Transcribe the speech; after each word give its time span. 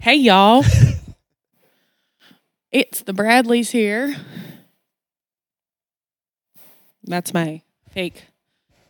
Hey, 0.00 0.14
y'all. 0.16 0.64
it's 2.72 3.02
the 3.02 3.12
Bradleys 3.12 3.70
here. 3.70 4.16
That's 7.04 7.32
my 7.32 7.62
fake, 7.90 8.24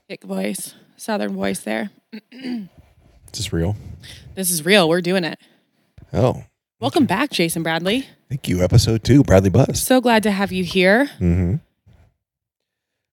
fake 0.09 0.25
voice, 0.25 0.75
southern 0.97 1.35
voice 1.35 1.61
there. 1.61 1.91
Is 2.33 2.69
this 3.33 3.53
real? 3.53 3.77
This 4.35 4.51
is 4.51 4.65
real. 4.65 4.89
We're 4.89 5.01
doing 5.01 5.25
it. 5.25 5.39
Oh, 6.13 6.45
Welcome 6.81 7.07
back, 7.07 7.31
Jason 7.31 7.65
Bradley. 7.65 8.07
thank 8.29 8.47
you. 8.49 8.63
Episode 8.63 9.03
two, 9.03 9.25
Bradley 9.25 9.51
Buzz. 9.51 9.83
So 9.83 10.01
glad 10.01 10.23
to 10.23 10.31
have 10.31 10.53
you 10.53 10.63
here. 10.63 11.07
Mm-hmm. 11.19 11.57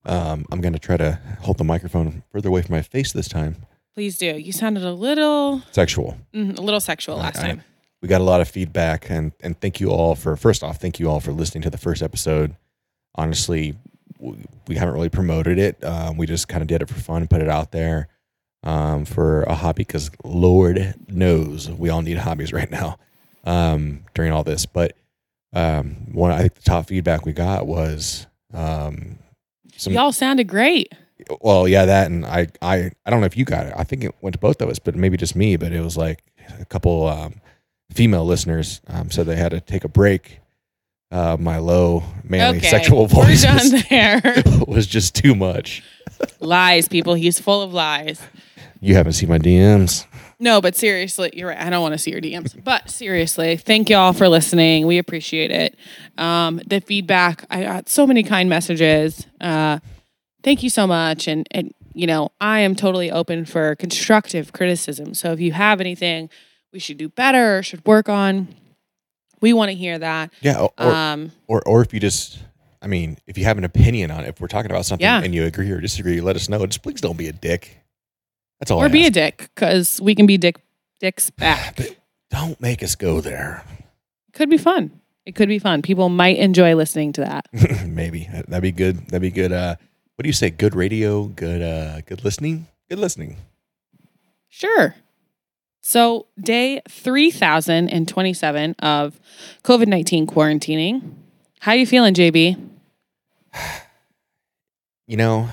Um, 0.07 0.45
I'm 0.51 0.61
gonna 0.61 0.77
try 0.77 0.97
to 0.97 1.19
hold 1.41 1.57
the 1.57 1.63
microphone 1.63 2.21
further 2.31 2.49
away 2.49 2.61
from 2.61 2.75
my 2.75 2.83
face 2.83 3.11
this 3.11 3.27
time. 3.27 3.55
Please 3.95 4.17
do. 4.19 4.27
You 4.37 4.51
sounded 4.51 4.83
a 4.83 4.91
little, 4.93 5.63
Sexual. 5.71 6.15
mm, 6.31 6.57
a 6.59 6.61
little 6.61 6.79
sexual 6.79 7.17
last 7.17 7.39
I- 7.39 7.41
I- 7.41 7.47
time. 7.47 7.63
We 8.01 8.07
got 8.07 8.21
a 8.21 8.25
lot 8.25 8.41
of 8.41 8.47
feedback, 8.47 9.09
and 9.09 9.31
and 9.41 9.59
thank 9.59 9.79
you 9.79 9.89
all 9.89 10.15
for 10.15 10.35
first 10.35 10.63
off, 10.63 10.77
thank 10.77 10.99
you 10.99 11.09
all 11.09 11.19
for 11.19 11.31
listening 11.31 11.61
to 11.63 11.69
the 11.69 11.77
first 11.77 12.01
episode. 12.01 12.55
Honestly, 13.15 13.75
we, 14.19 14.37
we 14.67 14.75
haven't 14.75 14.93
really 14.93 15.09
promoted 15.09 15.57
it. 15.57 15.83
Um, 15.83 16.17
we 16.17 16.27
just 16.27 16.47
kind 16.47 16.61
of 16.61 16.67
did 16.67 16.81
it 16.81 16.89
for 16.89 16.95
fun, 16.95 17.21
and 17.21 17.29
put 17.29 17.41
it 17.41 17.49
out 17.49 17.71
there 17.71 18.09
um, 18.63 19.05
for 19.05 19.43
a 19.43 19.55
hobby 19.55 19.83
because 19.83 20.11
Lord 20.23 20.95
knows 21.07 21.69
we 21.69 21.89
all 21.89 22.01
need 22.01 22.17
hobbies 22.19 22.51
right 22.53 22.69
now 22.69 22.97
um, 23.45 24.03
during 24.13 24.31
all 24.31 24.43
this. 24.43 24.65
But 24.65 24.95
um, 25.53 26.11
one, 26.11 26.31
I 26.31 26.39
think 26.39 26.55
the 26.55 26.61
top 26.61 26.87
feedback 26.87 27.25
we 27.25 27.33
got 27.33 27.65
was 27.65 28.27
um, 28.53 29.19
some. 29.77 29.93
Y'all 29.93 30.11
sounded 30.11 30.47
great. 30.47 30.93
Well, 31.41 31.67
yeah, 31.67 31.85
that, 31.85 32.07
and 32.11 32.25
I, 32.25 32.47
I, 32.61 32.91
I 33.05 33.09
don't 33.09 33.21
know 33.21 33.25
if 33.25 33.37
you 33.37 33.45
got 33.45 33.67
it. 33.67 33.73
I 33.75 33.83
think 33.85 34.03
it 34.03 34.13
went 34.21 34.33
to 34.33 34.39
both 34.39 34.61
of 34.61 34.69
us, 34.69 34.79
but 34.79 34.95
maybe 34.95 35.15
just 35.15 35.35
me. 35.35 35.55
But 35.55 35.71
it 35.71 35.81
was 35.81 35.95
like 35.95 36.23
a 36.59 36.65
couple 36.65 37.07
um, 37.07 37.35
female 37.91 38.25
listeners 38.25 38.81
um, 38.87 39.11
said 39.11 39.25
they 39.25 39.35
had 39.35 39.51
to 39.51 39.61
take 39.61 39.83
a 39.83 39.89
break. 39.89 40.39
Uh, 41.11 41.37
my 41.39 41.59
low, 41.59 42.03
manly, 42.23 42.57
okay. 42.57 42.67
sexual 42.67 43.05
voice 43.07 43.45
was, 43.45 44.65
was 44.67 44.87
just 44.87 45.15
too 45.15 45.35
much. 45.35 45.83
lies, 46.39 46.87
people. 46.87 47.13
He's 47.13 47.39
full 47.39 47.61
of 47.61 47.73
lies. 47.73 48.21
You 48.81 48.95
haven't 48.95 49.13
seen 49.13 49.29
my 49.29 49.39
DMs. 49.39 50.05
No, 50.39 50.59
but 50.59 50.75
seriously, 50.75 51.31
you're 51.33 51.49
right. 51.49 51.59
I 51.59 51.69
don't 51.69 51.81
want 51.81 51.93
to 51.93 51.97
see 51.97 52.11
your 52.11 52.21
DMs. 52.21 52.61
But 52.61 52.89
seriously, 52.89 53.55
thank 53.55 53.89
y'all 53.89 54.13
for 54.13 54.27
listening. 54.27 54.85
We 54.85 54.97
appreciate 54.97 55.51
it. 55.51 55.77
Um, 56.17 56.59
the 56.67 56.81
feedback, 56.81 57.45
I 57.49 57.63
got 57.63 57.87
so 57.87 58.05
many 58.05 58.23
kind 58.23 58.49
messages. 58.49 59.25
Uh, 59.39 59.79
thank 60.43 60.61
you 60.63 60.69
so 60.69 60.85
much. 60.85 61.27
And 61.27 61.47
and 61.51 61.73
you 61.93 62.07
know, 62.07 62.31
I 62.41 62.59
am 62.59 62.75
totally 62.75 63.09
open 63.09 63.45
for 63.45 63.75
constructive 63.75 64.51
criticism. 64.51 65.13
So 65.13 65.31
if 65.31 65.39
you 65.39 65.53
have 65.53 65.79
anything 65.79 66.29
we 66.75 66.79
should 66.81 66.97
do 66.97 67.07
better 67.07 67.59
or 67.59 67.63
should 67.63 67.85
work 67.85 68.09
on, 68.09 68.49
we 69.39 69.53
want 69.53 69.69
to 69.71 69.75
hear 69.75 69.97
that. 69.97 70.33
Yeah, 70.41 70.59
or, 70.77 70.91
Um, 70.91 71.31
or 71.47 71.65
or 71.65 71.81
if 71.81 71.93
you 71.93 72.01
just, 72.01 72.39
I 72.81 72.87
mean, 72.87 73.17
if 73.27 73.37
you 73.37 73.45
have 73.45 73.57
an 73.57 73.63
opinion 73.63 74.11
on 74.11 74.25
it, 74.25 74.27
if 74.27 74.41
we're 74.41 74.49
talking 74.49 74.69
about 74.69 74.85
something 74.85 75.05
Yeah. 75.05 75.23
and 75.23 75.33
you 75.33 75.45
agree 75.45 75.71
or 75.71 75.79
disagree, 75.79 76.19
let 76.19 76.35
us 76.35 76.49
know. 76.49 76.65
Just 76.65 76.83
please 76.83 76.99
don't 76.99 77.17
be 77.17 77.29
a 77.29 77.31
dick. 77.31 77.77
That's 78.59 78.71
all. 78.71 78.81
or 78.81 78.85
I 78.85 78.87
be 78.89 79.05
a 79.05 79.09
dick 79.09 79.49
because 79.55 80.01
we 80.01 80.15
can 80.15 80.25
be 80.25 80.37
dick 80.37 80.57
dicks 80.99 81.29
back. 81.37 81.77
But 81.77 81.95
don't 82.29 82.59
make 82.59 82.83
us 82.83 82.95
go 82.95 83.21
there. 83.21 83.63
Could 84.33 84.49
be 84.49 84.57
fun. 84.57 84.99
It 85.25 85.33
could 85.33 85.47
be 85.47 85.59
fun. 85.59 85.81
People 85.81 86.09
might 86.09 86.37
enjoy 86.37 86.75
listening 86.75 87.13
to 87.13 87.21
that. 87.21 87.47
Maybe 87.87 88.27
that'd 88.31 88.61
be 88.61 88.73
good. 88.73 88.97
That'd 89.07 89.21
be 89.21 89.31
good. 89.31 89.53
Uh, 89.53 89.75
what 90.17 90.23
do 90.23 90.27
you 90.29 90.33
say? 90.33 90.49
Good 90.49 90.75
radio, 90.75 91.23
good, 91.25 91.61
uh, 91.61 92.01
good 92.01 92.23
listening, 92.25 92.67
good 92.89 92.99
listening. 92.99 93.37
Sure. 94.49 94.95
So, 95.87 96.25
day 96.41 96.81
3027 96.89 98.75
of 98.79 99.19
COVID 99.63 99.85
19 99.85 100.25
quarantining. 100.25 101.13
How 101.59 101.73
are 101.73 101.75
you 101.75 101.85
feeling, 101.85 102.15
JB? 102.15 102.69
You 105.07 105.17
know, 105.17 105.49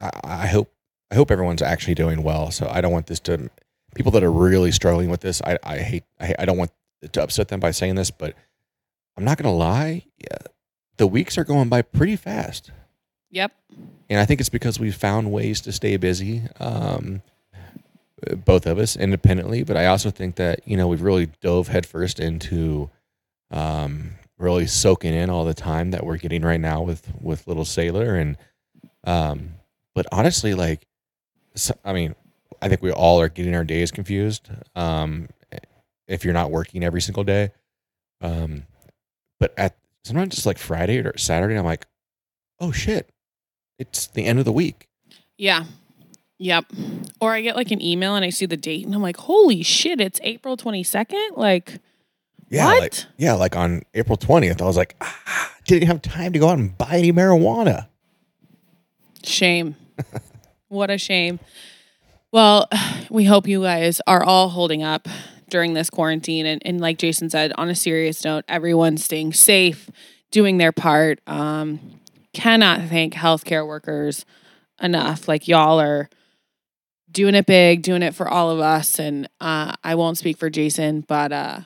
I, 0.00 0.10
I 0.24 0.46
hope 0.46 0.72
I 1.10 1.16
hope 1.16 1.30
everyone's 1.30 1.60
actually 1.60 1.96
doing 1.96 2.22
well. 2.22 2.50
So 2.50 2.66
I 2.66 2.80
don't 2.80 2.92
want 2.92 3.06
this 3.06 3.20
to 3.20 3.50
people 3.94 4.10
that 4.12 4.24
are 4.24 4.32
really 4.32 4.72
struggling 4.72 5.10
with 5.10 5.20
this. 5.20 5.42
I, 5.42 5.58
I 5.62 5.76
hate 5.80 6.04
I, 6.18 6.34
I 6.38 6.44
don't 6.46 6.56
want 6.56 6.70
to 7.12 7.22
upset 7.22 7.48
them 7.48 7.60
by 7.60 7.72
saying 7.72 7.96
this, 7.96 8.10
but 8.10 8.34
I'm 9.18 9.24
not 9.24 9.36
gonna 9.36 9.54
lie. 9.54 10.06
Yeah, 10.16 10.38
the 10.96 11.06
weeks 11.06 11.36
are 11.36 11.44
going 11.44 11.68
by 11.68 11.82
pretty 11.82 12.16
fast. 12.16 12.70
Yep. 13.32 13.52
and 14.08 14.18
I 14.18 14.24
think 14.24 14.40
it's 14.40 14.48
because 14.48 14.80
we've 14.80 14.96
found 14.96 15.30
ways 15.30 15.60
to 15.60 15.72
stay 15.72 15.98
busy, 15.98 16.44
um, 16.58 17.20
both 18.44 18.66
of 18.66 18.78
us 18.78 18.96
independently. 18.96 19.62
But 19.62 19.76
I 19.76 19.86
also 19.86 20.10
think 20.10 20.36
that 20.36 20.60
you 20.66 20.76
know 20.76 20.88
we've 20.88 21.02
really 21.02 21.26
dove 21.40 21.68
headfirst 21.68 22.20
into 22.20 22.90
um, 23.50 24.12
really 24.38 24.66
soaking 24.66 25.14
in 25.14 25.30
all 25.30 25.44
the 25.44 25.54
time 25.54 25.90
that 25.90 26.04
we're 26.04 26.16
getting 26.16 26.42
right 26.42 26.60
now 26.60 26.82
with 26.82 27.12
with 27.20 27.46
Little 27.46 27.64
Sailor, 27.64 28.14
and 28.16 28.36
um, 29.04 29.54
but 29.94 30.06
honestly, 30.12 30.54
like, 30.54 30.86
I 31.84 31.92
mean, 31.92 32.14
I 32.60 32.68
think 32.68 32.82
we 32.82 32.92
all 32.92 33.20
are 33.20 33.28
getting 33.28 33.54
our 33.54 33.64
days 33.64 33.90
confused. 33.90 34.48
Um, 34.74 35.28
if 36.06 36.24
you're 36.24 36.34
not 36.34 36.50
working 36.50 36.82
every 36.82 37.00
single 37.00 37.24
day, 37.24 37.50
um, 38.20 38.64
but 39.38 39.52
at 39.56 39.76
sometimes 40.04 40.34
it's 40.34 40.46
like 40.46 40.58
Friday 40.58 40.98
or 40.98 41.16
Saturday, 41.18 41.56
I'm 41.56 41.64
like, 41.64 41.86
oh 42.60 42.72
shit, 42.72 43.10
it's 43.78 44.06
the 44.08 44.24
end 44.24 44.38
of 44.38 44.44
the 44.44 44.52
week. 44.52 44.88
Yeah. 45.36 45.64
Yep. 46.38 46.66
Or 47.20 47.32
I 47.34 47.40
get 47.42 47.56
like 47.56 47.70
an 47.70 47.82
email 47.82 48.14
and 48.14 48.24
I 48.24 48.30
see 48.30 48.46
the 48.46 48.56
date 48.56 48.86
and 48.86 48.94
I'm 48.94 49.02
like, 49.02 49.16
holy 49.16 49.62
shit, 49.62 50.00
it's 50.00 50.20
April 50.22 50.56
22nd? 50.56 51.36
Like, 51.36 51.78
Yeah, 52.48 52.66
what? 52.66 52.80
like 52.80 52.94
yeah, 53.16 53.32
like 53.34 53.56
on 53.56 53.82
April 53.94 54.16
twentieth, 54.16 54.62
I 54.62 54.64
was 54.64 54.76
like, 54.76 54.94
ah, 55.00 55.52
didn't 55.66 55.88
have 55.88 56.00
time 56.00 56.32
to 56.32 56.38
go 56.38 56.48
out 56.48 56.58
and 56.58 56.76
buy 56.78 56.92
any 56.92 57.12
marijuana. 57.12 57.88
Shame. 59.24 59.76
what 60.68 60.90
a 60.90 60.98
shame. 60.98 61.40
Well, 62.32 62.68
we 63.10 63.24
hope 63.24 63.46
you 63.48 63.62
guys 63.62 64.00
are 64.06 64.22
all 64.22 64.48
holding 64.50 64.82
up 64.82 65.08
during 65.50 65.74
this 65.74 65.90
quarantine. 65.90 66.46
And, 66.46 66.62
and 66.64 66.80
like 66.80 66.98
Jason 66.98 67.30
said, 67.30 67.52
on 67.56 67.68
a 67.68 67.74
serious 67.74 68.24
note, 68.24 68.44
everyone's 68.48 69.04
staying 69.04 69.32
safe, 69.32 69.90
doing 70.30 70.58
their 70.58 70.72
part. 70.72 71.20
Um, 71.26 71.80
cannot 72.32 72.82
thank 72.88 73.14
healthcare 73.14 73.66
workers 73.66 74.24
enough. 74.80 75.26
Like, 75.26 75.48
y'all 75.48 75.80
are 75.80 76.08
doing 77.10 77.34
it 77.34 77.46
big, 77.46 77.82
doing 77.82 78.02
it 78.02 78.14
for 78.14 78.28
all 78.28 78.50
of 78.50 78.60
us. 78.60 78.98
And 78.98 79.28
uh, 79.40 79.74
I 79.82 79.94
won't 79.94 80.18
speak 80.18 80.36
for 80.36 80.50
Jason, 80.50 81.02
but 81.02 81.32
uh, 81.32 81.60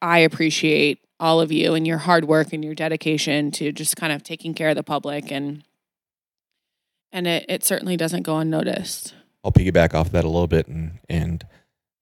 I 0.00 0.18
appreciate 0.18 1.00
all 1.20 1.40
of 1.40 1.52
you 1.52 1.74
and 1.74 1.86
your 1.86 1.98
hard 1.98 2.24
work 2.24 2.52
and 2.52 2.64
your 2.64 2.74
dedication 2.74 3.50
to 3.52 3.72
just 3.72 3.96
kind 3.96 4.12
of 4.12 4.22
taking 4.22 4.54
care 4.54 4.70
of 4.70 4.76
the 4.76 4.82
public 4.82 5.30
and 5.30 5.62
and 7.12 7.26
it, 7.26 7.44
it 7.48 7.64
certainly 7.64 7.96
doesn't 7.96 8.22
go 8.22 8.38
unnoticed. 8.38 9.14
I'll 9.44 9.52
piggyback 9.52 9.94
off 9.94 10.10
that 10.12 10.24
a 10.24 10.28
little 10.28 10.46
bit, 10.46 10.66
and 10.66 10.98
and 11.08 11.44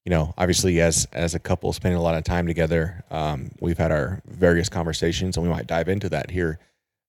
you 0.04 0.10
know, 0.10 0.34
obviously, 0.38 0.80
as 0.80 1.06
as 1.12 1.34
a 1.34 1.38
couple 1.38 1.72
spending 1.72 1.98
a 1.98 2.02
lot 2.02 2.14
of 2.14 2.24
time 2.24 2.46
together, 2.46 3.02
um, 3.10 3.50
we've 3.60 3.78
had 3.78 3.90
our 3.90 4.22
various 4.26 4.68
conversations, 4.68 5.36
and 5.36 5.44
we 5.44 5.52
might 5.52 5.66
dive 5.66 5.88
into 5.88 6.08
that 6.10 6.30
here 6.30 6.58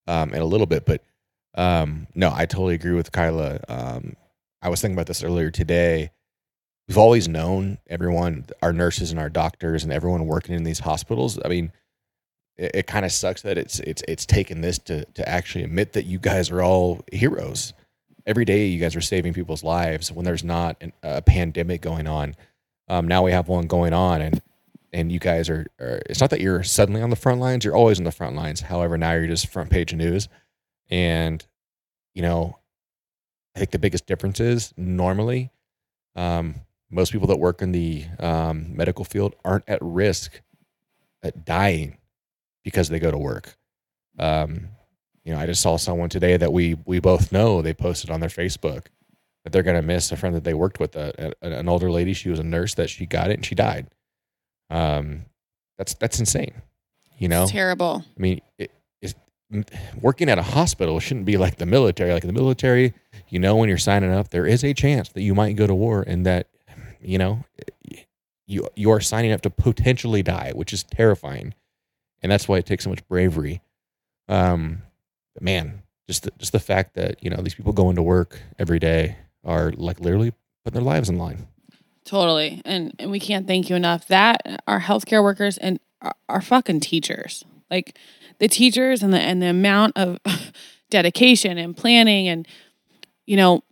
um, 0.07 0.33
in 0.33 0.41
a 0.41 0.45
little 0.45 0.67
bit. 0.67 0.85
But 0.85 1.03
um, 1.55 2.07
no, 2.15 2.31
I 2.33 2.45
totally 2.45 2.75
agree 2.75 2.93
with 2.93 3.11
Kyla. 3.11 3.59
I 4.61 4.69
was 4.69 4.81
thinking 4.81 4.95
about 4.95 5.07
this 5.07 5.23
earlier 5.23 5.51
today. 5.51 6.11
We've 6.87 6.97
always 6.97 7.27
known 7.27 7.77
everyone, 7.87 8.45
our 8.61 8.73
nurses 8.73 9.11
and 9.11 9.19
our 9.19 9.29
doctors, 9.29 9.83
and 9.83 9.93
everyone 9.93 10.25
working 10.25 10.55
in 10.55 10.63
these 10.63 10.79
hospitals. 10.79 11.39
I 11.43 11.47
mean, 11.47 11.71
it, 12.57 12.71
it 12.75 12.87
kind 12.87 13.05
of 13.05 13.11
sucks 13.11 13.41
that 13.43 13.57
it's 13.57 13.79
it's 13.79 14.03
it's 14.07 14.25
taken 14.25 14.61
this 14.61 14.77
to 14.79 15.05
to 15.05 15.27
actually 15.27 15.63
admit 15.63 15.93
that 15.93 16.05
you 16.05 16.19
guys 16.19 16.51
are 16.51 16.61
all 16.61 17.03
heroes 17.11 17.73
every 18.25 18.45
day 18.45 18.67
you 18.67 18.79
guys 18.79 18.95
are 18.95 19.01
saving 19.01 19.33
people's 19.33 19.63
lives 19.63 20.11
when 20.11 20.25
there's 20.25 20.43
not 20.43 20.77
an, 20.81 20.93
a 21.03 21.21
pandemic 21.21 21.81
going 21.81 22.07
on. 22.07 22.35
Um, 22.87 23.07
now 23.07 23.23
we 23.23 23.31
have 23.31 23.47
one 23.47 23.67
going 23.67 23.93
on, 23.93 24.21
and 24.21 24.41
and 24.93 25.11
you 25.11 25.19
guys 25.19 25.49
are, 25.49 25.67
are. 25.79 26.01
It's 26.09 26.19
not 26.19 26.29
that 26.31 26.41
you're 26.41 26.63
suddenly 26.63 27.01
on 27.01 27.09
the 27.09 27.15
front 27.15 27.39
lines; 27.39 27.63
you're 27.63 27.75
always 27.75 27.99
on 27.99 28.03
the 28.03 28.11
front 28.11 28.35
lines. 28.35 28.61
However, 28.61 28.97
now 28.97 29.13
you're 29.13 29.27
just 29.27 29.47
front 29.47 29.69
page 29.69 29.93
news, 29.93 30.27
and 30.89 31.45
you 32.13 32.21
know, 32.21 32.57
I 33.55 33.59
think 33.59 33.71
the 33.71 33.79
biggest 33.79 34.05
difference 34.05 34.39
is 34.39 34.73
normally, 34.77 35.51
um, 36.15 36.55
most 36.89 37.11
people 37.11 37.27
that 37.27 37.37
work 37.37 37.61
in 37.61 37.71
the 37.71 38.05
um, 38.19 38.75
medical 38.75 39.05
field 39.05 39.35
aren't 39.45 39.67
at 39.67 39.79
risk 39.81 40.41
at 41.23 41.45
dying 41.45 41.97
because 42.63 42.89
they 42.89 42.99
go 42.99 43.11
to 43.11 43.17
work. 43.17 43.57
Um, 44.19 44.69
you 45.23 45.33
know, 45.33 45.39
I 45.39 45.45
just 45.45 45.61
saw 45.61 45.77
someone 45.77 46.09
today 46.09 46.35
that 46.37 46.51
we 46.51 46.75
we 46.85 46.99
both 46.99 47.31
know. 47.31 47.61
They 47.61 47.73
posted 47.73 48.09
on 48.09 48.19
their 48.19 48.29
Facebook 48.29 48.87
that 49.43 49.53
they're 49.53 49.63
gonna 49.63 49.81
miss 49.81 50.11
a 50.11 50.17
friend 50.17 50.35
that 50.35 50.43
they 50.43 50.53
worked 50.53 50.79
with, 50.79 50.95
a, 50.95 51.33
a, 51.41 51.49
an 51.49 51.69
older 51.69 51.91
lady. 51.91 52.13
She 52.13 52.29
was 52.29 52.39
a 52.39 52.43
nurse 52.43 52.73
that 52.75 52.89
she 52.89 53.05
got 53.05 53.29
it 53.29 53.35
and 53.35 53.45
she 53.45 53.55
died. 53.55 53.87
Um, 54.69 55.25
that's 55.77 55.93
that's 55.95 56.19
insane. 56.19 56.53
You 57.17 57.27
know, 57.27 57.43
It's 57.43 57.51
terrible. 57.51 58.03
I 58.17 58.19
mean, 58.19 58.41
it, 58.57 58.71
working 59.99 60.29
at 60.29 60.37
a 60.37 60.43
hospital 60.43 60.99
shouldn't 60.99 61.25
be 61.25 61.37
like 61.37 61.57
the 61.57 61.65
military. 61.65 62.13
Like 62.13 62.23
in 62.23 62.27
the 62.27 62.39
military, 62.39 62.93
you 63.29 63.39
know, 63.39 63.55
when 63.55 63.69
you're 63.69 63.77
signing 63.77 64.11
up, 64.11 64.29
there 64.29 64.45
is 64.45 64.63
a 64.63 64.73
chance 64.73 65.09
that 65.09 65.21
you 65.21 65.35
might 65.35 65.55
go 65.55 65.67
to 65.67 65.75
war, 65.75 66.03
and 66.05 66.25
that 66.25 66.47
you 67.01 67.17
know 67.17 67.43
you 68.47 68.67
you 68.75 68.91
are 68.91 69.01
signing 69.01 69.31
up 69.31 69.41
to 69.41 69.49
potentially 69.49 70.23
die, 70.23 70.51
which 70.53 70.73
is 70.73 70.83
terrifying, 70.83 71.53
and 72.21 72.31
that's 72.31 72.47
why 72.47 72.57
it 72.57 72.65
takes 72.65 72.83
so 72.83 72.89
much 72.89 73.05
bravery. 73.07 73.61
Um, 74.27 74.83
man, 75.39 75.83
just 76.07 76.23
the, 76.23 76.31
just 76.37 76.51
the 76.51 76.59
fact 76.59 76.95
that 76.95 77.23
you 77.23 77.29
know 77.29 77.41
these 77.41 77.55
people 77.55 77.73
going 77.73 77.95
to 77.95 78.03
work 78.03 78.39
every 78.59 78.79
day 78.79 79.17
are 79.43 79.71
like 79.71 79.99
literally 79.99 80.33
putting 80.63 80.79
their 80.79 80.85
lives 80.85 81.09
in 81.09 81.17
line. 81.17 81.47
Totally. 82.05 82.61
And 82.65 82.93
and 82.99 83.11
we 83.11 83.19
can't 83.19 83.47
thank 83.47 83.69
you 83.69 83.75
enough. 83.75 84.07
That 84.07 84.61
our 84.67 84.81
healthcare 84.81 85.23
workers 85.23 85.57
and 85.57 85.79
our, 86.01 86.15
our 86.27 86.41
fucking 86.41 86.81
teachers. 86.81 87.43
Like 87.69 87.97
the 88.41 88.47
teachers 88.47 89.03
and 89.03 89.13
the 89.13 89.19
and 89.19 89.41
the 89.41 89.47
amount 89.47 89.95
of 89.95 90.19
dedication 90.89 91.57
and 91.57 91.77
planning 91.77 92.27
and 92.27 92.45
you 93.25 93.37
know 93.37 93.63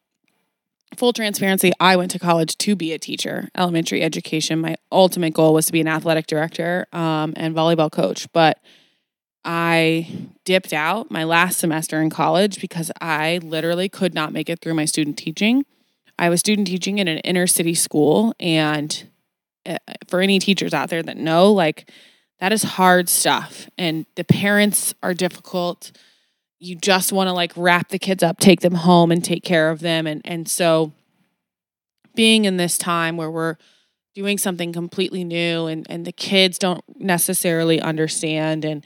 full 0.96 1.12
transparency 1.12 1.72
i 1.80 1.96
went 1.96 2.12
to 2.12 2.20
college 2.20 2.56
to 2.58 2.76
be 2.76 2.94
a 2.94 3.00
teacher 3.00 3.50
elementary 3.56 4.02
education. 4.02 4.60
My 4.60 4.76
ultimate 4.92 5.34
goal 5.34 5.54
was 5.54 5.66
to 5.66 5.72
be 5.74 5.82
an 5.82 5.88
athletic 5.88 6.28
director 6.28 6.88
um, 6.94 7.34
and 7.36 7.54
volleyball 7.56 7.92
coach. 7.92 8.32
But 8.32 8.60
i 9.44 10.08
dipped 10.46 10.72
out 10.72 11.10
my 11.10 11.24
last 11.24 11.58
semester 11.60 12.00
in 12.02 12.10
college 12.10 12.62
because 12.62 12.92
i 13.02 13.40
literally 13.42 13.90
could 13.90 14.14
not 14.14 14.32
make 14.32 14.50
it 14.50 14.62
through 14.62 14.76
my 14.76 14.86
student 14.86 15.18
teaching. 15.18 15.66
I 16.20 16.30
was 16.30 16.42
student 16.42 16.68
teaching 16.68 17.00
in 17.00 17.08
an 17.08 17.20
inner 17.20 17.48
city 17.48 17.74
school 17.74 18.36
and 18.40 19.10
uh, 19.66 19.78
for 20.08 20.22
any 20.22 20.38
teachers 20.38 20.74
out 20.74 20.90
there 20.90 21.02
that 21.02 21.18
know 21.18 21.52
like 21.52 21.90
that 22.40 22.52
is 22.52 22.64
hard 22.64 23.10
stuff 23.10 23.70
and 23.78 24.06
the 24.16 24.24
parents 24.24 24.94
are 25.04 25.14
difficult. 25.14 25.92
You 26.60 26.76
just 26.76 27.12
want 27.12 27.28
to 27.28 27.34
like 27.34 27.52
wrap 27.56 27.90
the 27.90 28.00
kids 28.00 28.24
up 28.24 28.40
take 28.40 28.62
them 28.62 28.76
home 28.76 29.12
and 29.12 29.24
take 29.24 29.44
care 29.44 29.70
of 29.70 29.80
them 29.80 30.08
and 30.08 30.22
and 30.26 30.48
so 30.50 30.92
being 32.16 32.46
in 32.46 32.58
this 32.58 32.78
time 32.78 33.18
where 33.18 33.32
we're 33.32 33.56
doing 34.14 34.38
something 34.38 34.74
completely 34.74 35.24
new 35.24 35.68
and 35.68 35.86
and 35.90 36.06
the 36.06 36.12
kids 36.12 36.58
don't 36.58 36.84
necessarily 36.98 37.80
understand 37.80 38.66
and 38.66 38.84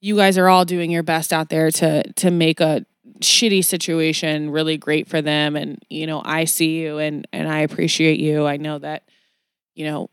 you 0.00 0.16
guys 0.16 0.36
are 0.36 0.50
all 0.50 0.66
doing 0.66 0.90
your 0.90 1.02
best 1.02 1.32
out 1.32 1.48
there 1.48 1.70
to 1.70 2.02
to 2.12 2.30
make 2.30 2.60
a 2.60 2.84
shitty 3.20 3.64
situation 3.64 4.50
really 4.50 4.76
great 4.76 5.08
for 5.08 5.22
them 5.22 5.56
and 5.56 5.82
you 5.88 6.06
know 6.06 6.20
I 6.24 6.44
see 6.44 6.80
you 6.80 6.98
and 6.98 7.26
and 7.32 7.48
I 7.48 7.60
appreciate 7.60 8.18
you. 8.20 8.46
I 8.46 8.56
know 8.56 8.78
that 8.78 9.04
you 9.74 9.86
know 9.86 10.10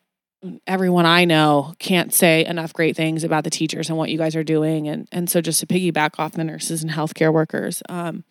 everyone 0.66 1.06
I 1.06 1.26
know 1.26 1.76
can't 1.80 2.14
say 2.14 2.46
enough 2.46 2.74
great 2.74 2.96
things 2.96 3.24
about 3.24 3.44
the 3.44 3.50
teachers 3.50 3.90
and 3.90 3.98
what 3.98 4.10
you 4.10 4.18
guys 4.18 4.36
are 4.36 4.44
doing. 4.44 4.88
And 4.88 5.08
and 5.12 5.30
so 5.30 5.42
just 5.42 5.60
to 5.60 5.68
piggyback 5.68 6.20
off 6.20 6.34
the 6.34 6.44
nurses 6.44 6.82
and 6.82 6.92
healthcare 6.92 7.32
workers, 7.32 7.84
um, 7.90 8.24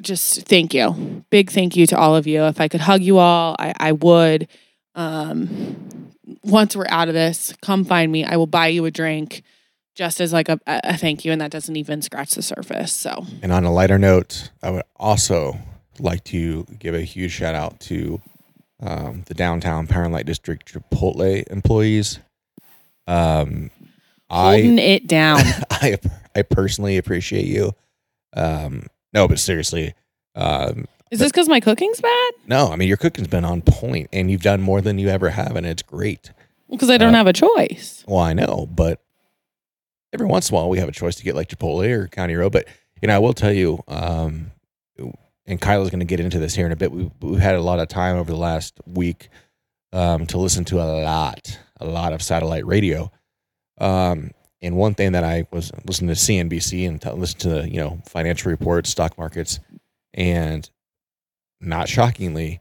just 0.00 0.42
thank 0.42 0.74
you. 0.74 1.24
Big 1.30 1.50
thank 1.50 1.76
you 1.76 1.86
to 1.86 1.98
all 1.98 2.14
of 2.14 2.26
you. 2.26 2.44
If 2.44 2.60
I 2.60 2.68
could 2.68 2.82
hug 2.82 3.02
you 3.02 3.18
all, 3.18 3.56
I, 3.58 3.72
I 3.78 3.92
would. 3.92 4.48
Um, 4.94 6.12
once 6.42 6.76
we're 6.76 6.86
out 6.88 7.08
of 7.08 7.14
this, 7.14 7.54
come 7.62 7.84
find 7.84 8.10
me. 8.10 8.24
I 8.24 8.36
will 8.36 8.46
buy 8.46 8.68
you 8.68 8.84
a 8.84 8.90
drink 8.90 9.42
just 9.94 10.20
as 10.20 10.32
like 10.32 10.48
a, 10.48 10.60
a 10.66 10.96
thank 10.96 11.24
you. 11.24 11.32
And 11.32 11.40
that 11.40 11.50
doesn't 11.50 11.76
even 11.76 12.02
scratch 12.02 12.34
the 12.34 12.42
surface. 12.42 12.92
So 12.92 13.26
And 13.42 13.52
on 13.52 13.64
a 13.64 13.72
lighter 13.72 13.98
note, 13.98 14.50
I 14.62 14.70
would 14.70 14.82
also 14.96 15.58
like 15.98 16.24
to 16.24 16.64
give 16.78 16.94
a 16.94 17.00
huge 17.00 17.32
shout 17.32 17.54
out 17.54 17.80
to 17.80 18.20
um, 18.80 19.22
the 19.26 19.34
downtown 19.34 19.88
and 19.90 20.12
Light 20.12 20.26
District 20.26 20.72
Chipotle 20.72 21.44
employees. 21.50 22.18
Um, 23.06 23.70
holding 24.30 24.78
I 24.78 24.82
it 24.82 25.06
down. 25.06 25.40
I 25.70 25.98
I 26.34 26.42
personally 26.42 26.96
appreciate 26.96 27.46
you. 27.46 27.72
Um, 28.34 28.86
no, 29.12 29.28
but 29.28 29.38
seriously, 29.38 29.94
um, 30.34 30.86
Is 31.10 31.20
this 31.20 31.30
because 31.32 31.48
my 31.48 31.60
cooking's 31.60 32.00
bad? 32.00 32.32
no, 32.46 32.68
I 32.68 32.76
mean 32.76 32.88
your 32.88 32.96
cooking's 32.96 33.28
been 33.28 33.44
on 33.44 33.62
point, 33.62 34.08
and 34.12 34.30
you've 34.30 34.42
done 34.42 34.60
more 34.60 34.80
than 34.80 34.98
you 34.98 35.08
ever 35.08 35.30
have, 35.30 35.56
and 35.56 35.66
it's 35.66 35.82
great. 35.82 36.32
Because 36.70 36.90
I 36.90 36.98
don't 36.98 37.14
Uh, 37.14 37.18
have 37.18 37.26
a 37.28 37.32
choice. 37.32 38.04
Well, 38.08 38.18
I 38.18 38.32
know, 38.32 38.66
but 38.70 39.00
every 40.12 40.26
once 40.26 40.50
in 40.50 40.54
a 40.54 40.58
while 40.58 40.68
we 40.68 40.78
have 40.80 40.88
a 40.88 40.92
choice 40.92 41.14
to 41.16 41.22
get 41.22 41.36
like 41.36 41.48
Chipotle 41.48 41.88
or 41.88 42.08
County 42.08 42.34
Road. 42.34 42.52
But 42.52 42.66
you 43.00 43.06
know, 43.08 43.14
I 43.14 43.18
will 43.20 43.34
tell 43.34 43.52
you, 43.52 43.82
um, 43.88 44.50
and 45.46 45.60
Kyla's 45.60 45.90
going 45.90 46.00
to 46.00 46.06
get 46.06 46.20
into 46.20 46.38
this 46.38 46.54
here 46.54 46.66
in 46.66 46.72
a 46.72 46.76
bit. 46.76 46.92
We 46.92 47.10
we've 47.20 47.40
had 47.40 47.54
a 47.54 47.62
lot 47.62 47.78
of 47.78 47.88
time 47.88 48.16
over 48.16 48.30
the 48.30 48.38
last 48.38 48.80
week 48.86 49.28
um, 49.92 50.26
to 50.26 50.38
listen 50.38 50.64
to 50.66 50.80
a 50.80 51.02
lot, 51.02 51.58
a 51.80 51.86
lot 51.86 52.12
of 52.12 52.22
satellite 52.22 52.66
radio. 52.66 53.10
Um, 53.78 54.30
and 54.62 54.76
one 54.76 54.94
thing 54.94 55.12
that 55.12 55.24
I 55.24 55.46
was 55.50 55.70
listening 55.84 56.08
to 56.08 56.14
CNBC 56.14 56.88
and 56.88 57.00
t- 57.00 57.10
listen 57.10 57.38
to 57.40 57.48
the 57.48 57.70
you 57.70 57.78
know 57.78 58.02
financial 58.06 58.50
reports, 58.50 58.90
stock 58.90 59.16
markets, 59.18 59.60
and 60.14 60.68
not 61.60 61.88
shockingly, 61.88 62.60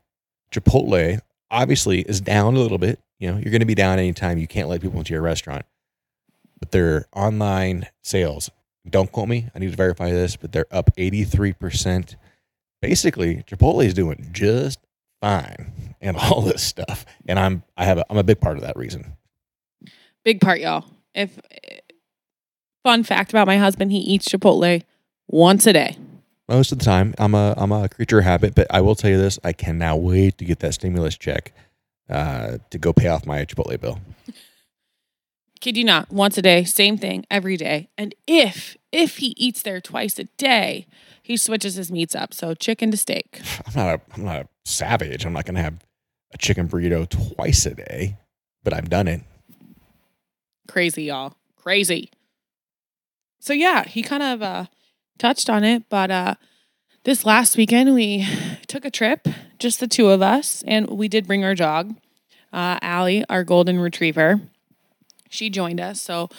Chipotle 0.51 1.19
obviously 1.51 2.01
is 2.01 2.21
down 2.21 2.55
a 2.55 2.59
little 2.59 2.77
bit. 2.77 2.99
You 3.19 3.31
know, 3.31 3.37
you're 3.37 3.51
going 3.51 3.61
to 3.61 3.65
be 3.65 3.75
down 3.75 3.97
anytime 3.97 4.37
you 4.37 4.47
can't 4.47 4.67
let 4.67 4.81
people 4.81 4.99
into 4.99 5.13
your 5.13 5.21
restaurant. 5.21 5.65
But 6.59 6.71
their 6.71 7.05
online 7.13 7.87
sales, 8.01 8.49
don't 8.89 9.11
quote 9.11 9.29
me, 9.29 9.49
I 9.53 9.59
need 9.59 9.71
to 9.71 9.77
verify 9.77 10.11
this, 10.11 10.35
but 10.35 10.51
they're 10.51 10.67
up 10.71 10.95
83%. 10.95 12.15
Basically, 12.85 13.37
Chipotle 13.47 13.83
is 13.83 13.95
doing 13.95 14.29
just 14.31 14.77
fine 15.19 15.95
and 16.01 16.15
all 16.21 16.41
this 16.41 16.61
stuff. 16.61 17.03
And 17.27 17.39
I'm 17.39 17.63
I 17.75 17.85
have 17.85 17.97
a, 17.97 18.05
I'm 18.11 18.17
a 18.17 18.23
big 18.23 18.39
part 18.39 18.57
of 18.57 18.63
that 18.63 18.77
reason. 18.77 19.17
Big 20.23 20.39
part, 20.39 20.59
y'all. 20.59 20.85
If 21.15 21.39
fun 22.83 23.03
fact 23.03 23.31
about 23.31 23.47
my 23.47 23.57
husband, 23.57 23.91
he 23.91 23.97
eats 23.97 24.29
Chipotle 24.29 24.83
once 25.27 25.65
a 25.65 25.73
day. 25.73 25.97
Most 26.47 26.71
of 26.71 26.77
the 26.77 26.85
time, 26.85 27.15
I'm 27.17 27.33
a 27.33 27.55
I'm 27.57 27.71
a 27.71 27.89
creature 27.89 28.19
of 28.19 28.25
habit, 28.25 28.53
but 28.53 28.67
I 28.69 28.81
will 28.81 28.93
tell 28.93 29.09
you 29.09 29.17
this: 29.17 29.39
I 29.43 29.51
cannot 29.51 30.01
wait 30.01 30.37
to 30.37 30.45
get 30.45 30.59
that 30.59 30.75
stimulus 30.75 31.17
check 31.17 31.53
uh, 32.07 32.59
to 32.69 32.77
go 32.77 32.93
pay 32.93 33.07
off 33.07 33.25
my 33.25 33.45
Chipotle 33.45 33.81
bill. 33.81 33.99
Kid 35.59 35.75
you 35.75 35.85
not, 35.85 36.11
once 36.11 36.37
a 36.37 36.43
day, 36.43 36.63
same 36.65 36.99
thing 36.99 37.25
every 37.31 37.57
day. 37.57 37.89
And 37.97 38.13
if 38.27 38.77
if 38.91 39.17
he 39.17 39.33
eats 39.37 39.63
there 39.63 39.81
twice 39.81 40.19
a 40.19 40.25
day, 40.37 40.85
he 41.25 41.37
switches 41.37 41.73
his 41.73 41.91
meats 41.91 42.13
up. 42.13 42.35
So 42.35 42.53
chicken 42.53 42.91
to 42.91 42.97
steak. 42.97 43.41
I'm 43.65 43.73
not 43.75 43.95
a 43.95 44.01
I'm 44.13 44.23
not 44.25 44.41
a 44.41 44.47
savage. 44.63 45.25
I'm 45.25 45.33
not 45.33 45.45
gonna 45.45 45.61
have 45.61 45.83
a 46.31 46.37
chicken 46.37 46.67
burrito 46.67 47.09
twice 47.09 47.65
a 47.65 47.73
day, 47.73 48.17
but 48.63 48.73
I've 48.73 48.91
done 48.91 49.07
it. 49.07 49.21
Crazy, 50.67 51.05
y'all. 51.05 51.33
Crazy. 51.55 52.11
So 53.39 53.53
yeah, 53.53 53.85
he 53.85 54.03
kind 54.03 54.21
of 54.21 54.43
uh 54.43 54.65
touched 55.17 55.49
on 55.49 55.63
it, 55.63 55.89
but 55.89 56.11
uh 56.11 56.35
this 57.05 57.25
last 57.25 57.57
weekend 57.57 57.95
we 57.95 58.27
took 58.67 58.85
a 58.85 58.91
trip, 58.91 59.27
just 59.57 59.79
the 59.79 59.87
two 59.87 60.09
of 60.09 60.21
us, 60.21 60.63
and 60.67 60.87
we 60.91 61.07
did 61.07 61.25
bring 61.25 61.43
our 61.43 61.55
dog, 61.55 61.95
uh 62.53 62.77
Allie, 62.83 63.25
our 63.29 63.43
golden 63.43 63.79
retriever. 63.79 64.41
She 65.31 65.49
joined 65.49 65.81
us. 65.81 66.03
So 66.03 66.29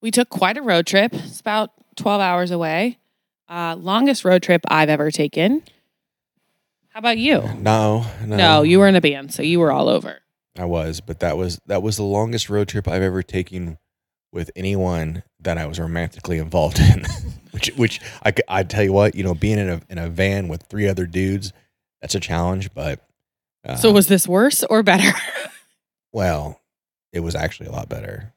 we 0.00 0.10
took 0.10 0.30
quite 0.30 0.56
a 0.56 0.62
road 0.62 0.86
trip. 0.86 1.12
It's 1.12 1.40
about 1.40 1.72
12 1.96 2.22
hours 2.22 2.50
away. 2.50 2.96
Uh 3.52 3.76
longest 3.76 4.24
road 4.24 4.42
trip 4.42 4.62
I've 4.68 4.88
ever 4.88 5.10
taken. 5.10 5.62
How 6.88 7.00
about 7.00 7.18
you? 7.18 7.42
No, 7.58 8.06
no, 8.24 8.36
No, 8.36 8.62
you 8.62 8.78
were 8.78 8.88
in 8.88 8.96
a 8.96 9.00
band, 9.02 9.34
so 9.34 9.42
you 9.42 9.60
were 9.60 9.70
all 9.70 9.90
over. 9.90 10.20
I 10.58 10.64
was, 10.64 11.02
but 11.02 11.20
that 11.20 11.36
was 11.36 11.60
that 11.66 11.82
was 11.82 11.98
the 11.98 12.02
longest 12.02 12.48
road 12.48 12.68
trip 12.68 12.88
I've 12.88 13.02
ever 13.02 13.22
taken 13.22 13.76
with 14.32 14.50
anyone 14.56 15.22
that 15.40 15.58
I 15.58 15.66
was 15.66 15.78
romantically 15.78 16.38
involved 16.38 16.78
in. 16.78 17.04
which, 17.50 17.68
which 17.76 18.00
I 18.24 18.32
I 18.48 18.62
tell 18.62 18.84
you 18.84 18.92
what, 18.94 19.14
you 19.14 19.22
know, 19.22 19.34
being 19.34 19.58
in 19.58 19.68
a 19.68 19.82
in 19.90 19.98
a 19.98 20.08
van 20.08 20.48
with 20.48 20.62
three 20.62 20.88
other 20.88 21.04
dudes, 21.04 21.52
that's 22.00 22.14
a 22.14 22.20
challenge. 22.20 22.72
But 22.72 23.00
uh, 23.66 23.76
So 23.76 23.92
was 23.92 24.06
this 24.06 24.26
worse 24.26 24.64
or 24.64 24.82
better? 24.82 25.12
well, 26.12 26.58
it 27.12 27.20
was 27.20 27.34
actually 27.34 27.68
a 27.68 27.72
lot 27.72 27.90
better. 27.90 28.32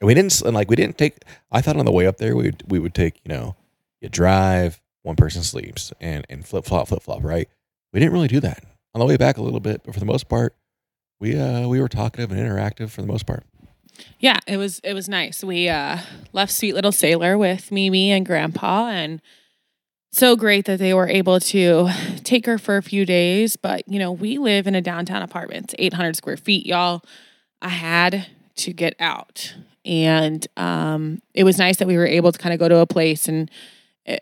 And 0.00 0.08
we 0.08 0.14
didn't 0.14 0.40
and 0.42 0.54
like 0.54 0.68
we 0.68 0.74
didn't 0.74 0.98
take. 0.98 1.18
I 1.52 1.60
thought 1.60 1.76
on 1.76 1.84
the 1.84 1.92
way 1.92 2.08
up 2.08 2.16
there 2.16 2.34
we 2.34 2.46
would, 2.46 2.64
we 2.66 2.80
would 2.80 2.94
take 2.94 3.20
you 3.24 3.28
know 3.28 3.54
you 4.04 4.10
drive, 4.10 4.80
one 5.02 5.16
person 5.16 5.42
sleeps, 5.42 5.92
and 6.00 6.24
and 6.28 6.46
flip 6.46 6.64
flop 6.64 6.88
flip 6.88 7.02
flop. 7.02 7.24
Right? 7.24 7.48
We 7.92 8.00
didn't 8.00 8.12
really 8.12 8.28
do 8.28 8.40
that 8.40 8.62
on 8.94 9.00
the 9.00 9.06
way 9.06 9.16
back 9.16 9.38
a 9.38 9.42
little 9.42 9.60
bit, 9.60 9.82
but 9.84 9.94
for 9.94 10.00
the 10.00 10.06
most 10.06 10.28
part, 10.28 10.54
we 11.20 11.38
uh 11.38 11.66
we 11.66 11.80
were 11.80 11.88
talkative 11.88 12.30
and 12.30 12.40
interactive 12.40 12.90
for 12.90 13.00
the 13.00 13.08
most 13.08 13.26
part. 13.26 13.44
Yeah, 14.18 14.38
it 14.46 14.56
was 14.56 14.80
it 14.80 14.94
was 14.94 15.08
nice. 15.08 15.42
We 15.42 15.68
uh 15.68 15.98
left 16.32 16.52
Sweet 16.52 16.74
Little 16.74 16.92
Sailor 16.92 17.38
with 17.38 17.72
Mimi 17.72 18.10
and 18.10 18.26
Grandpa 18.26 18.88
and 18.88 19.20
so 20.12 20.36
great 20.36 20.66
that 20.66 20.78
they 20.78 20.94
were 20.94 21.08
able 21.08 21.40
to 21.40 21.88
take 22.22 22.46
her 22.46 22.58
for 22.58 22.76
a 22.76 22.82
few 22.82 23.04
days, 23.04 23.56
but 23.56 23.88
you 23.88 23.98
know, 23.98 24.12
we 24.12 24.38
live 24.38 24.66
in 24.66 24.74
a 24.74 24.80
downtown 24.80 25.22
apartment. 25.22 25.72
It's 25.72 25.74
800 25.78 26.16
square 26.16 26.36
feet, 26.36 26.66
y'all. 26.66 27.02
I 27.60 27.68
had 27.68 28.26
to 28.56 28.72
get 28.72 28.94
out. 29.00 29.54
And 29.84 30.46
um 30.56 31.20
it 31.32 31.44
was 31.44 31.58
nice 31.58 31.78
that 31.78 31.88
we 31.88 31.96
were 31.96 32.06
able 32.06 32.32
to 32.32 32.38
kind 32.38 32.52
of 32.52 32.60
go 32.60 32.68
to 32.68 32.78
a 32.78 32.86
place 32.86 33.28
and 33.28 33.50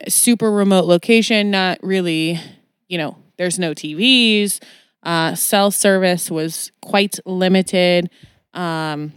super 0.09 0.51
remote 0.51 0.85
location, 0.85 1.51
not 1.51 1.79
really, 1.83 2.41
you 2.89 2.99
know, 2.99 3.17
there's 3.37 3.59
no 3.59 3.73
TVs. 3.73 4.62
Uh 5.03 5.35
cell 5.35 5.71
service 5.71 6.31
was 6.31 6.71
quite 6.81 7.19
limited. 7.27 8.11
Um 8.55 9.12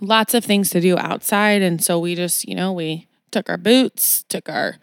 lots 0.00 0.34
of 0.34 0.44
things 0.44 0.70
to 0.70 0.80
do 0.80 0.96
outside 0.96 1.60
and 1.60 1.84
so 1.84 1.98
we 1.98 2.14
just 2.14 2.48
you 2.48 2.54
know 2.54 2.72
we 2.72 3.06
took 3.30 3.50
our 3.50 3.58
boots 3.58 4.22
took 4.30 4.48
our 4.48 4.76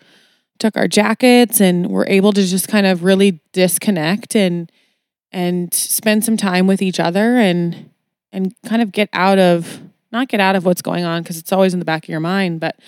took 0.60 0.78
our 0.78 0.88
jackets 0.88 1.60
and 1.60 1.90
were 1.90 2.06
able 2.08 2.32
to 2.32 2.46
just 2.46 2.68
kind 2.68 2.86
of 2.86 3.04
really 3.04 3.42
disconnect 3.52 4.36
and 4.36 4.72
and 5.32 5.74
spend 5.74 6.24
some 6.24 6.38
time 6.38 6.68
with 6.68 6.82
each 6.82 7.00
other 7.00 7.38
and 7.38 7.90
and 8.32 8.54
kind 8.66 8.82
of 8.82 8.92
get 8.92 9.10
out 9.14 9.40
of 9.40 9.82
not 10.12 10.30
get 10.30 10.40
out 10.40 10.56
of 10.56 10.66
what's 10.66 10.82
going 10.82 11.04
on 11.04 11.22
because 11.22 11.38
it's 11.38 11.52
always 11.52 11.74
in 11.74 11.80
the 11.80 11.86
back 11.86 12.04
of 12.04 12.10
your 12.10 12.20
mind, 12.20 12.60
but 12.60 12.80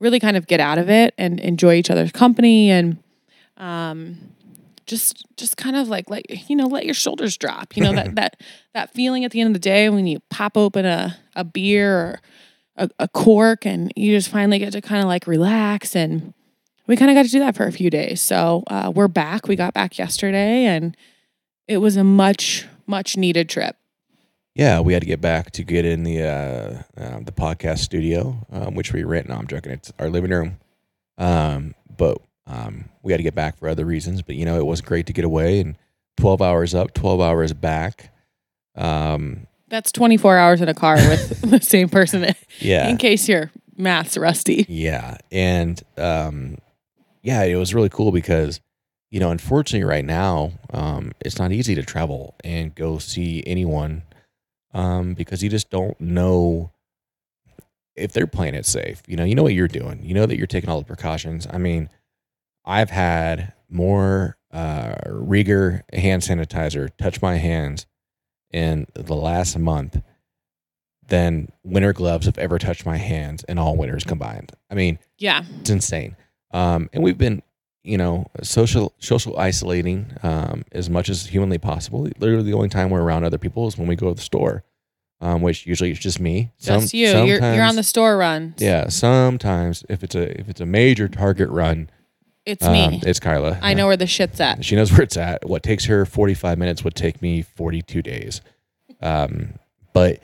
really 0.00 0.20
kind 0.20 0.36
of 0.36 0.46
get 0.46 0.60
out 0.60 0.78
of 0.78 0.90
it 0.90 1.14
and 1.18 1.40
enjoy 1.40 1.74
each 1.74 1.90
other's 1.90 2.12
company 2.12 2.70
and 2.70 2.98
um 3.56 4.18
just 4.86 5.24
just 5.36 5.56
kind 5.56 5.74
of 5.74 5.88
like 5.88 6.08
let 6.10 6.48
you 6.48 6.54
know 6.54 6.66
let 6.66 6.84
your 6.84 6.94
shoulders 6.94 7.36
drop 7.36 7.76
you 7.76 7.82
know 7.82 7.92
that 7.92 8.14
that 8.16 8.40
that 8.74 8.92
feeling 8.92 9.24
at 9.24 9.30
the 9.30 9.40
end 9.40 9.48
of 9.48 9.54
the 9.54 9.58
day 9.58 9.88
when 9.88 10.06
you 10.06 10.20
pop 10.30 10.56
open 10.56 10.84
a 10.84 11.16
a 11.34 11.44
beer 11.44 11.96
or 11.96 12.20
a, 12.76 12.90
a 12.98 13.08
cork 13.08 13.66
and 13.66 13.92
you 13.96 14.14
just 14.14 14.28
finally 14.28 14.58
get 14.58 14.72
to 14.72 14.80
kind 14.80 15.02
of 15.02 15.08
like 15.08 15.26
relax 15.26 15.96
and 15.96 16.34
we 16.86 16.96
kind 16.96 17.10
of 17.10 17.14
got 17.14 17.24
to 17.24 17.30
do 17.30 17.40
that 17.40 17.56
for 17.56 17.66
a 17.66 17.72
few 17.72 17.90
days. 17.90 18.20
So 18.20 18.62
uh, 18.68 18.92
we're 18.94 19.08
back. 19.08 19.48
We 19.48 19.56
got 19.56 19.74
back 19.74 19.98
yesterday 19.98 20.64
and 20.66 20.96
it 21.66 21.78
was 21.78 21.96
a 21.96 22.04
much 22.04 22.66
much 22.86 23.16
needed 23.16 23.48
trip 23.48 23.76
Yeah, 24.56 24.80
we 24.80 24.94
had 24.94 25.02
to 25.02 25.06
get 25.06 25.20
back 25.20 25.50
to 25.50 25.62
get 25.62 25.84
in 25.84 26.02
the 26.02 26.22
uh, 26.22 26.82
uh, 26.98 27.20
the 27.20 27.32
podcast 27.32 27.80
studio, 27.80 28.38
um, 28.50 28.74
which 28.74 28.90
we 28.90 29.04
rent. 29.04 29.28
No, 29.28 29.34
I'm 29.34 29.46
joking. 29.46 29.72
It's 29.72 29.92
our 29.98 30.08
living 30.08 30.30
room, 30.30 30.56
um, 31.18 31.74
but 31.94 32.22
um, 32.46 32.86
we 33.02 33.12
had 33.12 33.18
to 33.18 33.22
get 33.22 33.34
back 33.34 33.58
for 33.58 33.68
other 33.68 33.84
reasons. 33.84 34.22
But 34.22 34.36
you 34.36 34.46
know, 34.46 34.56
it 34.56 34.64
was 34.64 34.80
great 34.80 35.04
to 35.08 35.12
get 35.12 35.26
away 35.26 35.60
and 35.60 35.76
12 36.16 36.40
hours 36.40 36.74
up, 36.74 36.94
12 36.94 37.20
hours 37.20 37.52
back. 37.52 38.14
Um, 38.74 39.46
that's 39.68 39.92
24 39.92 40.38
hours 40.38 40.62
in 40.62 40.70
a 40.70 40.74
car 40.74 40.96
with 40.96 41.38
the 41.50 41.60
same 41.60 41.90
person 41.90 42.34
yeah, 42.58 42.88
in 42.88 42.96
case 42.96 43.28
your 43.28 43.50
math's 43.76 44.16
rusty 44.16 44.64
Yeah. 44.70 45.18
And 45.30 45.82
um 45.98 46.56
yeah, 47.22 47.42
it 47.42 47.56
was 47.56 47.74
really 47.74 47.90
cool 47.90 48.10
because 48.10 48.60
you 49.10 49.20
know, 49.20 49.30
unfortunately 49.30 49.84
right 49.84 50.04
now, 50.04 50.52
um 50.70 51.12
it's 51.20 51.38
not 51.38 51.52
easy 51.52 51.74
to 51.74 51.82
travel 51.82 52.36
and 52.42 52.74
go 52.74 52.96
see 52.96 53.42
anyone 53.46 54.02
um 54.76 55.14
because 55.14 55.42
you 55.42 55.48
just 55.48 55.70
don't 55.70 55.98
know 56.00 56.70
if 57.96 58.12
they're 58.12 58.26
playing 58.26 58.54
it 58.54 58.66
safe. 58.66 59.02
You 59.08 59.16
know, 59.16 59.24
you 59.24 59.34
know 59.34 59.42
what 59.42 59.54
you're 59.54 59.68
doing. 59.68 60.02
You 60.04 60.12
know 60.14 60.26
that 60.26 60.36
you're 60.36 60.46
taking 60.46 60.68
all 60.68 60.78
the 60.78 60.84
precautions. 60.84 61.46
I 61.50 61.56
mean, 61.58 61.88
I've 62.64 62.90
had 62.90 63.54
more 63.68 64.36
uh 64.52 64.94
Rieger 65.08 65.82
hand 65.92 66.22
sanitizer 66.22 66.90
touch 66.98 67.20
my 67.22 67.36
hands 67.36 67.86
in 68.52 68.86
the 68.94 69.16
last 69.16 69.58
month 69.58 70.00
than 71.08 71.48
winter 71.64 71.92
gloves 71.92 72.26
have 72.26 72.38
ever 72.38 72.58
touched 72.58 72.84
my 72.84 72.96
hands 72.96 73.44
in 73.48 73.58
all 73.58 73.76
winters 73.76 74.04
combined. 74.04 74.52
I 74.70 74.74
mean, 74.74 74.98
yeah 75.18 75.42
it's 75.60 75.70
insane. 75.70 76.16
Um, 76.52 76.88
and 76.92 77.02
we've 77.02 77.18
been, 77.18 77.42
you 77.86 77.96
know, 77.96 78.26
social 78.42 78.92
social 78.98 79.38
isolating 79.38 80.12
um, 80.22 80.64
as 80.72 80.90
much 80.90 81.08
as 81.08 81.26
humanly 81.26 81.58
possible. 81.58 82.08
Literally, 82.18 82.42
the 82.42 82.54
only 82.54 82.68
time 82.68 82.90
we're 82.90 83.02
around 83.02 83.24
other 83.24 83.38
people 83.38 83.66
is 83.68 83.78
when 83.78 83.86
we 83.86 83.94
go 83.94 84.08
to 84.08 84.14
the 84.14 84.20
store, 84.20 84.64
um, 85.20 85.40
which 85.40 85.66
usually 85.66 85.92
it's 85.92 86.00
just 86.00 86.18
me. 86.18 86.52
just 86.58 86.92
you 86.92 87.06
you're, 87.06 87.38
you're 87.38 87.62
on 87.62 87.76
the 87.76 87.82
store 87.82 88.16
run 88.16 88.54
Yeah, 88.58 88.88
sometimes 88.88 89.84
if 89.88 90.02
it's 90.02 90.14
a 90.14 90.38
if 90.38 90.48
it's 90.48 90.60
a 90.60 90.66
major 90.66 91.08
target 91.08 91.48
run, 91.48 91.88
it's 92.44 92.64
um, 92.64 92.72
me 92.72 93.00
it's 93.06 93.20
Kyla. 93.20 93.58
i 93.62 93.72
know 93.72 93.86
where 93.86 93.96
the 93.96 94.06
shit's 94.06 94.40
at 94.40 94.64
She 94.64 94.74
knows 94.74 94.90
where 94.92 95.02
it's 95.02 95.16
at. 95.16 95.48
What 95.48 95.62
takes 95.62 95.84
her 95.86 96.04
45 96.04 96.58
minutes 96.58 96.82
would 96.82 96.94
take 96.94 97.22
me 97.22 97.42
42 97.42 98.02
days. 98.02 98.40
Um, 99.00 99.54
but, 99.92 100.20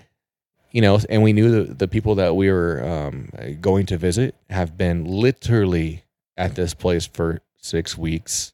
you 0.71 0.81
know, 0.81 0.99
and 1.09 1.23
we 1.23 1.33
knew 1.33 1.65
the, 1.65 1.75
the 1.75 1.89
people 1.89 2.17
that 2.17 2.35
we 2.35 2.51
were 2.51 2.85
um, 2.85 3.31
going 3.61 3.87
to 3.87 3.97
visit 3.97 4.35
have 4.51 4.77
been 4.77 5.05
literally 5.05 6.05
at 6.37 6.55
this 6.55 6.75
place 6.75 7.07
for 7.07 7.41
six 7.63 7.97
weeks. 7.97 8.53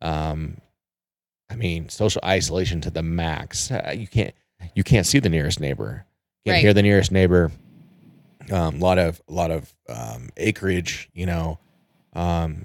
Um, 0.00 0.58
I 1.50 1.56
mean, 1.56 1.88
social 1.88 2.20
isolation 2.24 2.80
to 2.82 2.90
the 2.90 3.02
max. 3.02 3.70
Uh, 3.70 3.94
you 3.96 4.06
can't 4.06 4.34
you 4.74 4.84
can't 4.84 5.06
see 5.06 5.18
the 5.18 5.28
nearest 5.28 5.60
neighbor. 5.60 6.06
Can't 6.44 6.54
Right. 6.54 6.60
hear 6.60 6.74
the 6.74 6.82
nearest 6.82 7.12
neighbor. 7.12 7.52
A 8.50 8.56
um, 8.56 8.80
lot 8.80 8.98
of 8.98 9.20
a 9.28 9.32
lot 9.32 9.50
of 9.50 9.72
um, 9.88 10.30
acreage, 10.36 11.08
you 11.12 11.26
know, 11.26 11.58
um, 12.14 12.64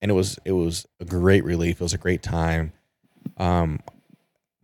and 0.00 0.10
it 0.10 0.14
was 0.14 0.38
it 0.44 0.52
was 0.52 0.86
a 1.00 1.04
great 1.04 1.44
relief. 1.44 1.80
It 1.80 1.84
was 1.84 1.94
a 1.94 1.98
great 1.98 2.22
time. 2.22 2.72
Um, 3.36 3.80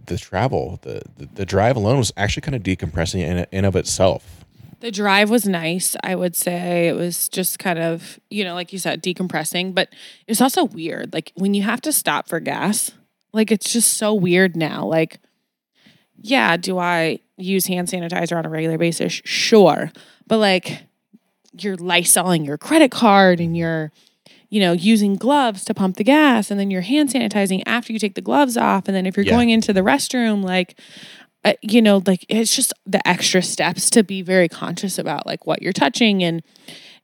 the 0.04 0.18
travel, 0.18 0.78
the, 0.82 1.02
the 1.16 1.26
the 1.34 1.46
drive 1.46 1.76
alone 1.76 1.98
was 1.98 2.12
actually 2.16 2.40
kind 2.42 2.54
of 2.54 2.62
decompressing 2.62 3.20
in 3.20 3.46
in 3.52 3.64
of 3.64 3.76
itself. 3.76 4.41
The 4.82 4.90
drive 4.90 5.30
was 5.30 5.46
nice. 5.46 5.94
I 6.02 6.16
would 6.16 6.34
say 6.34 6.88
it 6.88 6.96
was 6.96 7.28
just 7.28 7.60
kind 7.60 7.78
of, 7.78 8.18
you 8.30 8.42
know, 8.42 8.54
like 8.54 8.72
you 8.72 8.80
said, 8.80 9.00
decompressing, 9.00 9.74
but 9.76 9.88
it's 10.26 10.40
also 10.40 10.64
weird. 10.64 11.12
Like 11.14 11.30
when 11.36 11.54
you 11.54 11.62
have 11.62 11.80
to 11.82 11.92
stop 11.92 12.28
for 12.28 12.40
gas, 12.40 12.90
like 13.32 13.52
it's 13.52 13.72
just 13.72 13.94
so 13.94 14.12
weird 14.12 14.56
now. 14.56 14.84
Like, 14.84 15.20
yeah, 16.20 16.56
do 16.56 16.78
I 16.78 17.20
use 17.36 17.66
hand 17.66 17.86
sanitizer 17.86 18.36
on 18.36 18.44
a 18.44 18.48
regular 18.48 18.76
basis? 18.76 19.12
Sure. 19.24 19.92
But 20.26 20.38
like 20.38 20.82
you're 21.56 21.76
lysoling 21.76 22.44
your 22.44 22.58
credit 22.58 22.90
card 22.90 23.38
and 23.38 23.56
you're, 23.56 23.92
you 24.48 24.58
know, 24.58 24.72
using 24.72 25.14
gloves 25.14 25.64
to 25.66 25.74
pump 25.74 25.96
the 25.96 26.04
gas 26.04 26.50
and 26.50 26.58
then 26.58 26.72
you're 26.72 26.80
hand 26.82 27.10
sanitizing 27.10 27.62
after 27.66 27.92
you 27.92 28.00
take 28.00 28.16
the 28.16 28.20
gloves 28.20 28.56
off. 28.56 28.88
And 28.88 28.96
then 28.96 29.06
if 29.06 29.16
you're 29.16 29.24
Yeah. 29.26 29.32
going 29.32 29.50
into 29.50 29.72
the 29.72 29.80
restroom, 29.82 30.42
like, 30.42 30.76
uh, 31.44 31.54
you 31.60 31.82
know, 31.82 32.02
like 32.06 32.24
it's 32.28 32.54
just 32.54 32.72
the 32.86 33.06
extra 33.06 33.42
steps 33.42 33.90
to 33.90 34.04
be 34.04 34.22
very 34.22 34.48
conscious 34.48 34.98
about 34.98 35.26
like 35.26 35.46
what 35.46 35.62
you're 35.62 35.72
touching 35.72 36.22
and 36.22 36.42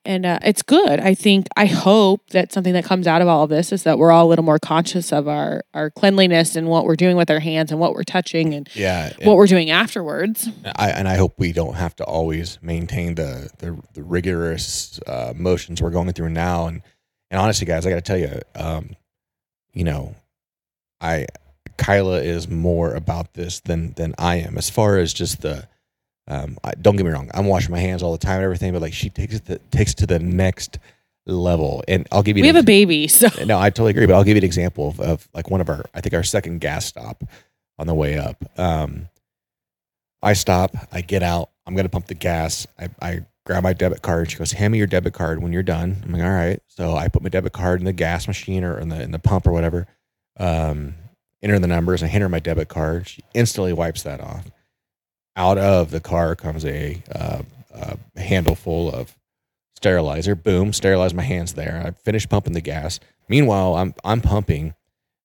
and 0.05 0.25
uh, 0.25 0.39
it's 0.43 0.63
good. 0.63 1.01
I 1.01 1.13
think 1.15 1.49
I 1.57 1.67
hope 1.67 2.31
that 2.31 2.53
something 2.53 2.73
that 2.73 2.85
comes 2.85 3.07
out 3.07 3.21
of 3.21 3.29
all 3.29 3.43
of 3.43 3.51
this 3.51 3.73
is 3.73 3.83
that 3.83 3.99
we're 3.99 4.13
all 4.13 4.27
a 4.27 4.29
little 4.29 4.45
more 4.45 4.59
conscious 4.59 5.13
of 5.13 5.27
our 5.29 5.65
our 5.75 5.91
cleanliness 5.91 6.57
and 6.57 6.69
what 6.69 6.85
we're 6.85 6.97
doing 6.97 7.17
with 7.17 7.31
our 7.31 7.41
hands 7.41 7.73
and 7.73 7.81
what 7.81 7.95
we're 7.95 8.05
touching 8.05 8.55
and 8.55 8.69
Yeah, 8.75 9.13
what 9.25 9.37
we're 9.37 9.47
doing 9.47 9.71
afterwards. 9.71 10.49
I, 10.77 10.91
and 10.91 11.09
I 11.09 11.17
hope 11.17 11.35
we 11.39 11.53
don't 11.53 11.75
have 11.75 11.97
to 11.97 12.05
always 12.05 12.59
maintain 12.63 13.17
the 13.17 13.51
the, 13.59 13.79
the 13.95 14.03
rigorous 14.03 15.01
uh, 15.07 15.33
motions 15.37 15.83
we're 15.83 15.91
going 15.91 16.11
through 16.13 16.31
now. 16.31 16.69
And 16.69 16.83
and 17.31 17.41
honestly, 17.41 17.67
guys, 17.67 17.85
I 17.85 17.91
got 17.91 17.97
to 17.97 18.01
tell 18.01 18.19
you, 18.19 18.41
um, 18.55 18.97
you 19.75 19.85
know, 19.85 20.15
I 21.01 21.27
Kyla 21.79 22.21
is 22.21 22.49
more 22.49 22.93
about 22.95 23.35
this 23.35 23.61
than 23.61 23.93
than 23.95 24.15
I 24.19 24.37
am 24.37 24.59
as 24.59 24.69
far 24.69 24.99
as 24.99 25.13
just 25.13 25.43
the. 25.43 25.69
Um, 26.31 26.59
I, 26.63 26.73
don't 26.73 26.97
get 26.97 27.07
me 27.07 27.13
wrong, 27.13 27.31
I'm 27.33 27.47
washing 27.47 27.71
my 27.71 27.79
hands 27.79 28.03
all 28.03 28.13
the 28.13 28.19
time 28.19 28.35
and 28.35 28.45
everything, 28.45 28.75
but 28.75 28.83
like 28.83 28.93
she 28.93 29.09
takes 29.09 29.37
it 29.37 29.47
to, 29.47 29.59
takes 29.71 29.93
it 29.93 29.97
to 30.01 30.07
the 30.07 30.19
next 30.19 30.79
level. 31.27 31.83
And 31.89 32.07
I'll 32.13 32.23
give 32.23 32.37
you 32.37 32.43
We 32.43 32.49
have 32.49 32.57
a 32.57 32.63
baby, 32.63 33.09
so 33.09 33.29
no, 33.47 33.59
I 33.59 33.71
totally 33.71 33.93
agree. 33.93 34.05
But 34.05 34.13
I'll 34.13 34.25
give 34.25 34.37
you 34.37 34.43
an 34.43 34.45
example 34.45 34.89
of, 34.89 35.01
of 35.01 35.29
like 35.33 35.51
one 35.51 35.63
of 35.63 35.71
our, 35.71 35.87
I 35.95 36.03
think 36.03 36.13
our 36.13 36.23
second 36.23 36.61
gas 36.61 36.85
stop 36.85 37.25
on 37.79 37.87
the 37.87 37.95
way 37.95 38.19
up. 38.19 38.45
Um, 38.59 39.09
I 40.21 40.35
stop, 40.35 40.77
I 40.93 41.01
get 41.01 41.23
out, 41.23 41.49
I'm 41.67 41.75
gonna 41.75 41.89
pump 41.89 42.09
the 42.09 42.15
gas. 42.15 42.67
I, 42.79 42.89
I 43.01 43.21
grab 43.45 43.63
my 43.63 43.75
debit 43.75 44.03
card. 44.03 44.31
She 44.31 44.39
goes, 44.39 44.53
"Hand 44.53 44.73
me 44.73 44.79
your 44.79 44.87
debit 44.87 45.13
card 45.13 45.43
when 45.43 45.53
you're 45.53 45.63
done." 45.63 45.97
I'm 46.03 46.13
like, 46.13 46.23
"All 46.23 46.31
right." 46.31 46.61
So 46.67 46.97
I 46.97 47.09
put 47.09 47.23
my 47.23 47.29
debit 47.29 47.53
card 47.53 47.81
in 47.81 47.85
the 47.85 47.93
gas 47.93 48.27
machine 48.27 48.65
or 48.65 48.79
in 48.79 48.89
the 48.89 49.03
in 49.03 49.11
the 49.11 49.19
pump 49.19 49.47
or 49.47 49.53
whatever. 49.53 49.87
Um, 50.39 50.95
enter 51.43 51.59
the 51.59 51.67
numbers. 51.67 52.03
I 52.03 52.07
hand 52.07 52.23
her 52.23 52.29
my 52.29 52.41
debit 52.41 52.69
card. 52.69 53.09
She 53.09 53.23
instantly 53.35 53.73
wipes 53.73 54.03
that 54.03 54.21
off. 54.21 54.51
Out 55.37 55.59
of 55.59 55.91
the 55.91 56.01
car 56.01 56.35
comes 56.35 56.65
a, 56.65 57.03
uh, 57.15 57.43
a 57.73 58.55
full 58.57 58.93
of 58.93 59.17
sterilizer. 59.77 60.35
Boom, 60.35 60.73
sterilize 60.73 61.15
my 61.15 61.23
hands 61.23 61.55
there. 61.55 61.83
I 61.85 61.91
finish 61.93 62.29
pumping 62.29 62.53
the 62.53 62.61
gas. 62.61 63.01
Meanwhile, 63.29 63.77
I'm 63.77 63.95
I'm 64.05 64.21
pumping, 64.21 64.75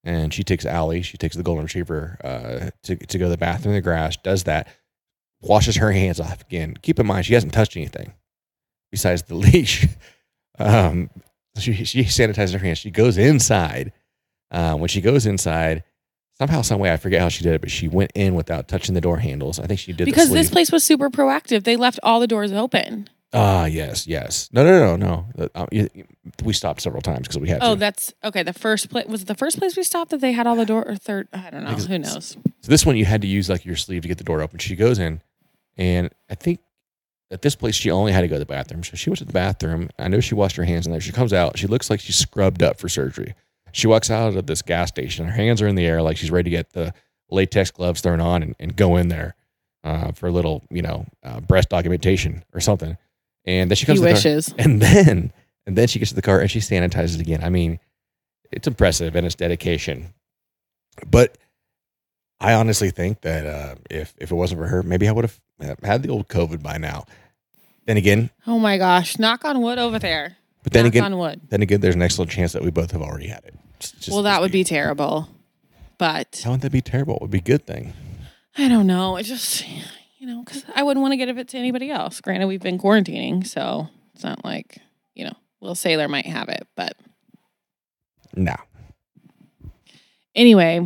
and 0.04 0.34
she 0.34 0.44
takes 0.44 0.66
Allie. 0.66 1.02
She 1.02 1.18
takes 1.18 1.36
the 1.36 1.44
golden 1.44 1.64
retriever 1.64 2.18
uh, 2.24 2.70
to 2.84 2.96
to 2.96 3.18
go 3.18 3.26
to 3.26 3.30
the 3.30 3.38
bathroom 3.38 3.74
in 3.74 3.78
the 3.78 3.82
grass. 3.82 4.18
Does 4.18 4.44
that, 4.44 4.68
washes 5.42 5.78
her 5.78 5.92
hands 5.92 6.20
off 6.20 6.42
again. 6.42 6.76
Keep 6.82 7.00
in 7.00 7.08
mind, 7.08 7.26
she 7.26 7.34
hasn't 7.34 7.54
touched 7.54 7.76
anything 7.76 8.14
besides 8.92 9.24
the 9.24 9.36
leash. 9.46 9.88
Um, 10.60 11.10
she 11.58 11.74
she 11.86 12.04
sanitizes 12.04 12.54
her 12.54 12.60
hands. 12.60 12.78
She 12.78 12.92
goes 12.92 13.18
inside. 13.18 13.92
Uh, 14.52 14.76
when 14.76 14.88
she 14.88 15.02
goes 15.02 15.26
inside, 15.26 15.84
somehow, 16.38 16.62
some 16.62 16.80
way, 16.80 16.92
I 16.92 16.98
forget 16.98 17.22
how 17.22 17.30
she 17.30 17.44
did 17.44 17.54
it, 17.54 17.62
but 17.62 17.72
she 17.72 17.88
went 17.88 18.12
in 18.16 18.36
without 18.36 18.68
touching 18.68 18.96
the 18.96 19.02
door 19.02 19.18
handles. 19.18 19.60
I 19.60 19.68
think 19.68 19.80
she 19.80 19.94
did 19.94 20.06
because 20.06 20.30
this 20.32 20.50
place 20.50 20.72
was 20.72 20.84
super 20.84 21.10
proactive. 21.10 21.64
They 21.64 21.76
left 21.76 22.00
all 22.04 22.20
the 22.20 22.28
doors 22.28 22.52
open. 22.52 23.10
Ah, 23.36 23.66
yes, 23.66 24.06
yes. 24.06 24.48
No, 24.54 24.64
no, 24.64 24.96
no, 24.96 25.26
no. 25.36 25.50
Uh, 25.56 25.66
you- 25.72 25.90
you- 25.96 26.06
we 26.44 26.54
stopped 26.54 26.82
several 26.82 27.02
times 27.02 27.22
because 27.28 27.40
we 27.40 27.50
had 27.50 27.60
Oh, 27.64 27.74
to. 27.74 27.80
that's 27.80 28.14
okay. 28.24 28.44
The 28.44 28.54
first 28.54 28.92
place 28.92 29.08
was 29.08 29.24
it 29.24 29.28
the 29.28 29.34
first 29.34 29.58
place 29.58 29.76
we 29.76 29.82
stopped 29.82 30.12
that 30.12 30.22
they 30.22 30.34
had 30.34 30.46
all 30.46 30.56
the 30.56 30.68
door 30.68 30.88
or 30.88 30.96
third. 30.96 31.28
I 31.34 31.50
don't 31.50 31.64
know. 31.64 31.70
Because 31.70 31.88
Who 31.88 31.98
knows? 31.98 32.38
So 32.62 32.70
this 32.70 32.86
one 32.86 32.96
you 32.96 33.06
had 33.06 33.22
to 33.24 33.28
use 33.28 33.50
like 33.50 33.66
your 33.66 33.76
sleeve 33.76 34.04
to 34.04 34.08
get 34.08 34.20
the 34.20 34.24
door 34.24 34.42
open. 34.42 34.60
She 34.60 34.76
goes 34.76 35.00
in, 35.00 35.22
and 35.78 36.12
I 36.30 36.36
think 36.36 36.60
at 37.32 37.42
this 37.42 37.56
place 37.56 37.74
she 37.74 37.90
only 37.90 38.12
had 38.12 38.22
to 38.22 38.28
go 38.28 38.36
to 38.36 38.40
the 38.40 38.46
bathroom. 38.46 38.84
So 38.84 38.96
she 38.96 39.10
went 39.10 39.18
to 39.18 39.26
the 39.26 39.34
bathroom. 39.34 39.90
I 39.98 40.10
know 40.10 40.20
she 40.20 40.36
washed 40.36 40.56
her 40.58 40.64
hands 40.64 40.86
in 40.86 40.92
there. 40.92 41.02
She 41.02 41.12
comes 41.12 41.34
out. 41.34 41.58
She 41.58 41.66
looks 41.66 41.90
like 41.90 42.00
she's 42.02 42.18
scrubbed 42.18 42.62
up 42.62 42.78
for 42.80 42.88
surgery. 42.88 43.34
She 43.74 43.88
walks 43.88 44.10
out 44.10 44.36
of 44.36 44.46
this 44.46 44.62
gas 44.62 44.88
station. 44.90 45.26
Her 45.26 45.34
hands 45.34 45.62
are 45.62 45.68
in 45.68 45.76
the 45.76 45.86
air 45.86 46.02
like 46.02 46.16
she's 46.18 46.32
ready 46.32 46.50
to 46.50 46.56
get 46.56 46.72
the 46.72 46.94
latex 47.30 47.72
gloves 47.72 48.00
thrown 48.02 48.22
on 48.22 48.42
and, 48.44 48.56
and 48.60 48.76
go 48.76 48.96
in 48.96 49.10
there 49.10 49.36
uh, 49.84 50.12
for 50.14 50.28
a 50.28 50.32
little, 50.32 50.64
you 50.70 50.82
know, 50.82 51.06
uh, 51.24 51.40
breast 51.42 51.70
documentation 51.70 52.44
or 52.54 52.62
something. 52.62 52.96
And 53.46 53.70
then 53.70 53.76
she 53.76 53.82
He 53.82 53.88
comes 53.88 54.00
to 54.00 54.04
the 54.04 54.10
car- 54.12 54.16
wishes. 54.16 54.54
and 54.60 54.82
then 54.82 55.34
and 55.66 55.76
then 55.78 55.88
she 55.88 56.00
gets 56.00 56.12
to 56.12 56.16
the 56.16 56.22
car 56.22 56.40
and 56.40 56.50
she 56.50 56.60
sanitizes 56.60 57.20
again. 57.20 57.44
I 57.44 57.50
mean, 57.50 57.80
it's 58.52 58.68
impressive 58.68 59.16
and 59.16 59.26
it's 59.26 59.36
dedication. 59.36 60.14
But 61.10 61.38
I 62.40 62.54
honestly 62.54 62.92
think 62.92 63.22
that 63.22 63.46
uh, 63.46 63.76
if 63.90 64.14
if 64.20 64.32
it 64.32 64.36
wasn't 64.36 64.62
for 64.62 64.68
her, 64.68 64.84
maybe 64.84 65.08
I 65.08 65.12
would 65.12 65.26
have 65.26 65.80
had 65.84 66.04
the 66.04 66.10
old 66.10 66.28
COVID 66.28 66.62
by 66.62 66.78
now. 66.78 67.06
Then 67.86 67.98
again, 67.98 68.30
Oh 68.48 68.60
my 68.60 68.78
gosh. 68.78 69.18
Knock 69.20 69.44
on 69.44 69.62
wood 69.62 69.80
over 69.80 70.00
there. 70.00 70.38
But 70.64 70.74
then 70.74 70.86
Knock 70.86 70.94
again, 70.94 71.04
on 71.04 71.18
wood. 71.18 71.42
then 71.50 71.62
again, 71.62 71.82
there's 71.82 71.96
an 71.96 72.02
excellent 72.02 72.32
chance 72.32 72.54
that 72.54 72.64
we 72.64 72.72
both 72.72 72.92
have 72.92 73.02
already 73.02 73.28
had 73.28 73.44
it. 73.46 73.56
It's 73.78 73.92
just- 73.92 74.10
well, 74.10 74.24
that 74.24 74.42
would 74.42 74.52
be 74.52 74.64
terrible. 74.64 75.28
But 75.98 76.42
How 76.44 76.52
would 76.52 76.62
that 76.62 76.72
be 76.72 76.82
terrible? 76.82 77.16
It 77.18 77.22
would 77.22 77.32
be 77.32 77.38
a 77.38 77.42
good 77.42 77.66
thing. 77.68 77.94
I 78.58 78.68
don't 78.68 78.88
know. 78.88 79.16
It 79.18 79.24
just, 79.24 79.64
you 80.18 80.28
know, 80.28 80.44
because 80.44 80.66
I 80.76 80.84
wouldn't 80.84 81.02
want 81.02 81.12
to 81.14 81.18
give 81.18 81.38
it 81.38 81.48
to 81.50 81.58
anybody 81.58 81.90
else. 81.92 82.20
Granted, 82.22 82.48
we've 82.48 82.62
been 82.62 82.78
quarantining, 82.80 83.46
so 83.46 83.88
it's 84.14 84.24
not 84.24 84.44
like, 84.44 84.80
you 85.16 85.26
know, 85.26 85.34
Will 85.62 85.76
Sailor 85.76 86.08
might 86.08 86.26
have 86.26 86.50
it. 86.50 86.68
But 86.76 86.94
No. 88.36 88.56
anyway, 90.36 90.86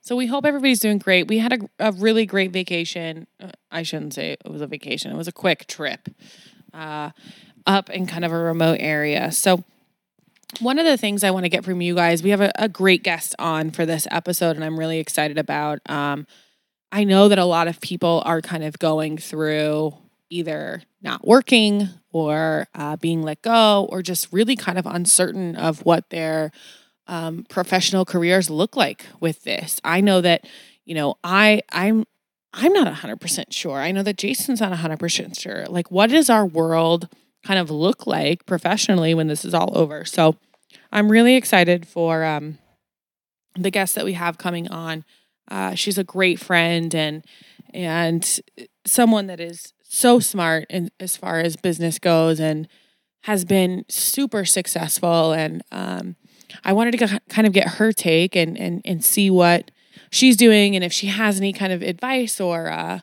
so 0.00 0.16
we 0.16 0.26
hope 0.26 0.44
everybody's 0.44 0.80
doing 0.80 0.98
great. 0.98 1.28
We 1.28 1.38
had 1.38 1.52
a, 1.52 1.58
a 1.88 1.92
really 1.92 2.26
great 2.26 2.50
vacation. 2.52 3.26
Uh, 3.40 3.50
I 3.70 3.82
shouldn't 3.82 4.14
say 4.14 4.32
it 4.44 4.50
was 4.50 4.60
a 4.62 4.66
vacation, 4.66 5.10
it 5.12 5.16
was 5.16 5.28
a 5.28 5.32
quick 5.32 5.66
trip 5.66 6.08
uh, 6.74 7.10
up 7.66 7.90
in 7.90 8.06
kind 8.06 8.24
of 8.24 8.32
a 8.32 8.38
remote 8.38 8.78
area. 8.80 9.32
So, 9.32 9.64
one 10.60 10.78
of 10.78 10.84
the 10.84 10.98
things 10.98 11.24
I 11.24 11.30
want 11.30 11.44
to 11.44 11.48
get 11.48 11.64
from 11.64 11.80
you 11.80 11.94
guys, 11.94 12.22
we 12.22 12.30
have 12.30 12.42
a, 12.42 12.52
a 12.56 12.68
great 12.68 13.02
guest 13.02 13.34
on 13.38 13.70
for 13.70 13.86
this 13.86 14.06
episode, 14.10 14.56
and 14.56 14.64
I'm 14.64 14.78
really 14.78 14.98
excited 14.98 15.38
about. 15.38 15.78
Um, 15.88 16.26
I 16.90 17.04
know 17.04 17.28
that 17.28 17.38
a 17.38 17.46
lot 17.46 17.68
of 17.68 17.80
people 17.80 18.22
are 18.26 18.42
kind 18.42 18.62
of 18.62 18.78
going 18.78 19.16
through 19.16 19.94
either 20.28 20.82
not 21.00 21.26
working 21.26 21.88
or 22.10 22.66
uh, 22.74 22.96
being 22.96 23.22
let 23.22 23.40
go 23.42 23.88
or 23.90 24.02
just 24.02 24.32
really 24.32 24.56
kind 24.56 24.78
of 24.78 24.86
uncertain 24.86 25.56
of 25.56 25.84
what 25.84 26.10
their 26.10 26.52
um, 27.06 27.44
professional 27.48 28.04
careers 28.04 28.50
look 28.50 28.76
like 28.76 29.06
with 29.20 29.42
this. 29.44 29.80
I 29.84 30.00
know 30.00 30.20
that, 30.20 30.46
you 30.84 30.94
know, 30.94 31.16
I 31.24 31.62
I'm 31.72 32.04
I'm 32.54 32.72
not 32.72 32.92
100% 32.92 33.44
sure. 33.50 33.78
I 33.78 33.92
know 33.92 34.02
that 34.02 34.18
Jason's 34.18 34.60
not 34.60 34.76
100% 34.76 35.40
sure. 35.40 35.64
Like 35.66 35.90
what 35.90 36.12
is 36.12 36.28
our 36.28 36.44
world 36.44 37.08
kind 37.44 37.58
of 37.58 37.70
look 37.70 38.06
like 38.06 38.46
professionally 38.46 39.14
when 39.14 39.26
this 39.26 39.44
is 39.44 39.54
all 39.54 39.76
over? 39.76 40.04
So 40.04 40.36
I'm 40.90 41.10
really 41.10 41.36
excited 41.36 41.86
for 41.86 42.24
um, 42.24 42.58
the 43.56 43.70
guest 43.70 43.94
that 43.94 44.04
we 44.04 44.14
have 44.14 44.38
coming 44.38 44.68
on. 44.68 45.04
Uh, 45.50 45.74
she's 45.74 45.98
a 45.98 46.04
great 46.04 46.38
friend 46.38 46.94
and 46.94 47.24
and 47.74 48.40
someone 48.84 49.26
that 49.28 49.40
is 49.40 49.72
so 49.82 50.20
smart 50.20 50.66
in, 50.68 50.90
as 51.00 51.16
far 51.16 51.40
as 51.40 51.56
business 51.56 51.98
goes 51.98 52.38
and 52.38 52.68
has 53.22 53.44
been 53.44 53.84
super 53.88 54.44
successful 54.44 55.32
and 55.32 55.62
um, 55.72 56.16
I 56.64 56.72
wanted 56.72 56.98
to 56.98 57.20
kind 57.28 57.46
of 57.46 57.52
get 57.52 57.68
her 57.68 57.92
take 57.92 58.36
and 58.36 58.58
and 58.58 58.82
and 58.84 59.04
see 59.04 59.30
what 59.30 59.70
she's 60.10 60.36
doing 60.36 60.74
and 60.74 60.84
if 60.84 60.92
she 60.92 61.08
has 61.08 61.38
any 61.38 61.52
kind 61.52 61.72
of 61.72 61.82
advice 61.82 62.40
or 62.40 62.68
uh, 62.68 63.00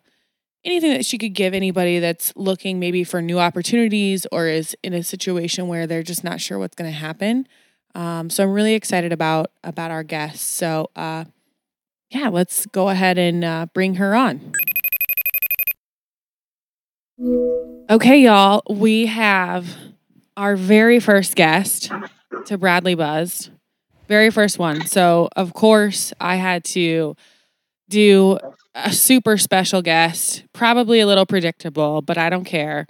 anything 0.70 0.92
that 0.92 1.06
she 1.06 1.18
could 1.18 1.34
give 1.34 1.54
anybody 1.54 2.00
that's 2.00 2.32
looking 2.36 2.80
maybe 2.80 3.04
for 3.04 3.22
new 3.22 3.40
opportunities 3.40 4.26
or 4.32 4.48
is 4.48 4.76
in 4.84 4.94
a 4.94 5.04
situation 5.04 5.68
where 5.68 5.88
they're 5.88 6.04
just 6.04 6.24
not 6.24 6.40
sure 6.40 6.60
what's 6.60 6.76
going 6.76 6.90
to 6.90 6.98
happen. 6.98 7.48
Um, 7.96 8.30
so 8.30 8.44
I'm 8.44 8.52
really 8.52 8.76
excited 8.76 9.12
about 9.12 9.52
about 9.64 9.92
our 9.92 10.04
guests. 10.04 10.46
So 10.46 10.90
uh, 10.96 11.26
yeah, 12.10 12.30
let's 12.30 12.66
go 12.68 12.90
ahead 12.90 13.18
and 13.18 13.44
uh, 13.44 13.66
bring 13.74 13.96
her 13.96 14.16
on. 14.16 14.54
Okay, 17.90 18.22
y'all, 18.22 18.62
we 18.70 19.08
have 19.08 19.76
our 20.38 20.56
very 20.56 21.00
first 21.00 21.36
guest 21.36 21.92
to 22.46 22.58
Bradley 22.58 22.96
Buzzed. 22.96 23.50
Very 24.08 24.30
first 24.30 24.58
one. 24.58 24.86
So, 24.88 25.28
of 25.36 25.54
course, 25.54 26.14
I 26.20 26.38
had 26.38 26.64
to 26.66 27.16
do 27.90 28.40
a 28.86 28.92
super 28.94 29.38
special 29.38 29.82
guest, 29.82 30.44
probably 30.54 31.00
a 31.00 31.08
little 31.08 31.26
predictable, 31.26 32.02
but 32.02 32.18
I 32.18 32.30
don't 32.30 32.46
care. 32.46 32.86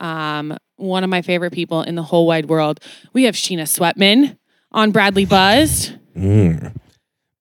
Um, 0.00 0.56
one 0.76 1.04
of 1.04 1.10
my 1.10 1.22
favorite 1.22 1.52
people 1.52 1.82
in 1.82 1.94
the 1.94 2.02
whole 2.02 2.26
wide 2.26 2.46
world. 2.46 2.80
We 3.12 3.24
have 3.24 3.34
Sheena 3.34 3.62
Sweatman 3.62 4.36
on 4.72 4.90
Bradley 4.92 5.24
Buzzed. 5.24 5.94
Mm. 6.16 6.74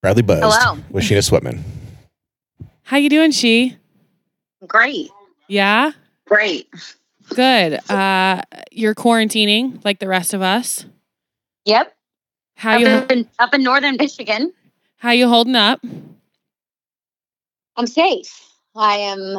Bradley 0.01 0.21
Buzzed 0.23 0.43
Hello. 0.43 0.79
with 0.89 1.03
Sheena 1.03 1.27
Sweatman. 1.27 1.61
How 2.83 2.97
you 2.97 3.09
doing, 3.09 3.31
She? 3.31 3.75
Great. 4.67 5.09
Yeah? 5.47 5.91
Great. 6.25 6.67
Good. 7.33 7.79
Uh, 7.89 8.41
you're 8.71 8.95
quarantining 8.95 9.83
like 9.83 9.99
the 9.99 10.07
rest 10.07 10.33
of 10.33 10.41
us. 10.41 10.85
Yep. 11.65 11.93
How 12.55 12.75
Up 12.75 12.79
you 12.81 12.87
in, 13.17 13.27
up 13.39 13.53
in 13.53 13.63
northern 13.63 13.97
Michigan. 13.97 14.53
how 14.97 15.11
you 15.11 15.27
holding 15.27 15.55
up? 15.55 15.81
I'm 17.77 17.87
safe. 17.87 18.41
I 18.75 18.97
am 18.97 19.37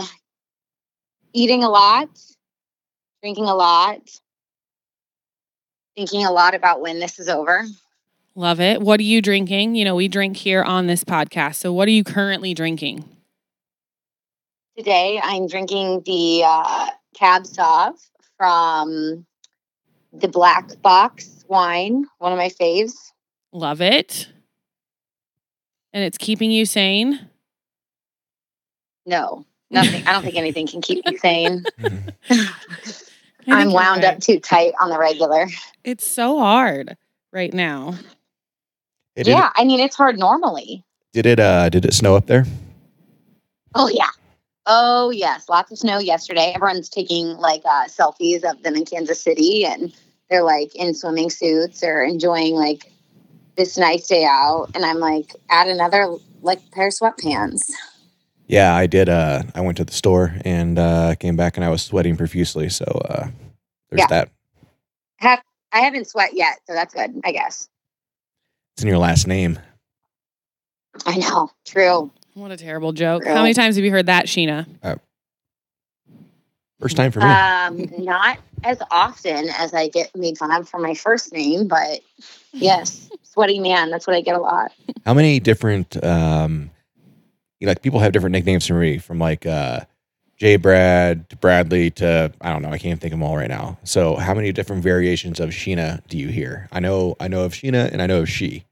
eating 1.32 1.64
a 1.64 1.68
lot, 1.68 2.08
drinking 3.22 3.44
a 3.44 3.54
lot, 3.54 4.00
thinking 5.96 6.24
a 6.24 6.32
lot 6.32 6.54
about 6.54 6.80
when 6.80 6.98
this 6.98 7.18
is 7.18 7.28
over. 7.28 7.64
Love 8.34 8.60
it. 8.60 8.82
What 8.82 9.00
are 9.00 9.04
you 9.04 9.22
drinking? 9.22 9.74
You 9.74 9.86
know, 9.86 9.94
we 9.94 10.08
drink 10.08 10.36
here 10.36 10.62
on 10.62 10.86
this 10.86 11.02
podcast. 11.04 11.56
So 11.56 11.72
what 11.72 11.88
are 11.88 11.92
you 11.92 12.04
currently 12.04 12.52
drinking? 12.52 13.04
Today, 14.76 15.18
I'm 15.22 15.46
drinking 15.46 16.02
the 16.04 16.42
uh, 16.44 16.86
Cab 17.14 17.44
Sauv 17.44 17.94
from 18.36 19.24
the 20.12 20.28
Black 20.28 20.82
Box 20.82 21.44
wine, 21.48 22.04
one 22.18 22.32
of 22.32 22.38
my 22.38 22.50
faves. 22.50 22.92
Love 23.52 23.80
it. 23.80 24.28
And 25.94 26.04
it's 26.04 26.18
keeping 26.18 26.50
you 26.50 26.66
sane. 26.66 27.30
No, 29.06 29.46
nothing. 29.70 30.06
I 30.06 30.12
don't 30.12 30.22
think 30.22 30.36
anything 30.36 30.66
can 30.66 30.82
keep 30.82 31.06
me 31.06 31.16
sane. 31.16 31.64
I 32.30 32.48
I'm 33.48 33.72
wound 33.72 34.02
right. 34.02 34.14
up 34.14 34.20
too 34.20 34.40
tight 34.40 34.72
on 34.80 34.90
the 34.90 34.98
regular. 34.98 35.46
It's 35.84 36.06
so 36.06 36.38
hard 36.38 36.96
right 37.32 37.54
now. 37.54 37.92
Hey, 39.14 39.22
did, 39.22 39.30
yeah, 39.30 39.46
it, 39.46 39.52
I 39.56 39.64
mean, 39.64 39.80
it's 39.80 39.96
hard 39.96 40.18
normally. 40.18 40.84
did 41.12 41.26
it 41.26 41.40
uh 41.40 41.68
did 41.68 41.84
it 41.84 41.94
snow 41.94 42.16
up 42.16 42.26
there? 42.26 42.44
Oh 43.74 43.88
yeah. 43.88 44.10
Oh 44.66 45.10
yes, 45.10 45.48
lots 45.48 45.70
of 45.70 45.78
snow 45.78 45.98
yesterday. 45.98 46.52
Everyone's 46.54 46.88
taking 46.88 47.28
like 47.36 47.62
uh, 47.64 47.86
selfies 47.86 48.42
of 48.42 48.62
them 48.64 48.74
in 48.74 48.84
Kansas 48.84 49.20
City, 49.20 49.64
and 49.64 49.94
they're 50.28 50.42
like 50.42 50.74
in 50.74 50.92
swimming 50.92 51.30
suits 51.30 51.84
or 51.84 52.02
enjoying 52.02 52.56
like 52.56 52.90
this 53.56 53.78
nice 53.78 54.08
day 54.08 54.24
out. 54.24 54.70
And 54.74 54.84
I'm 54.84 54.98
like, 54.98 55.34
add 55.50 55.68
another 55.68 56.16
like 56.42 56.68
pair 56.72 56.88
of 56.88 56.94
sweatpants. 56.94 57.70
Yeah, 58.46 58.74
I 58.74 58.86
did. 58.86 59.08
Uh, 59.08 59.42
I 59.54 59.60
went 59.60 59.76
to 59.78 59.84
the 59.84 59.92
store 59.92 60.34
and 60.44 60.78
uh, 60.78 61.14
came 61.16 61.36
back 61.36 61.56
and 61.56 61.64
I 61.64 61.68
was 61.68 61.82
sweating 61.82 62.16
profusely. 62.16 62.68
So 62.68 62.84
uh, 62.84 63.28
there's 63.90 64.00
Yeah. 64.00 64.06
that. 64.08 64.28
Have 65.18 65.42
I 65.72 65.80
haven't 65.80 66.06
sweat 66.08 66.30
yet, 66.34 66.58
so 66.66 66.74
that's 66.74 66.94
good, 66.94 67.20
I 67.24 67.32
guess. 67.32 67.68
It's 68.76 68.82
in 68.82 68.88
your 68.88 68.98
last 68.98 69.26
name. 69.26 69.58
I 71.04 71.16
know, 71.18 71.50
true. 71.66 72.10
What 72.34 72.50
a 72.50 72.56
terrible 72.56 72.92
joke. 72.92 73.24
Girl. 73.24 73.34
How 73.34 73.42
many 73.42 73.54
times 73.54 73.76
have 73.76 73.84
you 73.84 73.90
heard 73.90 74.06
that, 74.06 74.26
Sheena? 74.26 74.66
First 76.80 76.96
time 76.96 77.10
for 77.10 77.20
me. 77.20 77.26
Um, 77.26 78.04
not 78.04 78.38
as 78.62 78.78
often 78.90 79.48
as 79.48 79.72
I 79.72 79.88
get 79.88 80.14
made 80.14 80.36
fun 80.36 80.52
of 80.52 80.68
for 80.68 80.78
my 80.78 80.94
first 80.94 81.32
name, 81.32 81.66
but 81.68 82.00
yes, 82.52 83.08
sweaty 83.22 83.58
man. 83.58 83.90
That's 83.90 84.06
what 84.06 84.14
I 84.14 84.20
get 84.20 84.36
a 84.36 84.40
lot. 84.40 84.72
How 85.06 85.14
many 85.14 85.40
different 85.40 86.02
um, 86.04 86.70
you 87.60 87.66
know, 87.66 87.70
like 87.70 87.82
people 87.82 88.00
have 88.00 88.12
different 88.12 88.32
nicknames 88.32 88.66
for 88.66 88.74
me, 88.74 88.98
from 88.98 89.18
like 89.18 89.46
uh, 89.46 89.80
J. 90.36 90.56
Brad 90.56 91.28
to 91.30 91.36
Bradley 91.36 91.90
to 91.92 92.32
I 92.40 92.52
don't 92.52 92.62
know. 92.62 92.70
I 92.70 92.78
can't 92.78 93.00
think 93.00 93.12
of 93.12 93.20
them 93.20 93.26
all 93.26 93.36
right 93.36 93.48
now. 93.48 93.78
So 93.84 94.16
how 94.16 94.34
many 94.34 94.52
different 94.52 94.82
variations 94.82 95.40
of 95.40 95.50
Sheena 95.50 96.06
do 96.08 96.18
you 96.18 96.28
hear? 96.28 96.68
I 96.72 96.80
know 96.80 97.16
I 97.20 97.28
know 97.28 97.44
of 97.44 97.52
Sheena 97.52 97.90
and 97.92 98.02
I 98.02 98.06
know 98.06 98.20
of 98.20 98.28
she. 98.28 98.64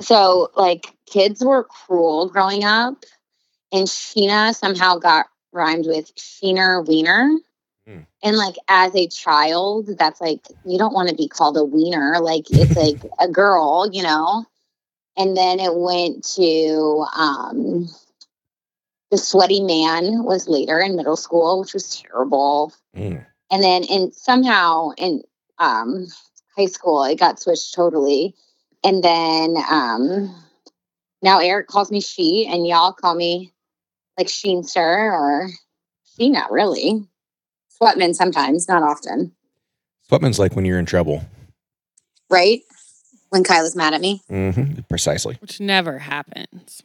So, 0.00 0.50
like, 0.56 0.92
kids 1.06 1.44
were 1.44 1.62
cruel 1.62 2.28
growing 2.28 2.64
up, 2.64 3.04
and 3.70 3.86
Sheena 3.86 4.52
somehow 4.52 4.96
got 4.96 5.26
rhymed 5.52 5.86
with 5.86 6.12
Sheener 6.16 6.84
Wiener. 6.86 7.30
Hmm. 7.86 7.98
And, 8.22 8.36
like, 8.36 8.56
as 8.66 8.96
a 8.96 9.06
child, 9.06 9.90
that's 9.96 10.20
like, 10.20 10.40
you 10.64 10.76
don't 10.78 10.94
want 10.94 11.08
to 11.08 11.14
be 11.14 11.28
called 11.28 11.56
a 11.56 11.64
wiener. 11.64 12.18
Like, 12.20 12.46
it's 12.50 12.76
like 12.76 13.10
a 13.20 13.28
girl, 13.28 13.88
you 13.92 14.02
know? 14.02 14.44
And 15.16 15.36
then 15.36 15.60
it 15.60 15.74
went 15.74 16.24
to 16.36 17.06
um, 17.14 17.88
the 19.10 19.18
sweaty 19.18 19.60
man 19.60 20.24
was 20.24 20.48
later 20.48 20.78
in 20.80 20.96
middle 20.96 21.16
school, 21.16 21.60
which 21.60 21.74
was 21.74 22.00
terrible. 22.00 22.72
Mm. 22.96 23.24
And 23.50 23.62
then, 23.62 23.84
and 23.90 24.14
somehow 24.14 24.90
in 24.96 25.22
um, 25.58 26.06
high 26.56 26.66
school, 26.66 27.04
it 27.04 27.18
got 27.18 27.38
switched 27.38 27.74
totally. 27.74 28.34
And 28.82 29.04
then 29.04 29.56
um, 29.70 30.34
now 31.20 31.40
Eric 31.40 31.68
calls 31.68 31.90
me 31.90 32.00
she, 32.00 32.46
and 32.50 32.66
y'all 32.66 32.92
call 32.92 33.14
me 33.14 33.52
like 34.18 34.28
Sheenster 34.28 35.12
or 35.12 35.50
Sheena, 36.18 36.50
really. 36.50 37.06
Sweatman 37.80 38.14
sometimes, 38.14 38.68
not 38.68 38.82
often, 38.82 39.32
Sweatman's 40.10 40.38
like 40.38 40.54
when 40.54 40.64
you're 40.64 40.78
in 40.78 40.86
trouble. 40.86 41.24
right? 42.28 42.60
When 43.32 43.44
Kyla's 43.44 43.74
mad 43.74 43.94
at 43.94 44.02
me. 44.02 44.20
hmm 44.28 44.82
Precisely. 44.90 45.38
Which 45.40 45.58
never 45.58 46.00
happens. 46.00 46.82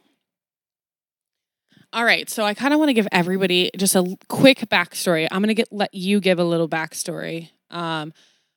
All 1.92 2.06
right, 2.06 2.28
so 2.30 2.42
I 2.42 2.54
kind 2.54 2.72
of 2.72 2.78
want 2.78 2.88
to 2.88 2.94
give 2.94 3.06
everybody 3.12 3.70
just 3.76 3.94
a 3.94 4.16
quick 4.28 4.60
backstory. 4.70 5.28
I'm 5.30 5.42
going 5.42 5.48
to 5.48 5.54
get 5.54 5.70
let 5.70 5.92
you 5.92 6.20
give 6.20 6.38
a 6.38 6.44
little 6.44 6.66
backstory. 6.66 7.50
Um, 7.70 8.14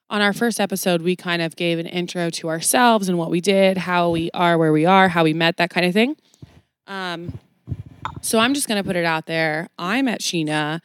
on 0.10 0.21
our 0.21 0.32
first 0.32 0.62
episode, 0.62 1.01
we 1.01 1.17
kind 1.17 1.41
of 1.41 1.58
gave 1.58 1.80
an 1.80 1.86
intro 1.86 2.30
to 2.30 2.47
ourselves 2.47 3.10
and 3.10 3.17
what 3.17 3.30
we 3.30 3.41
did, 3.41 3.77
how 3.77 4.10
we 4.10 4.32
are 4.34 4.58
where 4.58 4.71
we 4.71 4.86
are, 4.86 5.10
how 5.10 5.25
we 5.25 5.34
met, 5.34 5.58
that 5.58 5.69
kind 5.69 5.86
of 5.86 5.91
thing. 5.93 6.15
Um, 6.88 7.39
so 8.21 8.39
I'm 8.39 8.54
just 8.54 8.69
going 8.69 8.82
to 8.82 8.88
put 8.88 8.95
it 8.95 9.06
out 9.06 9.25
there. 9.25 9.67
I 9.77 10.01
met 10.01 10.21
Sheena 10.21 10.80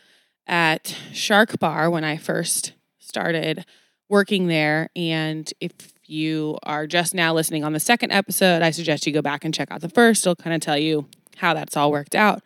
at 0.49 0.97
Shark 1.13 1.61
Bar 1.61 1.89
when 1.89 2.03
I 2.03 2.17
first 2.17 2.73
started 2.99 3.65
working 4.09 4.49
there. 4.49 4.91
And 4.97 5.53
if 5.61 5.73
you 6.09 6.59
are 6.63 6.87
just 6.87 7.15
now 7.15 7.35
listening 7.35 7.65
on 7.65 7.73
the 7.73 7.81
second 7.81 8.13
episode, 8.13 8.63
I 8.63 8.71
suggest 8.71 9.07
you 9.07 9.13
go 9.13 9.23
back 9.23 9.45
and 9.45 9.53
check 9.53 9.71
out 9.71 9.81
the 9.81 9.89
first. 9.89 10.27
It'll 10.27 10.37
kind 10.37 10.55
of 10.55 10.61
tell 10.61 10.79
you 10.79 11.07
how 11.37 11.55
that's 11.55 11.77
all 11.77 11.91
worked 11.91 12.15
out. 12.15 12.43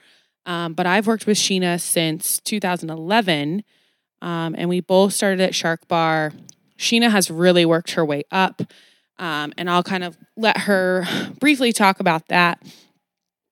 Um, 0.47 0.75
but 0.75 0.87
I've 0.87 1.07
worked 1.07 1.27
with 1.27 1.37
Sheena 1.37 1.81
since 1.81 2.41
2011, 2.41 3.63
um, 4.23 4.55
and 4.57 4.69
we 4.69 4.81
both 4.81 5.13
started 5.13 5.41
at 5.41 5.55
Shark 5.55 5.87
Bar. 5.87 6.33
Sheena 6.79 7.11
has 7.11 7.31
really 7.31 7.65
worked 7.65 7.93
her 7.93 8.05
way 8.05 8.25
up, 8.31 8.63
um, 9.19 9.53
and 9.59 9.69
I'll 9.69 9.83
kind 9.83 10.03
of 10.03 10.17
let 10.37 10.59
her 10.63 11.07
briefly 11.39 11.73
talk 11.73 12.01
about 12.01 12.29
that. 12.29 12.63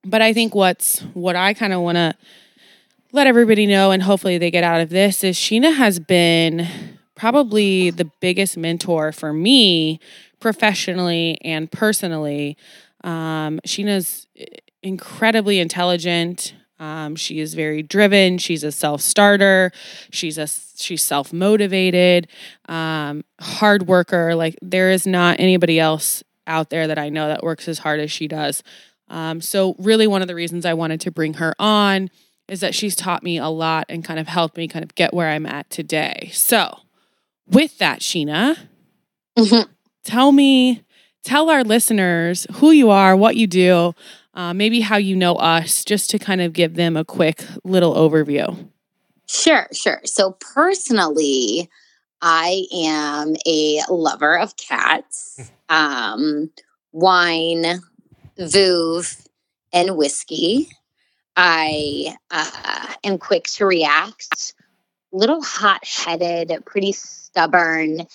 But 0.05 0.23
I 0.23 0.33
think 0.33 0.55
what's 0.55 1.01
what 1.13 1.37
I 1.37 1.53
kind 1.55 1.73
of 1.73 1.83
want 1.83 1.97
to 1.97 2.15
let 3.13 3.27
everybody 3.27 3.67
know, 3.67 3.91
and 3.91 4.03
hopefully 4.03 4.39
they 4.39 4.51
get 4.51 4.65
out 4.65 4.81
of 4.81 4.89
this, 4.89 5.23
is 5.23 5.37
Sheena 5.37 5.77
has 5.77 6.01
been 6.01 6.98
probably 7.19 7.91
the 7.91 8.07
biggest 8.21 8.57
mentor 8.57 9.13
for 9.13 9.33
me 9.33 10.01
professionally 10.41 11.39
and 11.43 11.71
personally. 11.71 12.57
Um, 13.05 13.61
Sheena's 13.67 14.27
incredibly 14.83 15.59
intelligent. 15.59 16.55
Um, 16.79 17.17
she 17.17 17.41
is 17.41 17.55
very 17.55 17.83
driven. 17.83 18.39
She's 18.39 18.63
a 18.63 18.71
self 18.71 19.01
starter. 19.01 19.73
She's 20.11 20.39
a 20.39 20.47
she's 20.47 21.03
self 21.03 21.33
motivated, 21.33 22.29
um, 22.69 23.25
hard 23.41 23.89
worker. 23.89 24.35
Like 24.35 24.57
there 24.63 24.91
is 24.91 25.07
not 25.07 25.41
anybody 25.41 25.81
else 25.81 26.23
out 26.47 26.71
there 26.71 26.87
that 26.87 26.99
I 26.99 27.09
know 27.09 27.29
that 27.29 27.43
works 27.43 27.69
as 27.69 27.81
hard 27.81 28.01
as 28.01 28.11
she 28.13 28.29
does. 28.29 28.63
Um, 29.09 29.41
so 29.41 29.75
really, 29.79 30.07
one 30.07 30.23
of 30.23 30.29
the 30.29 30.35
reasons 30.35 30.65
I 30.65 30.75
wanted 30.75 31.01
to 31.03 31.11
bring 31.11 31.35
her 31.35 31.55
on 31.59 32.11
is 32.47 32.61
that 32.61 32.75
she's 32.75 32.97
taught 32.97 33.23
me 33.23 33.39
a 33.39 33.49
lot 33.49 33.87
and 33.89 34.05
kind 34.05 34.19
of 34.21 34.29
helped 34.29 34.57
me 34.57 34.69
kind 34.69 34.85
of 34.85 34.95
get 34.95 35.13
where 35.13 35.29
I'm 35.29 35.47
at 35.47 35.69
today. 35.69 36.31
So, 36.33 36.79
with 37.51 37.79
that, 37.79 38.01
Sheena, 38.01 38.57
Mhm. 39.37 39.69
tell 40.05 40.33
me, 40.33 40.83
tell 41.23 41.51
our 41.51 41.65
listeners 41.65 42.47
who 42.55 42.71
you 42.71 42.91
are, 42.91 43.17
what 43.17 43.37
you 43.37 43.47
do, 43.47 43.95
uh, 44.35 44.53
maybe 44.55 44.81
how 44.81 44.97
you 44.97 45.17
know 45.17 45.35
us, 45.35 45.85
just 45.85 46.11
to 46.11 46.19
kind 46.19 46.41
of 46.41 46.53
give 46.53 46.75
them 46.75 46.97
a 46.97 47.05
quick 47.05 47.45
little 47.65 47.95
overview. 47.95 48.69
Sure, 49.29 49.69
sure. 49.73 50.01
So 50.05 50.37
personally, 50.55 51.69
I 52.23 52.65
am 52.75 53.37
a 53.47 53.83
lover 53.91 54.39
of 54.39 54.57
cats, 54.57 55.51
um, 55.69 56.51
wine, 56.93 57.81
vouv, 58.39 59.29
and 59.73 59.97
whiskey. 59.97 60.69
I 61.37 62.17
uh, 62.31 62.95
am 63.05 63.19
quick 63.19 63.45
to 63.45 63.67
react, 63.67 64.55
little 65.13 65.43
hot 65.43 65.85
headed, 65.85 66.53
pretty 66.67 66.93
stubborn, 66.93 68.07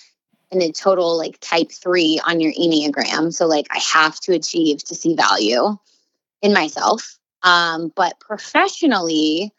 and 0.50 0.62
a 0.62 0.72
total 0.72 1.18
like 1.18 1.38
type 1.40 1.70
three 1.72 2.20
on 2.26 2.40
your 2.40 2.52
Enneagram. 2.52 3.32
So, 3.32 3.46
like, 3.46 3.66
I 3.70 3.78
have 3.78 4.18
to 4.20 4.32
achieve 4.32 4.84
to 4.84 4.94
see 4.94 5.14
value 5.14 5.76
in 6.42 6.52
myself. 6.52 7.18
Um, 7.42 7.92
but 7.94 8.18
professionally, 8.20 9.52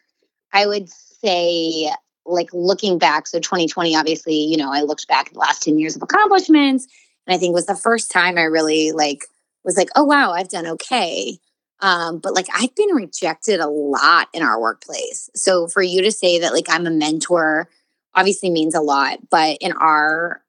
I 0.52 0.66
would 0.66 0.88
say, 0.88 1.92
like, 2.24 2.48
looking 2.52 2.98
back, 2.98 3.26
so 3.26 3.38
2020, 3.38 3.94
obviously, 3.94 4.34
you 4.34 4.56
know, 4.56 4.72
I 4.72 4.82
looked 4.82 5.06
back 5.06 5.28
at 5.28 5.34
the 5.34 5.38
last 5.38 5.62
10 5.62 5.78
years 5.78 5.96
of 5.96 6.02
accomplishments, 6.02 6.86
and 7.26 7.34
I 7.34 7.38
think 7.38 7.54
was 7.54 7.66
the 7.66 7.76
first 7.76 8.10
time 8.10 8.38
I 8.38 8.44
really 8.44 8.92
like 8.92 9.26
was 9.64 9.76
like, 9.76 9.90
oh 9.96 10.04
wow, 10.04 10.32
I've 10.32 10.48
done 10.48 10.66
okay. 10.66 11.38
Um, 11.80 12.18
but 12.18 12.34
like 12.34 12.46
I've 12.54 12.74
been 12.74 12.94
rejected 12.94 13.60
a 13.60 13.68
lot 13.68 14.28
in 14.32 14.42
our 14.42 14.60
workplace. 14.60 15.30
So 15.34 15.68
for 15.68 15.82
you 15.82 16.02
to 16.02 16.10
say 16.10 16.38
that 16.38 16.52
like 16.52 16.66
I'm 16.68 16.86
a 16.86 16.90
mentor 16.90 17.68
obviously 18.14 18.50
means 18.50 18.74
a 18.74 18.80
lot, 18.80 19.18
but 19.30 19.58
in 19.60 19.72
our 19.72 20.42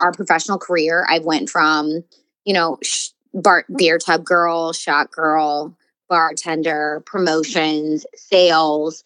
our 0.00 0.12
professional 0.12 0.58
career, 0.58 1.06
I 1.10 1.18
went 1.18 1.50
from, 1.50 2.02
you 2.46 2.54
know, 2.54 2.78
sh- 2.82 3.10
bar- 3.34 3.66
beer 3.76 3.98
tub 3.98 4.24
girl, 4.24 4.72
shot 4.72 5.10
girl, 5.10 5.76
bartender, 6.08 7.02
promotions, 7.04 8.06
sales, 8.14 9.04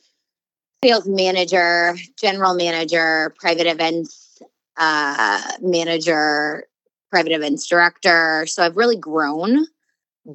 sales 0.85 1.09
manager, 1.09 1.97
general 2.17 2.55
manager, 2.55 3.35
private 3.41 3.67
events 3.67 4.41
uh, 4.77 5.41
manager, 5.61 6.67
private 7.11 7.33
events 7.33 7.67
director. 7.67 8.45
So 8.47 8.63
I've 8.63 8.77
really 8.77 8.97
grown. 8.97 9.67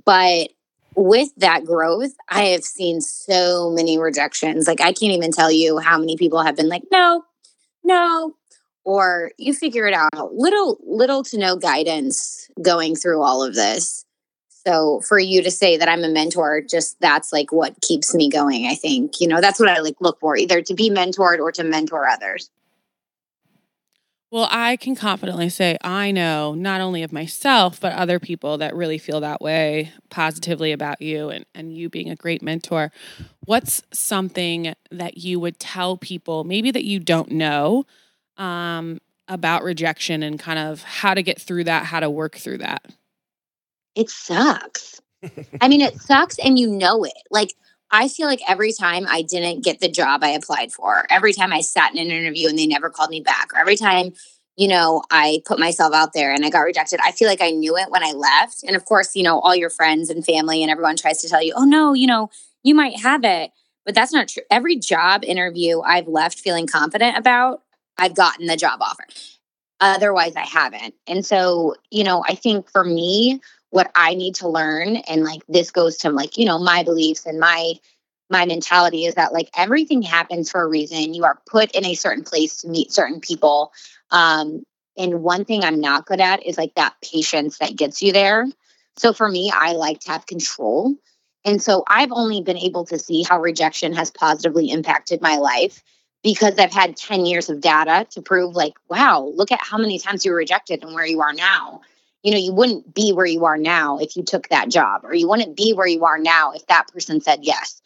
But 0.06 0.49
with 0.99 1.29
that 1.38 1.63
growth, 1.63 2.12
I 2.27 2.47
have 2.47 2.63
seen 2.63 2.99
so 2.99 3.71
many 3.71 3.97
rejections. 3.97 4.67
Like, 4.67 4.81
I 4.81 4.91
can't 4.91 5.13
even 5.13 5.31
tell 5.31 5.49
you 5.49 5.77
how 5.77 5.97
many 5.97 6.17
people 6.17 6.43
have 6.43 6.57
been 6.57 6.67
like, 6.67 6.83
no, 6.91 7.23
no, 7.85 8.35
or 8.83 9.31
you 9.38 9.53
figure 9.53 9.88
it 9.88 9.93
out. 9.93 10.35
Little, 10.35 10.77
little 10.85 11.23
to 11.23 11.38
no 11.38 11.55
guidance 11.55 12.49
going 12.62 12.95
through 12.95 13.21
all 13.21 13.41
of 13.43 13.55
this. 13.55 14.03
So 14.67 14.99
for 14.99 15.17
you 15.17 15.41
to 15.41 15.49
say 15.49 15.77
that 15.77 15.88
I'm 15.88 16.03
a 16.03 16.09
mentor, 16.09 16.62
just 16.69 16.99
that's 16.99 17.31
like 17.31 17.53
what 17.53 17.79
keeps 17.81 18.13
me 18.13 18.29
going. 18.29 18.67
I 18.67 18.75
think, 18.75 19.21
you 19.21 19.27
know, 19.27 19.39
that's 19.39 19.59
what 19.59 19.69
I 19.69 19.79
like 19.79 19.95
look 20.01 20.19
for 20.19 20.35
either 20.35 20.62
to 20.62 20.73
be 20.73 20.89
mentored 20.89 21.39
or 21.39 21.53
to 21.53 21.63
mentor 21.63 22.09
others. 22.09 22.49
Well, 24.31 24.47
I 24.51 24.75
can 24.75 24.95
confidently 24.95 25.49
say 25.49 25.77
I 25.81 26.11
know 26.11 26.53
not 26.53 26.81
only 26.81 27.01
of 27.01 27.11
myself, 27.11 27.79
but 27.79 27.93
other 27.93 28.19
people 28.19 28.59
that 28.59 28.75
really 28.75 28.99
feel 28.99 29.21
that 29.21 29.41
way 29.41 29.91
positively 30.09 30.71
about 30.71 31.01
you 31.01 31.29
and, 31.29 31.45
and 31.55 31.75
you 31.75 31.89
being 31.89 32.11
a 32.11 32.15
great 32.15 32.43
mentor. 32.43 32.91
What's 33.45 33.81
something 33.91 34.75
that 34.91 35.17
you 35.17 35.39
would 35.39 35.59
tell 35.59 35.97
people, 35.97 36.43
maybe 36.43 36.69
that 36.69 36.85
you 36.85 36.99
don't 36.99 37.31
know, 37.31 37.85
um, 38.37 38.99
about 39.27 39.63
rejection 39.63 40.21
and 40.21 40.39
kind 40.39 40.59
of 40.59 40.83
how 40.83 41.15
to 41.15 41.23
get 41.23 41.41
through 41.41 41.63
that, 41.63 41.85
how 41.85 41.99
to 41.99 42.09
work 42.09 42.37
through 42.37 42.59
that? 42.59 42.85
It 43.95 44.11
sucks. 44.11 45.01
I 45.59 45.67
mean, 45.67 45.81
it 45.81 45.99
sucks 45.99 46.37
and 46.37 46.59
you 46.59 46.67
know 46.67 47.03
it. 47.03 47.13
Like, 47.31 47.53
I 47.91 48.08
feel 48.08 48.28
like 48.28 48.41
every 48.47 48.71
time 48.71 49.06
I 49.10 49.21
didn't 49.23 49.63
get 49.63 49.80
the 49.80 49.89
job 49.89 50.23
I 50.23 50.30
applied 50.30 50.71
for, 50.71 51.06
every 51.10 51.34
time 51.34 51.52
I 51.52 51.62
sat 51.62 51.93
in 51.93 51.99
an 51.99 52.12
interview 52.12 52.47
and 52.47 52.58
they 52.58 52.67
never 52.67 52.89
called 52.89 53.10
me 53.10 53.21
back, 53.21 53.52
or 53.54 53.60
every 53.60 53.75
time, 53.75 54.13
you 54.58 54.67
know, 54.67 55.04
I 55.10 55.41
put 55.45 55.60
myself 55.60 55.93
out 55.93 56.13
there 56.13 56.32
and 56.34 56.45
I 56.45 56.49
got 56.49 56.60
rejected, 56.60 56.99
I 57.04 57.12
feel 57.12 57.28
like 57.28 57.41
I 57.41 57.52
knew 57.52 57.78
it 57.78 57.89
when 57.89 58.04
I 58.04 58.12
left. 58.12 58.63
And 58.63 58.75
of 58.75 58.86
course, 58.86 59.15
you 59.15 59.23
know, 59.23 59.39
all 59.39 59.56
your 59.56 59.69
friends 59.69 60.10
and 60.10 60.25
family 60.25 60.62
and 60.62 60.71
everyone 60.71 60.97
tries 60.97 61.21
to 61.21 61.30
tell 61.30 61.41
you, 61.41 61.54
oh, 61.56 61.65
no, 61.65 61.93
you 61.93 62.08
know, 62.08 62.30
you 62.63 62.75
might 62.75 62.99
have 62.99 63.23
it. 63.23 63.52
But 63.86 63.95
that's 63.95 64.13
not 64.13 64.28
true. 64.28 64.43
Every 64.52 64.75
job 64.75 65.23
interview 65.23 65.82
I've 65.82 66.08
left 66.08 66.39
feeling 66.39 66.67
confident 66.67 67.17
about, 67.17 67.63
I've 67.97 68.15
gotten 68.15 68.45
the 68.45 68.58
job 68.58 68.82
offer. 68.82 69.06
Otherwise, 69.80 70.36
I 70.36 70.45
haven't. 70.45 70.93
And 71.08 71.25
so, 71.25 71.75
you 71.89 72.04
know, 72.04 72.23
I 72.28 72.36
think 72.36 72.69
for 72.69 72.84
me, 72.84 73.39
what 73.71 73.91
I 73.95 74.15
need 74.15 74.36
to 74.36 74.47
learn 74.47 74.97
and 74.97 75.23
like 75.23 75.41
this 75.47 75.71
goes 75.71 75.97
to 75.97 76.10
like, 76.10 76.38
you 76.38 76.45
know, 76.45 76.60
my 76.60 76.84
beliefs 76.84 77.25
and 77.25 77.39
my 77.39 77.73
my 78.32 78.45
mentality 78.45 79.05
is 79.05 79.15
that 79.15 79.34
like 79.34 79.49
everything 79.55 80.01
happens 80.01 80.51
for 80.51 80.62
a 80.62 80.67
reason. 80.67 81.13
You 81.13 81.23
are 81.23 81.41
put 81.47 81.71
in 81.71 81.86
a 81.86 81.95
certain 81.95 82.23
place 82.23 82.62
to 82.62 82.67
meet 82.67 82.91
certain 82.91 83.19
people. 83.19 83.71
Um 84.12 84.63
and 84.97 85.23
one 85.23 85.45
thing 85.45 85.63
I'm 85.63 85.79
not 85.79 86.05
good 86.05 86.19
at 86.19 86.45
is 86.45 86.58
like 86.58 86.75
that 86.75 86.95
patience 87.01 87.60
that 87.60 87.75
gets 87.75 88.01
you 88.01 88.12
there. 88.12 88.45
So 88.97 89.13
for 89.13 89.29
me, 89.29 89.51
I 89.53 89.73
like 89.73 89.99
to 90.01 90.12
have 90.12 90.25
control. 90.25 90.93
And 91.45 91.62
so 91.62 91.84
I've 91.88 92.12
only 92.12 92.41
been 92.41 92.58
able 92.58 92.86
to 92.88 92.99
see 92.99 93.23
how 93.23 93.39
rejection 93.39 93.93
has 93.93 94.12
positively 94.12 94.69
impacted 94.71 95.21
my 95.21 95.38
life 95.38 95.82
because 96.21 96.60
I've 96.60 96.73
had 96.73 96.97
10 96.97 97.25
years 97.25 97.49
of 97.49 97.62
data 97.62 98.05
to 98.12 98.21
prove 98.21 98.55
like, 98.55 98.73
wow, 98.89 99.32
look 99.36 99.53
at 99.53 99.62
how 99.62 99.77
many 99.77 99.99
times 99.99 100.25
you 100.25 100.32
were 100.32 100.38
rejected 100.38 100.84
and 100.84 100.93
where 100.93 101.05
you 101.05 101.21
are 101.21 101.34
now 101.34 101.82
you 102.23 102.32
know, 102.32 102.38
you 102.38 102.53
wouldn't 102.53 102.93
be 102.93 103.12
where 103.12 103.25
you 103.25 103.45
are 103.45 103.58
now 103.58 103.97
if 103.99 104.15
you 104.15 104.23
took 104.23 104.49
that 104.49 104.69
job, 104.69 105.05
or 105.05 105.13
you 105.13 105.27
wouldn't 105.27 105.55
be 105.55 105.73
where 105.73 105.88
you 105.88 106.03
are 106.05 106.19
now 106.19 106.51
if 106.51 106.65
that 106.67 106.88
person 106.91 107.21
said 107.21 107.39
yes. 107.41 107.82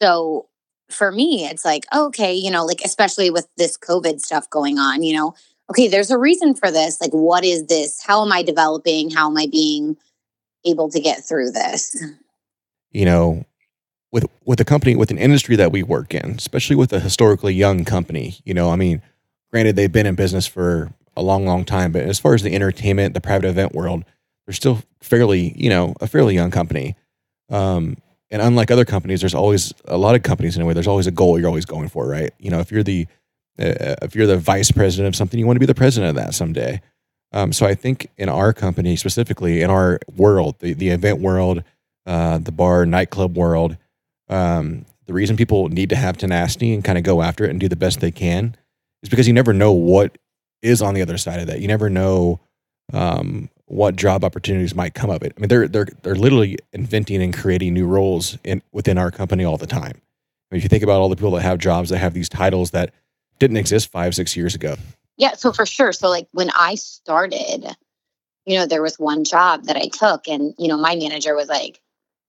So 0.00 0.48
for 0.90 1.10
me, 1.10 1.46
it's 1.46 1.64
like, 1.64 1.86
okay, 1.94 2.34
you 2.34 2.50
know, 2.50 2.64
like, 2.64 2.80
especially 2.84 3.30
with 3.30 3.48
this 3.56 3.76
COVID 3.76 4.20
stuff 4.20 4.48
going 4.50 4.78
on, 4.78 5.02
you 5.02 5.16
know, 5.16 5.34
okay, 5.70 5.88
there's 5.88 6.10
a 6.10 6.18
reason 6.18 6.54
for 6.54 6.70
this. 6.70 7.00
Like, 7.00 7.12
what 7.12 7.44
is 7.44 7.66
this? 7.66 8.02
How 8.02 8.24
am 8.24 8.32
I 8.32 8.42
developing? 8.42 9.10
How 9.10 9.30
am 9.30 9.36
I 9.36 9.46
being 9.50 9.96
able 10.64 10.90
to 10.90 11.00
get 11.00 11.24
through 11.24 11.50
this? 11.50 11.96
you 12.92 13.04
know, 13.04 13.44
with 14.12 14.26
with 14.44 14.60
a 14.60 14.64
company 14.64 14.94
with 14.94 15.10
an 15.10 15.18
industry 15.18 15.56
that 15.56 15.72
we 15.72 15.82
work 15.82 16.14
in, 16.14 16.32
especially 16.32 16.76
with 16.76 16.92
a 16.92 17.00
historically 17.00 17.54
young 17.54 17.84
company, 17.84 18.36
you 18.44 18.54
know, 18.54 18.70
I 18.70 18.76
mean, 18.76 19.02
granted 19.50 19.76
they've 19.76 19.90
been 19.90 20.06
in 20.06 20.14
business 20.14 20.46
for 20.46 20.92
a 21.16 21.22
long, 21.22 21.44
long 21.44 21.64
time, 21.64 21.92
but 21.92 22.02
as 22.02 22.18
far 22.18 22.34
as 22.34 22.42
the 22.42 22.54
entertainment, 22.54 23.14
the 23.14 23.20
private 23.20 23.48
event 23.48 23.74
world, 23.74 24.04
they're 24.46 24.54
still 24.54 24.82
fairly, 25.00 25.52
you 25.56 25.68
know, 25.68 25.94
a 26.00 26.06
fairly 26.06 26.34
young 26.34 26.50
company. 26.50 26.96
Um, 27.50 27.96
and 28.30 28.40
unlike 28.40 28.70
other 28.70 28.84
companies, 28.84 29.20
there's 29.20 29.34
always 29.34 29.74
a 29.84 29.98
lot 29.98 30.14
of 30.14 30.22
companies 30.22 30.56
anyway. 30.56 30.72
There's 30.72 30.86
always 30.86 31.06
a 31.06 31.10
goal 31.10 31.38
you're 31.38 31.48
always 31.48 31.66
going 31.66 31.88
for, 31.88 32.08
right? 32.08 32.32
You 32.38 32.50
know, 32.50 32.60
if 32.60 32.72
you're 32.72 32.82
the 32.82 33.06
uh, 33.58 33.96
if 34.00 34.14
you're 34.14 34.26
the 34.26 34.38
vice 34.38 34.70
president 34.70 35.08
of 35.08 35.16
something, 35.16 35.38
you 35.38 35.46
want 35.46 35.56
to 35.56 35.60
be 35.60 35.66
the 35.66 35.74
president 35.74 36.10
of 36.10 36.16
that 36.16 36.34
someday. 36.34 36.80
Um, 37.32 37.52
so 37.52 37.66
I 37.66 37.74
think 37.74 38.08
in 38.16 38.28
our 38.30 38.52
company 38.54 38.96
specifically, 38.96 39.60
in 39.60 39.70
our 39.70 39.98
world, 40.16 40.56
the 40.60 40.72
the 40.72 40.88
event 40.88 41.20
world, 41.20 41.62
uh, 42.06 42.38
the 42.38 42.52
bar 42.52 42.86
nightclub 42.86 43.36
world, 43.36 43.76
um, 44.30 44.86
the 45.06 45.12
reason 45.12 45.36
people 45.36 45.68
need 45.68 45.90
to 45.90 45.96
have 45.96 46.16
tenacity 46.16 46.72
and 46.72 46.82
kind 46.82 46.96
of 46.96 47.04
go 47.04 47.20
after 47.20 47.44
it 47.44 47.50
and 47.50 47.60
do 47.60 47.68
the 47.68 47.76
best 47.76 48.00
they 48.00 48.10
can 48.10 48.56
is 49.02 49.08
because 49.08 49.26
you 49.26 49.34
never 49.34 49.52
know 49.52 49.72
what 49.72 50.16
is 50.62 50.80
on 50.80 50.94
the 50.94 51.02
other 51.02 51.18
side 51.18 51.40
of 51.40 51.46
that. 51.48 51.60
You 51.60 51.68
never 51.68 51.90
know 51.90 52.40
um, 52.92 53.48
what 53.66 53.96
job 53.96 54.24
opportunities 54.24 54.74
might 54.74 54.94
come 54.94 55.10
of 55.10 55.22
it. 55.22 55.32
I 55.36 55.40
mean, 55.40 55.48
they're 55.48 55.68
they're 55.68 55.88
they're 56.02 56.14
literally 56.14 56.58
inventing 56.72 57.22
and 57.22 57.34
creating 57.34 57.74
new 57.74 57.86
roles 57.86 58.38
in 58.44 58.62
within 58.72 58.98
our 58.98 59.10
company 59.10 59.44
all 59.44 59.56
the 59.56 59.66
time. 59.66 59.94
I 59.94 60.54
mean, 60.54 60.58
if 60.58 60.62
you 60.62 60.68
think 60.68 60.82
about 60.82 61.00
all 61.00 61.08
the 61.08 61.16
people 61.16 61.32
that 61.32 61.42
have 61.42 61.58
jobs 61.58 61.90
that 61.90 61.98
have 61.98 62.14
these 62.14 62.28
titles 62.28 62.70
that 62.72 62.92
didn't 63.38 63.56
exist 63.56 63.90
five 63.90 64.14
six 64.14 64.36
years 64.36 64.54
ago. 64.54 64.76
Yeah, 65.16 65.34
so 65.34 65.52
for 65.52 65.66
sure. 65.66 65.92
So 65.92 66.08
like 66.08 66.28
when 66.32 66.50
I 66.54 66.74
started, 66.76 67.76
you 68.44 68.58
know, 68.58 68.66
there 68.66 68.82
was 68.82 68.98
one 68.98 69.24
job 69.24 69.64
that 69.64 69.76
I 69.76 69.88
took, 69.88 70.28
and 70.28 70.54
you 70.58 70.68
know, 70.68 70.76
my 70.76 70.96
manager 70.96 71.34
was 71.34 71.48
like, 71.48 71.80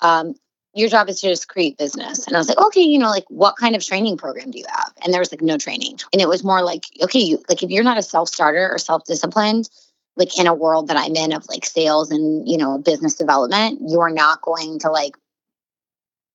um, 0.01 0.35
"Your 0.73 0.89
job 0.89 1.09
is 1.09 1.21
to 1.21 1.29
just 1.29 1.47
create 1.47 1.77
business," 1.77 2.25
and 2.27 2.35
I 2.35 2.39
was 2.39 2.49
like, 2.49 2.59
"Okay, 2.59 2.81
you 2.81 2.99
know, 2.99 3.09
like 3.09 3.25
what 3.29 3.57
kind 3.57 3.75
of 3.75 3.85
training 3.85 4.17
program 4.17 4.51
do 4.51 4.59
you 4.59 4.65
have?" 4.69 4.93
And 5.03 5.13
there 5.13 5.21
was 5.21 5.31
like 5.31 5.41
no 5.41 5.57
training, 5.57 5.99
and 6.11 6.21
it 6.21 6.27
was 6.27 6.43
more 6.43 6.61
like, 6.61 6.85
"Okay, 7.01 7.19
you 7.19 7.43
like 7.49 7.63
if 7.63 7.69
you're 7.69 7.83
not 7.83 7.97
a 7.97 8.03
self 8.03 8.29
starter 8.29 8.69
or 8.71 8.77
self 8.77 9.05
disciplined." 9.05 9.69
like 10.15 10.37
in 10.37 10.45
a 10.45 10.53
world 10.53 10.89
that 10.89 10.97
I'm 10.97 11.15
in 11.15 11.33
of 11.33 11.47
like 11.49 11.65
sales 11.65 12.11
and 12.11 12.47
you 12.47 12.57
know 12.57 12.77
business 12.77 13.15
development, 13.15 13.79
you're 13.87 14.11
not 14.11 14.41
going 14.41 14.77
to 14.79 14.91
like 14.91 15.15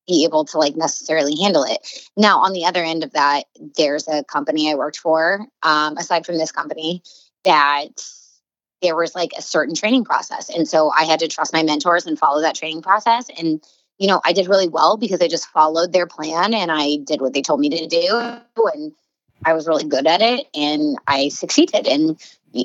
be 0.09 0.25
able 0.25 0.45
to 0.47 0.59
like 0.59 0.75
necessarily 0.75 1.37
handle 1.41 1.63
it. 1.65 1.87
Now, 2.17 2.41
on 2.41 2.53
the 2.53 2.65
other 2.65 2.83
end 2.83 3.05
of 3.05 3.13
that, 3.13 3.45
there's 3.77 4.09
a 4.09 4.25
company 4.25 4.73
I 4.73 4.75
worked 4.75 4.99
for, 4.99 5.47
um, 5.63 5.97
aside 5.99 6.25
from 6.25 6.39
this 6.39 6.51
company, 6.51 7.03
that 7.45 7.91
there 8.81 8.97
was 8.97 9.15
like 9.15 9.33
a 9.37 9.43
certain 9.43 9.75
training 9.75 10.05
process. 10.05 10.49
And 10.49 10.67
so 10.67 10.91
I 10.91 11.05
had 11.05 11.21
to 11.21 11.29
trust 11.29 11.53
my 11.53 11.63
mentors 11.63 12.07
and 12.07 12.19
follow 12.19 12.41
that 12.41 12.55
training 12.55 12.81
process. 12.81 13.29
And, 13.39 13.63
you 13.99 14.07
know, 14.07 14.21
I 14.25 14.33
did 14.33 14.49
really 14.49 14.69
well 14.69 14.97
because 14.97 15.21
I 15.21 15.29
just 15.29 15.49
followed 15.49 15.93
their 15.93 16.07
plan 16.07 16.55
and 16.55 16.71
I 16.71 16.97
did 17.05 17.21
what 17.21 17.35
they 17.35 17.43
told 17.43 17.61
me 17.61 17.69
to 17.71 17.87
do. 17.87 18.41
And 18.73 18.93
I 19.45 19.53
was 19.53 19.67
really 19.67 19.85
good 19.85 20.07
at 20.07 20.23
it 20.23 20.47
and 20.55 20.97
I 21.07 21.29
succeeded. 21.29 21.87
And 21.87 22.21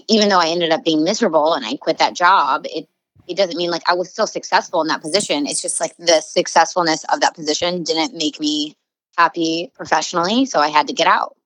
even 0.07 0.29
though 0.29 0.39
I 0.39 0.49
ended 0.49 0.71
up 0.71 0.83
being 0.83 1.03
miserable 1.03 1.53
and 1.53 1.65
I 1.65 1.75
quit 1.77 1.97
that 1.97 2.13
job, 2.13 2.65
it 2.65 2.87
it 3.27 3.37
doesn't 3.37 3.55
mean 3.55 3.71
like 3.71 3.83
I 3.87 3.93
was 3.93 4.09
still 4.09 4.27
successful 4.27 4.81
in 4.81 4.87
that 4.87 5.01
position. 5.01 5.47
It's 5.47 5.61
just 5.61 5.79
like 5.79 5.95
the 5.97 6.21
successfulness 6.21 7.05
of 7.05 7.21
that 7.21 7.35
position 7.35 7.83
didn't 7.83 8.17
make 8.17 8.39
me 8.39 8.75
happy 9.17 9.71
professionally, 9.75 10.45
so 10.45 10.59
I 10.59 10.67
had 10.67 10.87
to 10.87 10.93
get 10.93 11.07
out. 11.07 11.37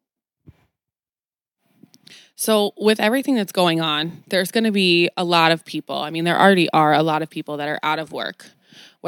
So, 2.36 2.74
with 2.78 3.00
everything 3.00 3.36
that's 3.36 3.52
going 3.52 3.82
on, 3.82 4.24
there's 4.28 4.52
going 4.52 4.64
to 4.64 4.72
be 4.72 5.10
a 5.18 5.24
lot 5.24 5.52
of 5.52 5.66
people. 5.66 5.98
I 5.98 6.12
mean, 6.12 6.24
there 6.24 6.40
already 6.40 6.70
are 6.70 6.94
a 6.94 7.02
lot 7.02 7.22
of 7.22 7.30
people 7.30 7.58
that 7.58 7.68
are 7.68 7.80
out 7.82 7.98
of 7.98 8.12
work, 8.12 8.46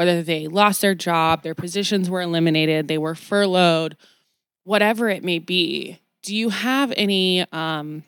whether 0.00 0.22
they 0.22 0.48
lost 0.48 0.80
their 0.80 0.94
job, 0.94 1.42
their 1.42 1.54
positions 1.54 2.08
were 2.08 2.22
eliminated, 2.22 2.88
they 2.88 2.96
were 2.96 3.14
furloughed, 3.14 3.98
whatever 4.64 5.10
it 5.10 5.22
may 5.22 5.38
be. 5.38 6.00
Do 6.22 6.34
you 6.34 6.48
have 6.48 6.90
any 6.96 7.44
um, 7.52 8.04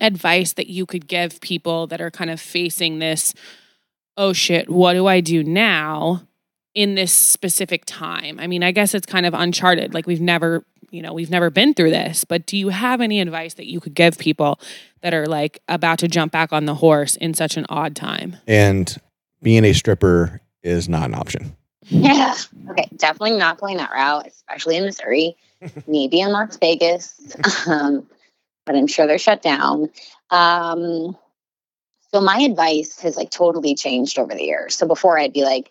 advice 0.00 0.54
that 0.54 0.66
you 0.66 0.86
could 0.86 1.06
give 1.06 1.40
people 1.40 1.86
that 1.86 2.00
are 2.00 2.10
kind 2.10 2.30
of 2.30 2.40
facing 2.40 2.98
this 2.98 3.32
oh 4.16 4.32
shit 4.32 4.68
what 4.68 4.94
do 4.94 5.06
i 5.06 5.20
do 5.20 5.44
now 5.44 6.22
in 6.74 6.96
this 6.96 7.12
specific 7.12 7.84
time 7.86 8.40
i 8.40 8.48
mean 8.48 8.64
i 8.64 8.72
guess 8.72 8.92
it's 8.92 9.06
kind 9.06 9.24
of 9.24 9.34
uncharted 9.34 9.94
like 9.94 10.08
we've 10.08 10.20
never 10.20 10.64
you 10.90 11.00
know 11.00 11.12
we've 11.12 11.30
never 11.30 11.48
been 11.48 11.74
through 11.74 11.90
this 11.90 12.24
but 12.24 12.44
do 12.44 12.56
you 12.56 12.70
have 12.70 13.00
any 13.00 13.20
advice 13.20 13.54
that 13.54 13.66
you 13.66 13.80
could 13.80 13.94
give 13.94 14.18
people 14.18 14.58
that 15.02 15.14
are 15.14 15.26
like 15.26 15.60
about 15.68 15.98
to 15.98 16.08
jump 16.08 16.32
back 16.32 16.52
on 16.52 16.64
the 16.64 16.74
horse 16.74 17.14
in 17.16 17.34
such 17.34 17.56
an 17.56 17.66
odd 17.68 17.94
time 17.94 18.36
and 18.48 18.98
being 19.42 19.64
a 19.64 19.72
stripper 19.72 20.40
is 20.64 20.88
not 20.88 21.04
an 21.04 21.14
option 21.14 21.56
yeah 21.82 22.34
okay 22.70 22.88
definitely 22.96 23.36
not 23.36 23.60
going 23.60 23.76
that 23.76 23.92
route 23.92 24.26
especially 24.26 24.76
in 24.76 24.84
missouri 24.84 25.36
maybe 25.86 26.20
in 26.20 26.32
las 26.32 26.56
vegas 26.56 27.36
um, 27.68 28.06
but 28.64 28.76
I'm 28.76 28.86
sure 28.86 29.06
they're 29.06 29.18
shut 29.18 29.42
down. 29.42 29.90
Um, 30.30 31.16
so 32.12 32.20
my 32.20 32.38
advice 32.38 33.00
has 33.00 33.16
like 33.16 33.30
totally 33.30 33.74
changed 33.74 34.18
over 34.18 34.34
the 34.34 34.44
years. 34.44 34.76
So 34.76 34.86
before 34.86 35.18
I'd 35.18 35.32
be 35.32 35.42
like, 35.42 35.70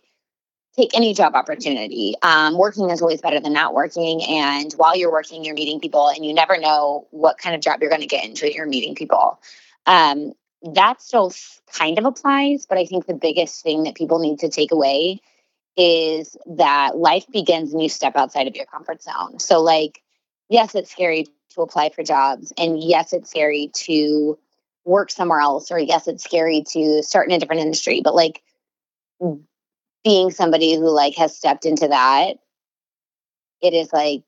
take 0.75 0.95
any 0.95 1.13
job 1.13 1.35
opportunity. 1.35 2.15
Um, 2.21 2.57
working 2.57 2.89
is 2.89 3.01
always 3.01 3.21
better 3.21 3.39
than 3.39 3.53
not 3.53 3.73
working. 3.73 4.23
And 4.23 4.73
while 4.73 4.95
you're 4.95 5.11
working, 5.11 5.45
you're 5.45 5.53
meeting 5.53 5.79
people, 5.79 6.09
and 6.09 6.25
you 6.25 6.33
never 6.33 6.57
know 6.57 7.07
what 7.11 7.37
kind 7.37 7.55
of 7.55 7.61
job 7.61 7.79
you're 7.79 7.91
going 7.91 8.01
to 8.01 8.07
get 8.07 8.25
into. 8.25 8.51
You're 8.51 8.65
meeting 8.65 8.95
people. 8.95 9.39
Um, 9.85 10.33
that 10.63 11.01
still 11.01 11.33
kind 11.71 11.97
of 11.99 12.05
applies, 12.05 12.65
but 12.65 12.77
I 12.77 12.85
think 12.85 13.05
the 13.05 13.13
biggest 13.13 13.63
thing 13.63 13.83
that 13.83 13.95
people 13.95 14.19
need 14.19 14.39
to 14.39 14.49
take 14.49 14.71
away 14.71 15.19
is 15.75 16.37
that 16.45 16.97
life 16.97 17.25
begins 17.31 17.71
when 17.71 17.81
you 17.81 17.89
step 17.89 18.15
outside 18.15 18.47
of 18.47 18.55
your 18.55 18.65
comfort 18.65 19.01
zone. 19.01 19.39
So, 19.39 19.61
like, 19.61 20.01
yes, 20.49 20.75
it's 20.75 20.91
scary 20.91 21.27
to 21.55 21.61
apply 21.61 21.89
for 21.89 22.03
jobs. 22.03 22.53
And 22.57 22.81
yes, 22.81 23.11
it's 23.13 23.29
scary 23.29 23.71
to 23.73 24.37
work 24.85 25.11
somewhere 25.11 25.39
else, 25.39 25.71
or 25.71 25.79
yes, 25.79 26.07
it's 26.07 26.23
scary 26.23 26.63
to 26.69 27.03
start 27.03 27.27
in 27.27 27.35
a 27.35 27.39
different 27.39 27.61
industry. 27.61 28.01
But 28.03 28.15
like 28.15 28.41
being 30.03 30.31
somebody 30.31 30.75
who 30.75 30.89
like 30.89 31.15
has 31.15 31.35
stepped 31.35 31.65
into 31.65 31.87
that, 31.87 32.37
it 33.61 33.73
is 33.73 33.91
like 33.91 34.23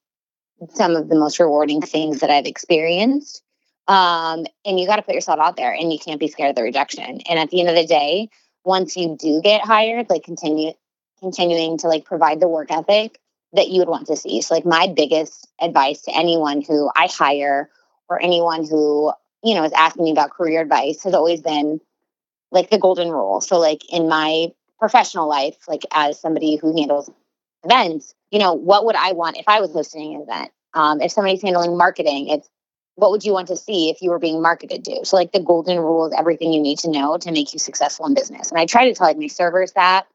some 0.73 0.95
of 0.95 1.09
the 1.09 1.15
most 1.15 1.39
rewarding 1.39 1.81
things 1.81 2.21
that 2.21 2.29
I've 2.29 2.45
experienced. 2.45 3.43
Um, 3.87 4.45
and 4.65 4.79
you 4.79 4.87
got 4.87 4.95
to 4.95 5.03
put 5.03 5.15
yourself 5.15 5.39
out 5.39 5.57
there 5.57 5.71
and 5.71 5.93
you 5.93 5.99
can't 5.99 6.19
be 6.19 6.27
scared 6.27 6.49
of 6.49 6.55
the 6.55 6.63
rejection. 6.63 7.21
And 7.29 7.39
at 7.39 7.49
the 7.49 7.59
end 7.59 7.69
of 7.69 7.75
the 7.75 7.85
day, 7.85 8.29
once 8.63 8.97
you 8.97 9.15
do 9.19 9.41
get 9.43 9.61
hired, 9.61 10.09
like 10.09 10.23
continue 10.23 10.73
continuing 11.19 11.77
to 11.79 11.87
like 11.87 12.05
provide 12.05 12.39
the 12.39 12.47
work 12.47 12.71
ethic 12.71 13.19
that 13.55 13.69
you 13.69 13.79
would 13.79 13.89
want 13.89 14.07
to 14.07 14.15
see. 14.15 14.41
So, 14.41 14.53
like, 14.53 14.65
my 14.65 14.87
biggest 14.87 15.47
advice 15.59 16.01
to 16.03 16.15
anyone 16.15 16.61
who 16.61 16.89
I 16.95 17.07
hire 17.07 17.69
or 18.09 18.21
anyone 18.21 18.67
who, 18.67 19.11
you 19.43 19.55
know, 19.55 19.63
is 19.63 19.71
asking 19.71 20.03
me 20.03 20.11
about 20.11 20.31
career 20.31 20.61
advice 20.61 21.03
has 21.03 21.13
always 21.13 21.41
been 21.41 21.79
like 22.51 22.69
the 22.69 22.77
golden 22.77 23.09
rule. 23.09 23.41
So, 23.41 23.57
like, 23.57 23.81
in 23.91 24.07
my 24.07 24.51
professional 24.79 25.27
life, 25.27 25.55
like, 25.67 25.83
as 25.91 26.19
somebody 26.19 26.57
who 26.57 26.77
handles 26.77 27.09
events, 27.63 28.13
you 28.29 28.39
know, 28.39 28.53
what 28.53 28.85
would 28.85 28.95
I 28.95 29.13
want 29.13 29.37
if 29.37 29.45
I 29.47 29.61
was 29.61 29.71
hosting 29.71 30.15
an 30.15 30.21
event? 30.21 30.51
Um, 30.73 31.01
if 31.01 31.11
somebody's 31.11 31.41
handling 31.41 31.77
marketing, 31.77 32.27
it's 32.27 32.49
what 32.95 33.11
would 33.11 33.23
you 33.23 33.33
want 33.33 33.49
to 33.49 33.57
see 33.57 33.89
if 33.89 34.01
you 34.01 34.09
were 34.09 34.19
being 34.19 34.41
marketed 34.41 34.85
to? 34.85 35.05
So, 35.05 35.17
like, 35.17 35.31
the 35.31 35.41
golden 35.41 35.79
rule 35.79 36.07
is 36.07 36.13
everything 36.17 36.53
you 36.53 36.61
need 36.61 36.79
to 36.79 36.89
know 36.89 37.17
to 37.17 37.31
make 37.31 37.53
you 37.53 37.59
successful 37.59 38.05
in 38.05 38.13
business. 38.13 38.51
And 38.51 38.59
I 38.59 38.65
try 38.65 38.87
to 38.87 38.95
tell 38.95 39.07
like 39.07 39.17
my 39.17 39.27
servers 39.27 39.73
that 39.73 40.07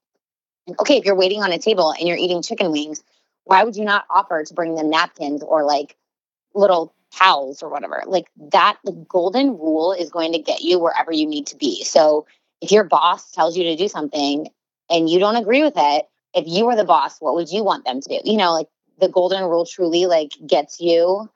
okay, 0.78 0.96
if 0.96 1.04
you're 1.04 1.16
waiting 1.16 1.42
on 1.42 1.52
a 1.52 1.58
table 1.58 1.92
and 1.92 2.06
you're 2.06 2.16
eating 2.16 2.42
chicken 2.42 2.70
wings, 2.70 3.02
why 3.44 3.64
would 3.64 3.76
you 3.76 3.84
not 3.84 4.04
offer 4.10 4.44
to 4.44 4.54
bring 4.54 4.74
them 4.74 4.90
napkins 4.90 5.42
or 5.42 5.64
like 5.64 5.96
little 6.54 6.94
towels 7.12 7.62
or 7.62 7.70
whatever? 7.70 8.02
Like 8.06 8.28
that, 8.52 8.78
the 8.84 8.92
golden 8.92 9.50
rule 9.58 9.92
is 9.92 10.10
going 10.10 10.32
to 10.32 10.38
get 10.38 10.60
you 10.60 10.78
wherever 10.78 11.12
you 11.12 11.26
need 11.26 11.46
to 11.48 11.56
be. 11.56 11.82
So 11.84 12.26
if 12.60 12.70
your 12.70 12.84
boss 12.84 13.30
tells 13.32 13.56
you 13.56 13.64
to 13.64 13.76
do 13.76 13.88
something 13.88 14.48
and 14.88 15.08
you 15.08 15.18
don't 15.18 15.36
agree 15.36 15.62
with 15.62 15.74
it, 15.76 16.08
if 16.34 16.44
you 16.46 16.66
were 16.66 16.76
the 16.76 16.84
boss, 16.84 17.20
what 17.20 17.34
would 17.34 17.50
you 17.50 17.64
want 17.64 17.84
them 17.84 18.00
to 18.00 18.08
do? 18.08 18.20
You 18.30 18.36
know, 18.36 18.52
like 18.52 18.68
the 19.00 19.08
golden 19.08 19.44
rule 19.44 19.66
truly 19.66 20.06
like 20.06 20.32
gets 20.46 20.80
you 20.80 21.28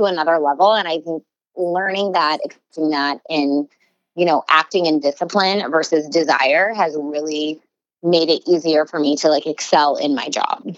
to 0.00 0.06
another 0.06 0.38
level. 0.38 0.72
And 0.72 0.88
I 0.88 1.00
think 1.00 1.22
learning 1.56 2.12
that, 2.12 2.38
accepting 2.44 2.90
that, 2.90 3.20
in, 3.28 3.68
you 4.16 4.24
know, 4.24 4.42
acting 4.48 4.86
in 4.86 5.00
discipline 5.00 5.70
versus 5.70 6.08
desire 6.08 6.72
has 6.74 6.96
really 6.98 7.60
made 8.02 8.30
it 8.30 8.42
easier 8.48 8.86
for 8.86 8.98
me 8.98 9.16
to 9.16 9.28
like 9.28 9.46
excel 9.46 9.96
in 9.96 10.14
my 10.14 10.28
job. 10.28 10.76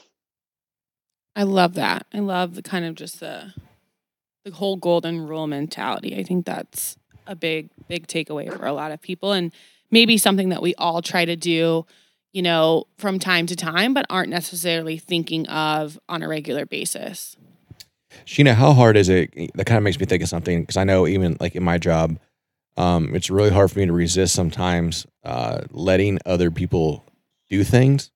I 1.34 1.44
love 1.44 1.74
that. 1.74 2.06
I 2.12 2.18
love 2.18 2.54
the 2.54 2.62
kind 2.62 2.84
of 2.84 2.94
just 2.94 3.20
the 3.20 3.54
the 4.44 4.50
whole 4.50 4.76
golden 4.76 5.26
rule 5.26 5.46
mentality. 5.46 6.18
I 6.18 6.24
think 6.24 6.44
that's 6.44 6.96
a 7.26 7.36
big 7.36 7.70
big 7.88 8.06
takeaway 8.06 8.52
for 8.54 8.66
a 8.66 8.72
lot 8.72 8.90
of 8.90 9.00
people 9.00 9.32
and 9.32 9.52
maybe 9.90 10.18
something 10.18 10.48
that 10.48 10.62
we 10.62 10.74
all 10.74 11.00
try 11.00 11.24
to 11.24 11.36
do, 11.36 11.86
you 12.32 12.42
know, 12.42 12.84
from 12.98 13.18
time 13.18 13.46
to 13.46 13.56
time 13.56 13.94
but 13.94 14.04
aren't 14.10 14.30
necessarily 14.30 14.98
thinking 14.98 15.46
of 15.46 15.98
on 16.08 16.22
a 16.22 16.28
regular 16.28 16.66
basis. 16.66 17.36
Sheena, 18.26 18.54
how 18.54 18.72
hard 18.72 18.96
is 18.96 19.08
it? 19.08 19.32
That 19.54 19.66
kind 19.66 19.78
of 19.78 19.84
makes 19.84 19.98
me 19.98 20.06
think 20.06 20.22
of 20.22 20.28
something 20.28 20.62
because 20.62 20.76
I 20.76 20.84
know 20.84 21.06
even 21.06 21.36
like 21.40 21.56
in 21.56 21.62
my 21.62 21.78
job, 21.78 22.18
um, 22.76 23.14
it's 23.14 23.30
really 23.30 23.50
hard 23.50 23.70
for 23.70 23.78
me 23.78 23.86
to 23.86 23.92
resist 23.92 24.34
sometimes 24.34 25.06
uh, 25.24 25.62
letting 25.70 26.18
other 26.26 26.50
people 26.50 27.04
do 27.50 27.64
things 27.64 28.10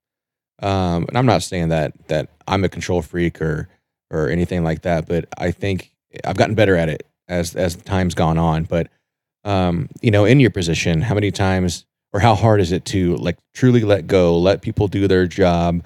um, 0.63 1.05
and 1.09 1.19
I'm 1.19 1.27
not 1.27 1.43
saying 1.43 1.69
that 1.69 1.93
that 2.09 2.31
I'm 2.49 2.65
a 2.65 2.69
control 2.69 3.03
freak 3.03 3.43
or 3.43 3.69
or 4.11 4.29
anything 4.29 4.65
like 4.65 4.83
that, 4.83 5.07
but 5.07 5.27
I 5.37 5.51
think 5.51 5.93
I've 6.25 6.37
gotten 6.37 6.55
better 6.55 6.77
at 6.77 6.89
it 6.89 7.07
as 7.29 7.55
as 7.55 7.77
time's 7.77 8.15
gone 8.15 8.39
on. 8.39 8.65
But 8.65 8.89
um, 9.45 9.89
you 10.01 10.11
know, 10.11 10.25
in 10.25 10.41
your 10.41 10.51
position, 10.51 11.03
how 11.03 11.15
many 11.15 11.31
times 11.31 11.85
or 12.13 12.21
how 12.21 12.35
hard 12.35 12.61
is 12.61 12.73
it 12.73 12.85
to 12.87 13.17
like 13.17 13.37
truly 13.55 13.83
let 13.83 14.07
go, 14.07 14.39
let 14.39 14.63
people 14.63 14.89
do 14.89 15.07
their 15.09 15.27
job, 15.27 15.85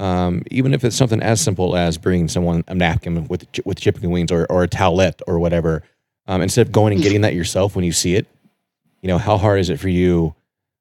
Um, 0.00 0.42
even 0.50 0.72
if 0.72 0.82
it's 0.82 0.96
something 0.96 1.22
as 1.22 1.42
simple 1.42 1.76
as 1.76 1.98
bringing 1.98 2.26
someone 2.26 2.64
a 2.68 2.74
napkin 2.74 3.28
with 3.28 3.46
with 3.66 3.78
chicken 3.78 4.10
wings 4.10 4.32
or, 4.32 4.46
or 4.48 4.62
a 4.62 4.68
towelette 4.68 5.20
or 5.26 5.38
whatever, 5.38 5.82
um, 6.26 6.40
instead 6.40 6.66
of 6.66 6.72
going 6.72 6.94
and 6.94 7.02
getting 7.02 7.20
that 7.20 7.34
yourself 7.34 7.76
when 7.76 7.84
you 7.84 7.92
see 7.92 8.14
it, 8.14 8.26
you 9.02 9.08
know, 9.08 9.18
how 9.18 9.36
hard 9.36 9.60
is 9.60 9.68
it 9.68 9.78
for 9.78 9.90
you 9.90 10.34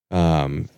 um, 0.09 0.69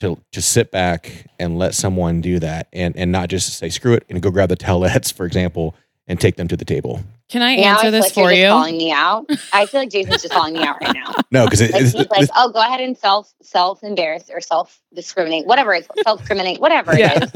to 0.00 0.18
to 0.32 0.40
sit 0.40 0.70
back 0.70 1.26
and 1.38 1.58
let 1.58 1.74
someone 1.74 2.22
do 2.22 2.38
that 2.38 2.68
and 2.72 2.96
and 2.96 3.12
not 3.12 3.28
just 3.28 3.58
say 3.58 3.68
screw 3.68 3.92
it 3.92 4.06
and 4.08 4.22
go 4.22 4.30
grab 4.30 4.48
the 4.48 4.56
towelettes, 4.56 5.12
for 5.16 5.26
example, 5.26 5.74
and 6.10 6.20
take 6.20 6.36
them 6.36 6.48
to 6.48 6.56
the 6.56 6.64
table? 6.64 7.00
Can 7.28 7.40
I 7.40 7.54
Now 7.54 7.74
answer 7.74 7.86
I 7.86 7.90
this 7.90 8.06
like 8.06 8.14
for 8.14 8.32
you? 8.32 8.48
calling 8.48 8.76
me 8.76 8.90
out. 8.90 9.26
I 9.52 9.66
feel 9.66 9.80
like 9.80 9.90
Jason's 9.90 10.20
just 10.20 10.34
calling 10.34 10.52
me 10.52 10.64
out 10.64 10.76
right 10.80 10.92
now. 10.92 11.14
No, 11.32 11.44
because 11.46 11.60
it, 11.60 11.70
Like 11.72 11.82
it's, 11.82 11.92
he's 11.92 12.10
like, 12.10 12.28
oh, 12.34 12.50
go 12.50 12.60
ahead 12.60 12.80
and 12.80 12.98
self 12.98 13.32
self 13.40 13.84
embarrass 13.84 14.28
or 14.28 14.40
self 14.40 14.80
discriminate, 14.92 15.46
whatever 15.46 15.72
it's 15.72 15.86
self 16.02 16.18
discriminate, 16.18 16.60
whatever 16.60 16.98
Yeah. 16.98 17.12
it 17.14 17.22
is, 17.22 17.32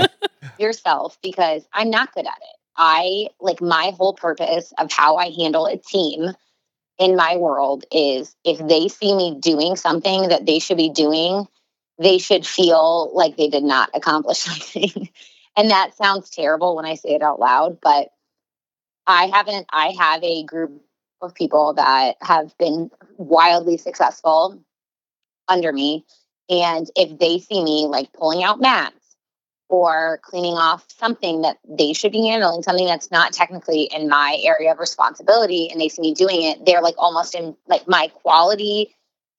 yourself 0.58 1.16
because 1.22 1.64
I'm 1.72 1.90
not 1.90 2.12
good 2.12 2.26
at 2.26 2.36
it. 2.36 2.56
I 2.76 3.28
like 3.40 3.60
my 3.62 3.92
whole 3.96 4.12
purpose 4.14 4.72
of 4.78 4.90
how 4.90 5.16
I 5.16 5.30
handle 5.30 5.66
a 5.66 5.76
team 5.76 6.32
in 6.98 7.14
my 7.14 7.36
world 7.36 7.84
is 7.92 8.34
if 8.44 8.58
they 8.66 8.88
see 8.88 9.14
me 9.14 9.38
doing 9.40 9.76
something 9.76 10.28
that 10.28 10.44
they 10.46 10.58
should 10.58 10.76
be 10.76 10.90
doing, 10.90 11.46
they 12.00 12.18
should 12.18 12.44
feel 12.44 13.12
like 13.14 13.36
they 13.36 13.48
did 13.48 13.62
not 13.64 13.90
accomplish 13.94 14.38
something. 14.48 15.08
and 15.56 15.70
that 15.70 15.94
sounds 15.96 16.30
terrible 16.30 16.74
when 16.74 16.84
I 16.84 16.96
say 16.96 17.10
it 17.10 17.22
out 17.22 17.38
loud, 17.38 17.78
but 17.80 18.08
I 19.06 19.26
haven't, 19.26 19.66
I 19.70 19.94
have 19.98 20.22
a 20.22 20.44
group 20.44 20.82
of 21.20 21.34
people 21.34 21.74
that 21.74 22.16
have 22.20 22.56
been 22.58 22.90
wildly 23.16 23.76
successful 23.76 24.62
under 25.48 25.72
me. 25.72 26.04
And 26.48 26.86
if 26.96 27.18
they 27.18 27.38
see 27.38 27.62
me 27.62 27.86
like 27.86 28.12
pulling 28.12 28.42
out 28.42 28.60
mats 28.60 29.16
or 29.68 30.20
cleaning 30.22 30.54
off 30.54 30.84
something 30.96 31.42
that 31.42 31.58
they 31.66 31.92
should 31.92 32.12
be 32.12 32.26
handling, 32.28 32.62
something 32.62 32.86
that's 32.86 33.10
not 33.10 33.32
technically 33.32 33.84
in 33.84 34.08
my 34.08 34.38
area 34.42 34.72
of 34.72 34.78
responsibility, 34.78 35.68
and 35.70 35.80
they 35.80 35.88
see 35.88 36.02
me 36.02 36.14
doing 36.14 36.42
it, 36.42 36.64
they're 36.66 36.82
like 36.82 36.94
almost 36.98 37.34
in 37.34 37.56
like 37.66 37.88
my 37.88 38.08
quality, 38.08 38.94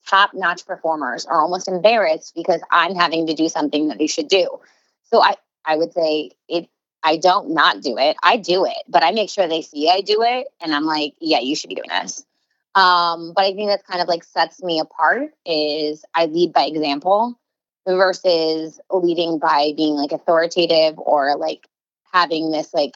top 0.07 0.31
notch 0.33 0.65
performers 0.65 1.25
are 1.25 1.41
almost 1.41 1.67
embarrassed 1.67 2.33
because 2.35 2.61
I'm 2.71 2.95
having 2.95 3.27
to 3.27 3.33
do 3.33 3.49
something 3.49 3.87
that 3.89 3.97
they 3.97 4.07
should 4.07 4.27
do. 4.27 4.59
So 5.03 5.21
I, 5.21 5.35
I 5.63 5.75
would 5.75 5.93
say 5.93 6.31
it 6.47 6.69
I 7.05 7.17
don't 7.17 7.51
not 7.51 7.81
do 7.81 7.97
it. 7.99 8.17
I 8.23 8.35
do 8.35 8.65
it, 8.65 8.83
but 8.89 9.03
I 9.03 9.11
make 9.11 9.29
sure 9.29 9.47
they 9.47 9.61
see 9.61 9.89
I 9.89 10.01
do 10.01 10.23
it. 10.23 10.47
And 10.59 10.73
I'm 10.73 10.85
like, 10.85 11.13
yeah, 11.21 11.39
you 11.39 11.55
should 11.55 11.69
be 11.69 11.75
doing 11.75 11.89
this. 12.01 12.25
Um, 12.73 13.31
but 13.33 13.45
I 13.45 13.53
think 13.53 13.69
that's 13.69 13.87
kind 13.87 14.01
of 14.01 14.07
like 14.07 14.23
sets 14.23 14.61
me 14.63 14.79
apart 14.79 15.29
is 15.45 16.03
I 16.15 16.25
lead 16.25 16.51
by 16.51 16.63
example 16.65 17.39
versus 17.87 18.79
leading 18.91 19.37
by 19.37 19.71
being 19.77 19.93
like 19.93 20.11
authoritative 20.11 20.95
or 20.97 21.37
like 21.37 21.67
having 22.11 22.51
this 22.51 22.73
like 22.73 22.95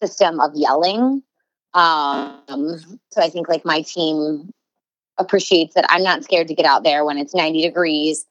system 0.00 0.38
of 0.38 0.52
yelling. 0.54 1.24
Um, 1.74 2.78
so 3.10 3.20
I 3.20 3.28
think 3.28 3.48
like 3.48 3.64
my 3.64 3.82
team 3.82 4.52
appreciates 5.18 5.74
that 5.74 5.84
I'm 5.88 6.04
not 6.04 6.22
scared 6.22 6.46
to 6.46 6.54
get 6.54 6.64
out 6.64 6.84
there 6.84 7.04
when 7.04 7.18
it's 7.18 7.34
90 7.34 7.60
degrees 7.60 8.24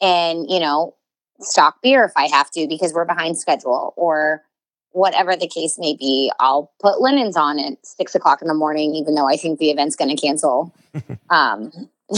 and, 0.00 0.48
you 0.48 0.60
know, 0.60 0.94
stock 1.40 1.82
beer 1.82 2.04
if 2.04 2.12
I 2.16 2.28
have 2.28 2.50
to 2.52 2.68
because 2.68 2.92
we're 2.92 3.04
behind 3.04 3.36
schedule 3.38 3.92
or 3.96 4.44
whatever 4.92 5.36
the 5.36 5.48
case 5.48 5.78
may 5.78 5.94
be. 5.94 6.30
I'll 6.40 6.70
put 6.80 7.00
linens 7.00 7.36
on 7.36 7.58
at 7.58 7.84
six 7.84 8.14
o'clock 8.14 8.42
in 8.42 8.48
the 8.48 8.54
morning, 8.54 8.94
even 8.94 9.14
though 9.14 9.28
I 9.28 9.36
think 9.36 9.58
the 9.58 9.70
event's 9.70 9.96
going 9.96 10.14
to 10.14 10.20
cancel. 10.20 10.74
um, 11.30 11.72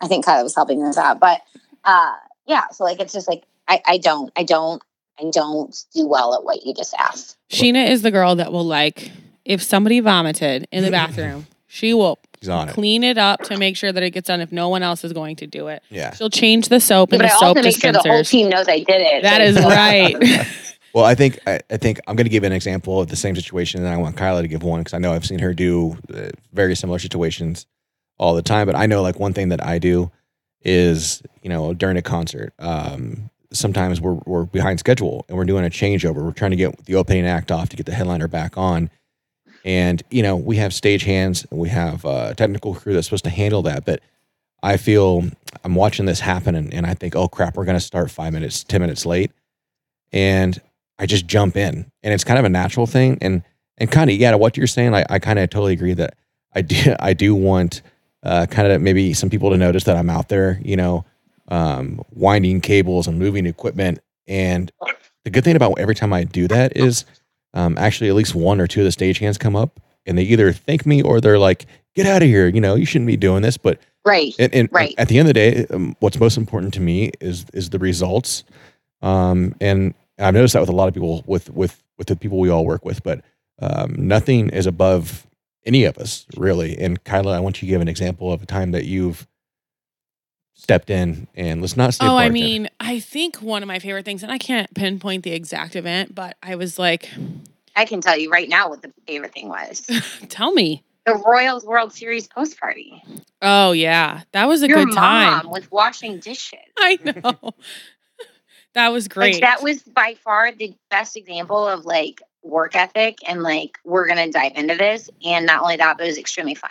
I 0.00 0.08
think 0.08 0.24
Kyla 0.24 0.42
was 0.42 0.54
helping 0.54 0.82
with 0.84 0.96
that, 0.96 1.20
but 1.20 1.40
uh, 1.84 2.14
yeah. 2.46 2.68
So 2.70 2.84
like, 2.84 3.00
it's 3.00 3.12
just 3.12 3.28
like 3.28 3.44
I, 3.68 3.80
I 3.86 3.98
don't, 3.98 4.32
I 4.36 4.42
don't, 4.42 4.82
I 5.20 5.30
don't 5.30 5.76
do 5.94 6.06
well 6.08 6.34
at 6.34 6.42
what 6.44 6.64
you 6.64 6.74
just 6.74 6.94
asked. 6.98 7.36
Sheena 7.50 7.88
is 7.88 8.02
the 8.02 8.10
girl 8.10 8.34
that 8.36 8.52
will 8.52 8.64
like 8.64 9.10
if 9.44 9.62
somebody 9.62 10.00
vomited 10.00 10.66
in 10.72 10.84
the 10.84 10.90
bathroom, 10.90 11.46
she 11.66 11.94
will 11.94 12.18
he's 12.40 12.48
on 12.48 12.68
it. 12.68 12.72
clean 12.72 13.04
it 13.04 13.18
up 13.18 13.42
to 13.42 13.56
make 13.58 13.76
sure 13.76 13.92
that 13.92 14.02
it 14.02 14.10
gets 14.10 14.26
done 14.28 14.40
if 14.40 14.50
no 14.52 14.68
one 14.68 14.82
else 14.82 15.04
is 15.04 15.12
going 15.12 15.36
to 15.36 15.46
do 15.46 15.68
it. 15.68 15.82
Yeah. 15.90 16.12
She'll 16.14 16.30
change 16.30 16.68
the 16.68 16.80
soap 16.80 17.12
in 17.12 17.18
but 17.18 17.26
the 17.28 17.32
I 17.32 17.36
soap 17.38 17.42
also 17.56 17.62
make 17.62 17.80
sure 17.80 17.92
the 17.92 17.98
whole 18.00 18.24
team 18.24 18.48
knows 18.48 18.66
I 18.68 18.78
did 18.78 19.00
it. 19.02 19.22
that 19.22 19.38
So 19.38 19.44
is 19.44 19.56
right. 19.64 20.46
Well, 20.94 21.04
I 21.04 21.14
think 21.14 21.38
I, 21.46 21.60
I 21.70 21.76
think 21.78 22.00
I'm 22.06 22.16
going 22.16 22.26
to 22.26 22.30
give 22.30 22.44
an 22.44 22.52
example 22.52 23.00
of 23.00 23.08
the 23.08 23.16
same 23.16 23.34
situation, 23.34 23.80
and 23.80 23.88
I 23.88 23.96
want 23.96 24.16
Kyla 24.16 24.42
to 24.42 24.48
give 24.48 24.62
one 24.62 24.80
because 24.80 24.94
I 24.94 24.98
know 24.98 25.12
I've 25.12 25.24
seen 25.24 25.38
her 25.38 25.54
do 25.54 25.96
uh, 26.12 26.30
very 26.52 26.74
similar 26.74 26.98
situations 26.98 27.66
all 28.18 28.34
the 28.34 28.42
time. 28.42 28.66
But 28.66 28.76
I 28.76 28.86
know 28.86 29.02
like 29.02 29.18
one 29.18 29.32
thing 29.32 29.48
that 29.48 29.64
I 29.64 29.78
do 29.78 30.10
is 30.62 31.22
you 31.42 31.48
know 31.48 31.72
during 31.72 31.96
a 31.96 32.02
concert, 32.02 32.52
um, 32.58 33.30
sometimes 33.52 34.00
we're 34.00 34.18
we're 34.26 34.44
behind 34.44 34.80
schedule 34.80 35.24
and 35.28 35.38
we're 35.38 35.44
doing 35.44 35.64
a 35.64 35.70
changeover. 35.70 36.22
We're 36.22 36.32
trying 36.32 36.50
to 36.50 36.56
get 36.58 36.84
the 36.84 36.96
opening 36.96 37.26
act 37.26 37.50
off 37.50 37.70
to 37.70 37.76
get 37.76 37.86
the 37.86 37.94
headliner 37.94 38.28
back 38.28 38.58
on, 38.58 38.90
and 39.64 40.02
you 40.10 40.22
know 40.22 40.36
we 40.36 40.56
have 40.56 40.74
stage 40.74 41.04
hands, 41.04 41.46
and 41.50 41.58
we 41.58 41.70
have 41.70 42.04
a 42.04 42.34
technical 42.34 42.74
crew 42.74 42.92
that's 42.92 43.06
supposed 43.06 43.24
to 43.24 43.30
handle 43.30 43.62
that, 43.62 43.84
but. 43.84 44.00
I 44.64 44.76
feel 44.76 45.24
I'm 45.64 45.74
watching 45.74 46.06
this 46.06 46.20
happen 46.20 46.54
and, 46.54 46.72
and 46.72 46.86
I 46.86 46.94
think, 46.94 47.16
oh 47.16 47.26
crap, 47.26 47.56
we're 47.56 47.64
going 47.64 47.76
to 47.76 47.80
start 47.80 48.12
five 48.12 48.32
minutes, 48.32 48.62
10 48.62 48.80
minutes 48.80 49.04
late 49.04 49.32
and 50.12 50.60
I 51.02 51.06
just 51.06 51.26
jump 51.26 51.56
in, 51.56 51.90
and 52.04 52.14
it's 52.14 52.22
kind 52.22 52.38
of 52.38 52.44
a 52.44 52.48
natural 52.48 52.86
thing. 52.86 53.18
And 53.20 53.42
and 53.76 53.90
kind 53.90 54.08
of 54.08 54.16
yeah, 54.16 54.36
what 54.36 54.56
you're 54.56 54.68
saying, 54.68 54.94
I, 54.94 55.04
I 55.10 55.18
kind 55.18 55.40
of 55.40 55.50
totally 55.50 55.72
agree 55.72 55.94
that 55.94 56.14
I 56.54 56.62
do 56.62 56.94
I 57.00 57.12
do 57.12 57.34
want 57.34 57.82
uh, 58.22 58.46
kind 58.48 58.70
of 58.70 58.80
maybe 58.80 59.12
some 59.12 59.28
people 59.28 59.50
to 59.50 59.56
notice 59.56 59.82
that 59.84 59.96
I'm 59.96 60.08
out 60.08 60.28
there, 60.28 60.60
you 60.62 60.76
know, 60.76 61.04
um, 61.48 62.00
winding 62.12 62.60
cables 62.60 63.08
and 63.08 63.18
moving 63.18 63.46
equipment. 63.46 63.98
And 64.28 64.70
the 65.24 65.30
good 65.30 65.42
thing 65.42 65.56
about 65.56 65.80
every 65.80 65.96
time 65.96 66.12
I 66.12 66.22
do 66.22 66.46
that 66.46 66.76
is 66.76 67.04
um, 67.52 67.76
actually 67.78 68.08
at 68.08 68.14
least 68.14 68.36
one 68.36 68.60
or 68.60 68.68
two 68.68 68.80
of 68.80 68.84
the 68.84 68.90
stagehands 69.04 69.40
come 69.40 69.56
up 69.56 69.80
and 70.06 70.16
they 70.16 70.22
either 70.22 70.52
thank 70.52 70.86
me 70.86 71.02
or 71.02 71.20
they're 71.20 71.38
like, 71.38 71.66
"Get 71.96 72.06
out 72.06 72.22
of 72.22 72.28
here," 72.28 72.46
you 72.46 72.60
know, 72.60 72.76
you 72.76 72.86
shouldn't 72.86 73.08
be 73.08 73.16
doing 73.16 73.42
this, 73.42 73.56
but 73.56 73.80
Right. 74.04 74.34
and, 74.38 74.54
and 74.54 74.68
Right. 74.70 74.94
at 74.98 75.08
the 75.08 75.18
end 75.18 75.28
of 75.28 75.34
the 75.34 75.40
day, 75.40 75.66
um, 75.70 75.96
what's 75.98 76.20
most 76.20 76.36
important 76.36 76.74
to 76.74 76.80
me 76.80 77.10
is 77.20 77.44
is 77.52 77.70
the 77.70 77.80
results. 77.80 78.44
Um, 79.02 79.56
and 79.60 79.94
I've 80.18 80.34
noticed 80.34 80.54
that 80.54 80.60
with 80.60 80.68
a 80.68 80.72
lot 80.72 80.88
of 80.88 80.94
people, 80.94 81.22
with 81.26 81.50
with 81.50 81.82
with 81.98 82.06
the 82.08 82.16
people 82.16 82.38
we 82.38 82.50
all 82.50 82.64
work 82.64 82.84
with. 82.84 83.02
But 83.02 83.22
um, 83.60 83.94
nothing 83.96 84.48
is 84.50 84.66
above 84.66 85.26
any 85.64 85.84
of 85.84 85.98
us, 85.98 86.26
really. 86.36 86.76
And 86.78 87.02
Kyla, 87.04 87.36
I 87.36 87.40
want 87.40 87.62
you 87.62 87.66
to 87.66 87.70
give 87.70 87.80
an 87.80 87.88
example 87.88 88.32
of 88.32 88.42
a 88.42 88.46
time 88.46 88.72
that 88.72 88.84
you've 88.84 89.26
stepped 90.54 90.90
in 90.90 91.26
and 91.34 91.60
let's 91.60 91.76
not 91.76 91.94
say. 91.94 92.04
Oh, 92.06 92.10
I 92.16 92.28
bartender. 92.28 92.32
mean, 92.32 92.68
I 92.80 93.00
think 93.00 93.36
one 93.36 93.62
of 93.62 93.66
my 93.68 93.78
favorite 93.78 94.04
things, 94.04 94.22
and 94.22 94.30
I 94.32 94.38
can't 94.38 94.72
pinpoint 94.74 95.24
the 95.24 95.32
exact 95.32 95.76
event, 95.76 96.14
but 96.14 96.36
I 96.42 96.56
was 96.56 96.78
like, 96.78 97.08
I 97.74 97.84
can 97.84 98.00
tell 98.00 98.18
you 98.18 98.30
right 98.30 98.48
now 98.48 98.68
what 98.68 98.82
the 98.82 98.92
favorite 99.06 99.32
thing 99.32 99.48
was. 99.48 99.86
tell 100.28 100.52
me. 100.52 100.82
The 101.04 101.14
Royals 101.16 101.64
World 101.64 101.92
Series 101.92 102.28
post 102.28 102.60
party. 102.60 103.02
Oh, 103.40 103.72
yeah. 103.72 104.22
That 104.32 104.46
was 104.46 104.62
a 104.62 104.68
Your 104.68 104.84
good 104.84 104.94
mom 104.94 105.42
time. 105.42 105.50
was 105.50 105.68
washing 105.68 106.20
dishes. 106.20 106.60
I 106.78 106.96
know. 107.02 107.54
That 108.74 108.92
was 108.92 109.08
great. 109.08 109.34
Like 109.34 109.42
that 109.42 109.62
was 109.62 109.82
by 109.82 110.14
far 110.14 110.52
the 110.52 110.74
best 110.90 111.16
example 111.16 111.66
of 111.66 111.84
like 111.84 112.22
work 112.42 112.74
ethic 112.74 113.18
and 113.26 113.42
like 113.42 113.78
we're 113.84 114.06
gonna 114.06 114.30
dive 114.30 114.52
into 114.56 114.76
this. 114.76 115.10
And 115.24 115.46
not 115.46 115.62
only 115.62 115.76
that, 115.76 115.98
but 115.98 116.04
it 116.04 116.08
was 116.10 116.18
extremely 116.18 116.54
fun. 116.54 116.70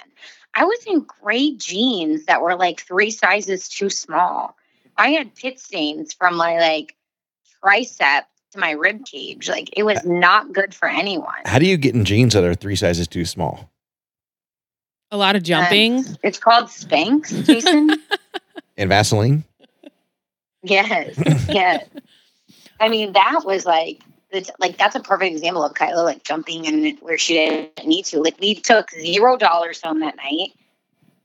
I 0.53 0.65
was 0.65 0.85
in 0.85 1.05
gray 1.21 1.55
jeans 1.55 2.25
that 2.25 2.41
were 2.41 2.55
like 2.55 2.81
three 2.81 3.11
sizes 3.11 3.69
too 3.69 3.89
small. 3.89 4.55
I 4.97 5.11
had 5.11 5.35
pit 5.35 5.59
stains 5.59 6.13
from 6.13 6.35
my 6.35 6.59
like 6.59 6.95
tricep 7.63 8.23
to 8.51 8.59
my 8.59 8.71
rib 8.71 9.05
cage. 9.05 9.47
Like 9.47 9.69
it 9.77 9.83
was 9.83 10.03
not 10.05 10.51
good 10.51 10.73
for 10.73 10.89
anyone. 10.89 11.41
how 11.45 11.59
do 11.59 11.65
you 11.65 11.77
get 11.77 11.95
in 11.95 12.03
jeans 12.05 12.33
that 12.33 12.43
are 12.43 12.55
three 12.55 12.75
sizes 12.75 13.07
too 13.07 13.25
small? 13.25 13.71
a 15.11 15.17
lot 15.17 15.35
of 15.35 15.41
um, 15.41 15.43
jumping. 15.43 16.05
It's 16.23 16.39
called 16.39 16.65
Spanx, 16.65 17.45
Jason. 17.45 17.91
And 18.77 18.89
Vaseline? 18.89 19.43
Yes, 20.63 21.15
yes. 21.49 21.87
I 22.79 22.89
mean, 22.89 23.13
that 23.13 23.41
was 23.45 23.65
like, 23.65 24.01
it's 24.31 24.49
like 24.59 24.77
that's 24.77 24.95
a 24.95 24.99
perfect 25.01 25.33
example 25.33 25.63
of 25.63 25.73
Kyla 25.73 26.01
like 26.03 26.23
jumping 26.23 26.65
in 26.65 26.97
where 26.97 27.17
she 27.17 27.33
didn't 27.33 27.85
need 27.85 28.05
to. 28.05 28.21
Like 28.21 28.39
we 28.39 28.55
took 28.55 28.89
zero 28.91 29.37
dollars 29.37 29.81
home 29.81 29.99
that 30.01 30.15
night. 30.15 30.53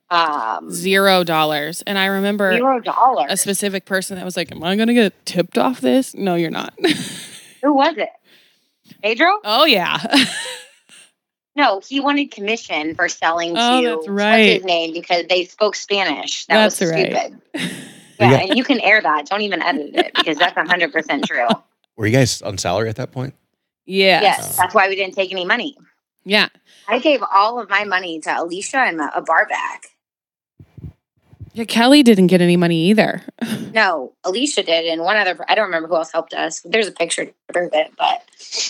Um, 0.08 0.70
Zero 0.70 1.24
dollars. 1.24 1.82
And 1.86 1.98
I 1.98 2.06
remember 2.06 2.52
zero 2.56 2.78
dollars. 2.80 3.26
a 3.30 3.36
specific 3.36 3.84
person 3.86 4.16
that 4.16 4.24
was 4.24 4.36
like, 4.36 4.52
Am 4.52 4.62
I 4.62 4.76
going 4.76 4.86
to 4.88 4.94
get 4.94 5.26
tipped 5.26 5.58
off 5.58 5.80
this? 5.80 6.14
No, 6.14 6.36
you're 6.36 6.50
not. 6.50 6.74
Who 7.62 7.74
was 7.74 7.96
it? 7.96 8.10
Pedro? 9.02 9.40
oh, 9.44 9.64
yeah. 9.64 9.98
No, 11.56 11.80
he 11.80 12.00
wanted 12.00 12.30
commission 12.32 12.94
for 12.94 13.08
selling 13.08 13.54
to 13.54 13.60
Oh, 13.60 13.82
that's 13.82 13.96
what's 13.96 14.08
right. 14.08 14.56
his 14.56 14.64
name 14.64 14.92
because 14.92 15.24
they 15.26 15.46
spoke 15.46 15.74
Spanish. 15.74 16.44
That 16.46 16.56
That's 16.56 16.78
was 16.80 16.90
right. 16.90 17.32
Stupid. 18.16 18.30
Yeah, 18.30 18.46
and 18.48 18.56
you 18.56 18.64
can 18.64 18.80
air 18.80 19.00
that. 19.00 19.26
Don't 19.26 19.42
even 19.42 19.62
edit 19.62 19.94
it 19.94 20.14
because 20.14 20.36
that's 20.36 20.54
hundred 20.56 20.92
percent 20.92 21.24
true. 21.24 21.46
Were 21.96 22.06
you 22.06 22.12
guys 22.12 22.42
on 22.42 22.58
salary 22.58 22.88
at 22.88 22.96
that 22.96 23.12
point? 23.12 23.34
yes. 23.86 24.22
Yes, 24.22 24.56
that's 24.56 24.74
why 24.74 24.88
we 24.88 24.96
didn't 24.96 25.14
take 25.14 25.32
any 25.32 25.44
money. 25.44 25.76
Yeah. 26.24 26.48
I 26.88 26.98
gave 26.98 27.22
all 27.32 27.60
of 27.60 27.70
my 27.70 27.84
money 27.84 28.18
to 28.20 28.40
Alicia 28.42 28.78
and 28.78 29.00
a 29.00 29.22
bar 29.22 29.46
back. 29.46 29.86
Yeah, 31.56 31.64
Kelly 31.64 32.02
didn't 32.02 32.26
get 32.28 32.40
any 32.40 32.56
money 32.56 32.84
either. 32.90 33.22
No, 33.76 34.14
Alicia 34.24 34.62
did, 34.62 34.86
and 34.86 35.02
one 35.02 35.18
other. 35.18 35.36
I 35.50 35.54
don't 35.54 35.66
remember 35.66 35.86
who 35.88 35.96
else 35.96 36.10
helped 36.10 36.32
us. 36.32 36.62
There's 36.64 36.86
a 36.86 36.92
picture 36.92 37.26
to 37.26 37.32
prove 37.52 37.70
it, 37.74 37.92
but 37.98 38.22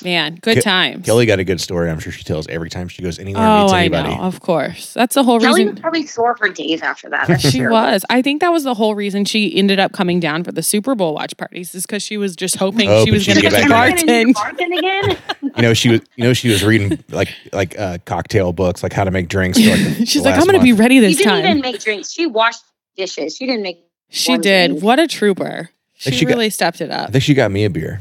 Man, 0.03 0.35
good 0.43 0.59
Ke- 0.59 0.65
times. 0.65 1.07
Kelly 1.07 1.27
got 1.27 1.39
a 1.39 1.45
good 1.45 1.61
story. 1.61 1.89
I'm 1.89 2.01
sure 2.01 2.11
she 2.11 2.25
tells 2.25 2.49
every 2.49 2.71
time 2.71 2.89
she 2.89 3.03
goes 3.03 3.21
anywhere 3.21 3.45
Oh, 3.47 3.63
meets 3.63 3.73
I 3.73 3.81
anybody. 3.83 4.17
know. 4.17 4.23
Of 4.23 4.41
course. 4.41 4.93
That's 4.95 5.15
the 5.15 5.23
whole 5.23 5.37
reason. 5.39 5.53
Kelly 5.53 5.65
was 5.71 5.79
probably 5.81 6.07
sore 6.09 6.37
for 6.37 6.49
days 6.49 6.83
after 6.83 7.09
that. 7.11 7.41
She 7.41 7.59
terrible. 7.59 7.77
was. 7.77 8.05
I 8.11 8.21
think 8.21 8.41
that 8.41 8.49
was 8.49 8.65
the 8.65 8.75
whole 8.75 8.97
reason 8.97 9.25
she 9.27 9.57
ended 9.57 9.79
up 9.79 9.93
coming 9.93 10.19
down 10.19 10.43
for 10.43 10.51
the 10.51 10.63
Super 10.63 10.97
Bowl 10.97 11.15
watch 11.15 11.37
parties, 11.37 11.73
is 11.77 11.87
because 11.87 12.03
she 12.03 12.17
was 12.17 12.35
just 12.35 12.57
hoping 12.57 12.89
Hoping 12.89 13.07
she 13.07 13.13
was 13.13 13.27
going 13.29 13.37
to 13.37 13.43
get 13.43 13.53
get 13.53 13.69
back 13.69 13.97
to 13.99 14.05
in. 14.07 14.11
Am 14.11 14.35
bartend. 14.35 14.57
bartend 14.59 14.79
again? 14.79 15.19
You 15.57 15.63
know, 15.63 15.73
she 15.75 15.91
was. 15.91 16.01
You 16.17 16.25
know, 16.25 16.33
she 16.33 16.49
was 16.49 16.65
reading 16.65 17.03
like 17.11 17.29
like 17.53 17.79
uh, 17.79 17.99
cocktail 18.05 18.53
books, 18.53 18.83
like 18.83 18.93
how 18.93 19.05
to 19.05 19.13
make 19.13 19.29
drinks. 19.29 19.59
For, 19.63 19.71
like, 19.71 20.09
She's 20.09 20.23
like, 20.23 20.35
I'm 20.35 20.47
going 20.47 20.59
to 20.59 20.63
be 20.65 20.73
month. 20.73 20.81
ready 20.81 20.97
She 20.97 21.01
this 21.01 21.17
didn't 21.19 21.45
even 21.47 21.61
make 21.61 21.81
drinks. 21.81 22.11
She 22.11 22.27
washed 22.27 22.63
dishes. 22.97 23.37
She 23.37 23.47
didn't 23.47 23.63
make. 23.63 23.85
she 24.09 24.37
did. 24.39 24.69
drink. 24.71 24.83
What 24.85 24.99
a 24.99 25.07
trooper. 25.07 25.71
She, 25.95 26.11
she 26.13 26.25
got- 26.25 26.33
really 26.33 26.51
stepped 26.51 26.81
it 26.81 26.91
up. 26.91 27.09
I 27.09 27.13
think 27.13 27.25
she 27.25 27.35
got 27.35 27.51
me 27.51 27.65
a 27.65 27.71
beer. 27.71 28.01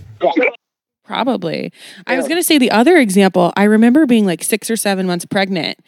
Probably. 1.03 1.71
I 2.07 2.17
was 2.17 2.27
going 2.27 2.39
to 2.39 2.43
say 2.43 2.57
the 2.57 2.71
other 2.71 2.97
example. 2.97 3.53
I 3.55 3.63
remember 3.63 4.05
being 4.07 4.25
like 4.25 4.43
six 4.43 4.71
or 4.71 4.75
seven 4.75 5.05
months 5.05 5.23
pregnant, 5.25 5.79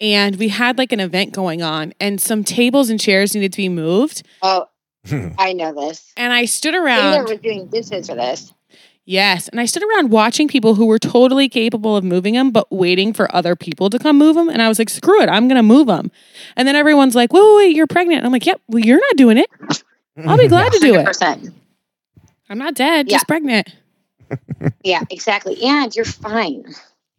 and 0.00 0.36
we 0.36 0.48
had 0.48 0.76
like 0.76 0.92
an 0.92 1.00
event 1.00 1.32
going 1.32 1.62
on, 1.62 1.94
and 1.98 2.20
some 2.20 2.44
tables 2.44 2.90
and 2.90 3.00
chairs 3.00 3.34
needed 3.34 3.52
to 3.54 3.56
be 3.56 3.70
moved. 3.70 4.22
Oh, 4.42 4.66
hmm. 5.06 5.28
I 5.38 5.54
know 5.54 5.72
this. 5.74 6.12
And 6.16 6.32
I 6.32 6.44
stood 6.44 6.72
Taylor 6.72 6.84
around. 6.84 7.24
was 7.28 7.38
doing 7.40 7.68
dishes 7.68 8.08
for 8.08 8.14
this. 8.16 8.52
Yes. 9.10 9.48
And 9.48 9.58
I 9.60 9.64
stood 9.64 9.82
around 9.82 10.10
watching 10.10 10.46
people 10.46 10.76
who 10.76 10.86
were 10.86 11.00
totally 11.00 11.48
capable 11.48 11.96
of 11.96 12.04
moving 12.04 12.34
them, 12.34 12.52
but 12.52 12.70
waiting 12.70 13.12
for 13.12 13.34
other 13.34 13.56
people 13.56 13.90
to 13.90 13.98
come 13.98 14.16
move 14.18 14.36
them. 14.36 14.48
And 14.48 14.62
I 14.62 14.68
was 14.68 14.78
like, 14.78 14.88
screw 14.88 15.20
it, 15.20 15.28
I'm 15.28 15.48
going 15.48 15.56
to 15.56 15.64
move 15.64 15.88
them. 15.88 16.12
And 16.56 16.68
then 16.68 16.76
everyone's 16.76 17.16
like, 17.16 17.32
wait, 17.32 17.42
wait, 17.42 17.56
wait, 17.56 17.76
you're 17.76 17.88
pregnant. 17.88 18.18
And 18.18 18.26
I'm 18.26 18.32
like, 18.32 18.46
yep, 18.46 18.60
well, 18.68 18.78
you're 18.78 19.00
not 19.00 19.16
doing 19.16 19.36
it. 19.36 19.50
I'll 20.24 20.38
be 20.38 20.46
glad 20.46 20.70
to 20.72 20.78
do 20.78 20.94
it. 20.94 21.18
I'm 22.48 22.58
not 22.58 22.74
dead, 22.74 23.08
Yeah. 23.08 23.16
just 23.16 23.26
pregnant. 23.26 23.74
Yeah, 24.84 25.02
exactly. 25.10 25.60
And 25.64 25.92
you're 25.96 26.04
fine. 26.04 26.64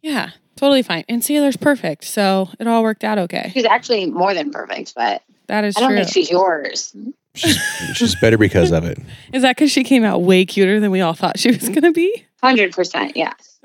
Yeah, 0.00 0.30
totally 0.56 0.82
fine. 0.82 1.04
And 1.10 1.22
Sailor's 1.22 1.58
perfect. 1.58 2.04
So 2.04 2.48
it 2.58 2.66
all 2.66 2.82
worked 2.82 3.04
out 3.04 3.18
okay. 3.18 3.50
She's 3.52 3.66
actually 3.66 4.06
more 4.06 4.32
than 4.32 4.50
perfect, 4.50 4.94
but 4.96 5.22
That 5.48 5.64
is 5.64 5.76
I 5.76 5.80
don't 5.80 5.90
true. 5.90 5.98
think 5.98 6.08
she's 6.12 6.30
yours. 6.30 6.96
She's, 7.34 7.56
she's 7.94 8.14
better 8.16 8.38
because 8.38 8.70
of 8.72 8.84
it. 8.84 8.98
Is 9.32 9.42
that 9.42 9.56
because 9.56 9.70
she 9.70 9.84
came 9.84 10.04
out 10.04 10.22
way 10.22 10.44
cuter 10.44 10.80
than 10.80 10.90
we 10.90 11.00
all 11.00 11.14
thought 11.14 11.38
she 11.38 11.50
was 11.50 11.68
going 11.68 11.82
to 11.82 11.92
be? 11.92 12.24
100%. 12.42 13.12
Yes. 13.14 13.60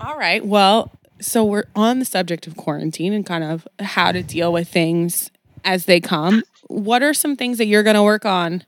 All 0.00 0.16
right. 0.18 0.44
Well, 0.44 0.90
so 1.20 1.44
we're 1.44 1.64
on 1.76 1.98
the 1.98 2.04
subject 2.04 2.46
of 2.46 2.56
quarantine 2.56 3.12
and 3.12 3.24
kind 3.24 3.44
of 3.44 3.66
how 3.78 4.10
to 4.12 4.22
deal 4.22 4.52
with 4.52 4.68
things 4.68 5.30
as 5.64 5.84
they 5.84 6.00
come. 6.00 6.42
What 6.68 7.02
are 7.02 7.14
some 7.14 7.36
things 7.36 7.58
that 7.58 7.66
you're 7.66 7.82
going 7.84 7.94
to 7.96 8.02
work 8.02 8.24
on 8.26 8.64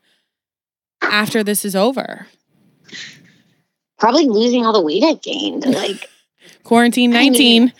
after 1.02 1.42
this 1.42 1.64
is 1.64 1.74
over? 1.74 2.26
Probably 3.98 4.26
losing 4.28 4.64
all 4.66 4.72
the 4.72 4.82
weight 4.82 5.02
I've 5.02 5.22
gained. 5.22 5.64
Like, 5.74 6.08
Quarantine 6.62 7.14
I 7.14 7.20
mean- 7.30 7.32
19. 7.32 7.72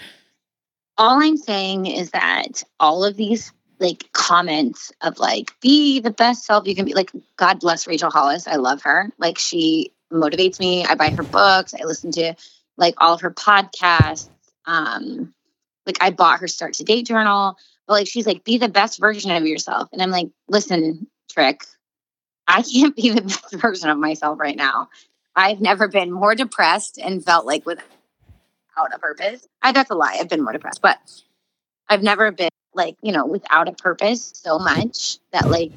all 0.99 1.23
I'm 1.23 1.37
saying 1.37 1.87
is 1.87 2.11
that 2.11 2.63
all 2.81 3.05
of 3.05 3.17
these 3.17 3.53
like 3.81 4.11
comments 4.13 4.93
of 5.03 5.19
like 5.19 5.59
be 5.61 6.01
the 6.01 6.11
best 6.11 6.45
self 6.45 6.67
you 6.67 6.75
can 6.75 6.85
be 6.85 6.95
like 6.95 7.11
God 7.37 7.61
bless 7.61 7.87
Rachel 7.87 8.11
Hollis. 8.11 8.47
I 8.47 8.57
love 8.57 8.83
her. 8.83 9.11
Like 9.19 9.39
she 9.39 9.93
motivates 10.13 10.61
me. 10.61 10.85
I 10.85 10.95
buy 10.95 11.11
her 11.11 11.23
books. 11.23 11.75
I 11.75 11.85
listen 11.85 12.13
to 12.13 12.35
like 12.77 12.95
all 12.99 13.15
of 13.15 13.21
her 13.23 13.31
podcasts. 13.31 14.29
Um 14.67 15.35
like 15.87 15.99
I 16.01 16.11
bought 16.11 16.41
her 16.41 16.49
Start 16.49 16.75
Today 16.75 17.03
journal. 17.03 17.57
But 17.87 17.95
like 17.95 18.09
she's 18.09 18.27
like 18.27 18.45
be 18.45 18.59
the 18.59 18.69
best 18.69 19.01
version 19.01 19.31
of 19.31 19.47
yourself. 19.47 19.89
And 19.93 20.01
I'm 20.01 20.11
like, 20.11 20.29
listen, 20.49 21.07
trick. 21.31 21.65
I 22.47 22.63
can't 22.63 22.95
be 22.95 23.11
the 23.11 23.23
best 23.23 23.55
version 23.55 23.91
of 23.91 23.99
myself 23.99 24.39
right 24.39 24.57
now. 24.57 24.89
I've 25.37 25.61
never 25.61 25.89
been 25.89 26.13
more 26.13 26.35
depressed 26.35 26.99
and 27.03 27.25
felt 27.25 27.45
like 27.45 27.67
with 27.67 27.81
without 28.77 28.95
a 28.95 28.99
purpose. 28.99 29.47
I, 29.63 29.73
that's 29.73 29.91
a 29.91 29.95
lie. 29.95 30.19
I've 30.21 30.29
been 30.29 30.43
more 30.43 30.53
depressed, 30.53 30.83
but 30.83 30.99
I've 31.89 32.03
never 32.03 32.31
been 32.31 32.51
like, 32.75 32.97
you 33.03 33.13
know, 33.13 33.27
without 33.27 33.69
a 33.69 33.73
purpose 33.73 34.33
so 34.35 34.59
much 34.59 35.19
that 35.33 35.49
like 35.49 35.73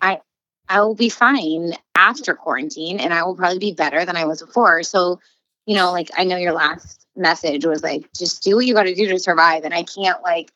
I 0.00 0.20
I 0.68 0.80
will 0.80 0.94
be 0.94 1.08
fine 1.08 1.72
after 1.94 2.34
quarantine 2.34 3.00
and 3.00 3.12
I 3.12 3.24
will 3.24 3.34
probably 3.34 3.58
be 3.58 3.72
better 3.72 4.04
than 4.04 4.16
I 4.16 4.26
was 4.26 4.42
before. 4.42 4.82
So, 4.82 5.20
you 5.66 5.76
know, 5.76 5.92
like 5.92 6.10
I 6.16 6.24
know 6.24 6.36
your 6.36 6.52
last 6.52 7.06
message 7.16 7.64
was 7.64 7.82
like 7.82 8.12
just 8.12 8.42
do 8.42 8.56
what 8.56 8.66
you 8.66 8.74
got 8.74 8.84
to 8.84 8.94
do 8.94 9.08
to 9.08 9.18
survive 9.18 9.64
and 9.64 9.74
I 9.74 9.82
can't 9.82 10.22
like 10.22 10.52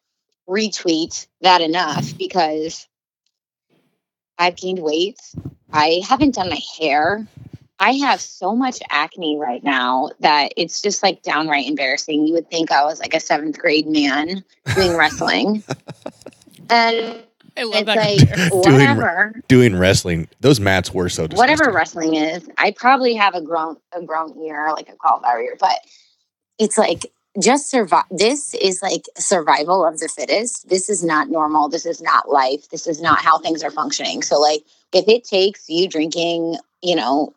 retweet 0.48 1.26
that 1.40 1.60
enough 1.60 2.16
because 2.18 2.86
I've 4.38 4.56
gained 4.56 4.80
weight. 4.80 5.20
I 5.72 6.02
haven't 6.06 6.34
done 6.34 6.50
my 6.50 6.60
hair. 6.78 7.26
I 7.78 7.92
have 7.94 8.20
so 8.20 8.54
much 8.54 8.78
acne 8.90 9.36
right 9.38 9.62
now 9.64 10.10
that 10.20 10.52
it's 10.56 10.80
just 10.82 11.02
like 11.02 11.22
downright 11.22 11.66
embarrassing. 11.66 12.26
You 12.26 12.34
would 12.34 12.48
think 12.48 12.70
I 12.70 12.84
was 12.84 13.00
like 13.00 13.14
a 13.14 13.20
seventh 13.20 13.58
grade 13.58 13.86
man 13.88 14.44
doing 14.74 14.96
wrestling. 14.96 15.64
and 16.70 17.22
I 17.56 17.64
love 17.64 17.74
it's 17.74 17.86
that. 17.86 17.96
like, 17.96 18.18
comparison. 18.18 18.62
Doing- 18.62 18.72
whatever, 18.78 19.42
Doing 19.48 19.76
wrestling, 19.76 20.28
those 20.40 20.60
mats 20.60 20.94
were 20.94 21.08
so 21.08 21.26
disgusting. 21.26 21.36
whatever 21.52 21.72
wrestling 21.76 22.14
is, 22.14 22.48
I 22.56 22.70
probably 22.70 23.14
have 23.14 23.34
a 23.34 23.40
grown, 23.40 23.76
a 23.92 24.02
grown 24.02 24.38
ear, 24.42 24.70
like 24.72 24.88
a 24.88 24.96
cauliflower 24.96 25.40
ear, 25.40 25.56
but 25.58 25.76
it's 26.58 26.78
like 26.78 27.06
just 27.42 27.68
survive. 27.70 28.04
This 28.10 28.54
is 28.54 28.80
like 28.82 29.06
survival 29.16 29.84
of 29.84 29.98
the 29.98 30.08
fittest. 30.08 30.68
This 30.68 30.88
is 30.88 31.02
not 31.02 31.30
normal. 31.30 31.68
This 31.68 31.86
is 31.86 32.00
not 32.00 32.28
life. 32.28 32.68
This 32.68 32.86
is 32.86 33.00
not 33.00 33.20
how 33.20 33.38
things 33.38 33.62
are 33.64 33.70
functioning. 33.70 34.22
So, 34.22 34.38
like, 34.38 34.60
if 34.92 35.08
it 35.08 35.24
takes 35.24 35.68
you 35.68 35.88
drinking, 35.88 36.58
you 36.82 36.94
know, 36.94 37.34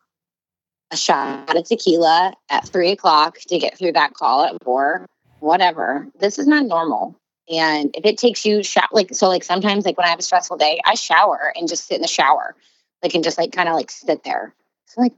a 0.92 0.98
shot 0.98 1.56
of 1.56 1.66
tequila 1.66 2.34
at 2.50 2.68
three 2.68 2.92
o'clock 2.92 3.40
to 3.48 3.60
get 3.60 3.78
through 3.78 3.94
that 3.94 4.14
call 4.14 4.44
at 4.44 4.64
four, 4.64 5.06
whatever, 5.40 6.08
this 6.20 6.40
is 6.40 6.48
not 6.48 6.66
normal. 6.66 7.16
And 7.50 7.96
if 7.96 8.06
it 8.06 8.18
takes 8.18 8.46
you 8.46 8.64
shot 8.64 8.90
like 8.92 9.14
so, 9.14 9.28
like 9.28 9.44
sometimes 9.44 9.86
like 9.86 9.98
when 9.98 10.08
I 10.08 10.10
have 10.10 10.20
a 10.20 10.24
stressful 10.24 10.58
day, 10.58 10.80
I 10.86 10.96
shower 10.96 11.54
and 11.56 11.68
just 11.68 11.88
sit 11.88 11.96
in 11.96 12.02
the 12.02 12.08
shower, 12.08 12.56
like 13.04 13.14
and 13.14 13.24
just 13.24 13.38
like 13.38 13.52
kind 13.52 13.70
of 13.70 13.76
like 13.76 13.92
sit 13.92 14.24
there. 14.24 14.54
So 14.88 15.02
like 15.02 15.14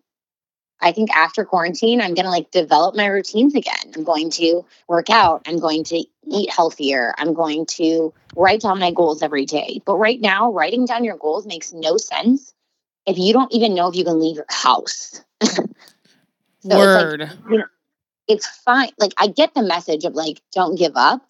I 0.81 0.91
think 0.91 1.09
after 1.15 1.45
quarantine, 1.45 2.01
I'm 2.01 2.13
gonna 2.13 2.29
like 2.29 2.51
develop 2.51 2.95
my 2.95 3.05
routines 3.05 3.55
again. 3.55 3.93
I'm 3.95 4.03
going 4.03 4.29
to 4.31 4.65
work 4.87 5.09
out. 5.09 5.43
I'm 5.47 5.59
going 5.59 5.85
to 5.85 6.03
eat 6.25 6.51
healthier. 6.51 7.13
I'm 7.17 7.33
going 7.33 7.65
to 7.77 8.13
write 8.35 8.61
down 8.61 8.79
my 8.79 8.91
goals 8.91 9.21
every 9.21 9.45
day. 9.45 9.81
But 9.85 9.95
right 9.95 10.19
now, 10.19 10.51
writing 10.51 10.85
down 10.85 11.05
your 11.05 11.17
goals 11.17 11.47
makes 11.47 11.71
no 11.71 11.97
sense 11.97 12.53
if 13.07 13.17
you 13.17 13.33
don't 13.33 13.51
even 13.53 13.73
know 13.73 13.87
if 13.87 13.95
you 13.95 14.03
can 14.03 14.19
leave 14.19 14.35
your 14.35 14.45
house. 14.49 15.23
So 16.69 16.81
it's 16.81 17.19
like, 17.19 17.49
Word. 17.49 17.63
it's 18.27 18.47
fine. 18.47 18.89
Like 18.97 19.13
I 19.17 19.27
get 19.27 19.53
the 19.53 19.63
message 19.63 20.03
of 20.05 20.15
like 20.15 20.41
don't 20.51 20.75
give 20.75 20.93
up, 20.95 21.21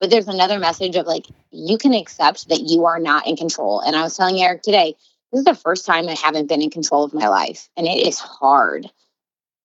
but 0.00 0.10
there's 0.10 0.28
another 0.28 0.58
message 0.58 0.96
of 0.96 1.06
like 1.06 1.26
you 1.50 1.78
can 1.78 1.94
accept 1.94 2.48
that 2.48 2.60
you 2.60 2.84
are 2.84 2.98
not 2.98 3.26
in 3.26 3.36
control. 3.36 3.80
And 3.80 3.96
I 3.96 4.02
was 4.02 4.16
telling 4.16 4.40
Eric 4.40 4.62
today, 4.62 4.94
this 5.32 5.40
is 5.40 5.44
the 5.44 5.54
first 5.54 5.86
time 5.86 6.08
I 6.08 6.14
haven't 6.14 6.48
been 6.48 6.62
in 6.62 6.70
control 6.70 7.04
of 7.04 7.14
my 7.14 7.28
life, 7.28 7.68
and 7.76 7.86
it 7.86 8.06
is 8.06 8.18
hard. 8.18 8.90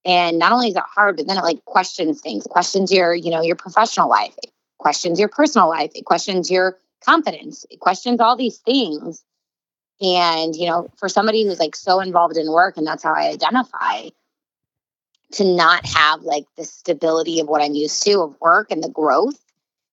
And 0.04 0.39
not 0.39 0.52
only 0.52 0.70
is 0.70 0.76
it 0.76 0.84
hard, 0.84 1.18
but 1.18 1.28
then 1.28 1.38
it 1.38 1.43
like 1.43 1.64
questions 1.66 2.22
things, 2.22 2.47
questions 2.47 2.91
your, 2.91 3.14
you 3.14 3.30
know, 3.30 3.41
your 3.41 3.56
professional 3.56 4.10
life, 4.10 4.34
it 4.41 4.52
questions 4.80 5.20
your 5.20 5.30
personal 5.30 5.70
life, 5.70 5.91
it 5.93 6.06
questions 6.06 6.49
your 6.49 6.78
confidence, 7.06 7.66
it 7.70 7.80
questions 7.80 8.20
all 8.20 8.36
these 8.36 8.58
things. 8.58 9.24
And, 10.02 10.56
you 10.56 10.66
know, 10.66 10.89
for 10.97 11.08
somebody 11.08 11.45
who's 11.45 11.60
like 11.60 11.76
so 11.76 11.99
involved 11.99 12.36
in 12.36 12.52
work, 12.52 12.78
and 12.78 12.88
that's 12.88 13.04
how 13.04 13.14
I 13.14 13.30
identify, 13.30 14.10
to 15.34 15.43
not 15.45 15.86
have 15.86 16.24
like 16.24 16.45
the 16.58 16.66
stability 16.66 17.39
of 17.39 17.47
what 17.47 17.62
I'm 17.62 17.76
used 17.76 18.02
to 18.04 18.22
of 18.22 18.36
work 18.41 18.72
and 18.72 18.84
the 18.84 18.89
growth, 18.89 19.39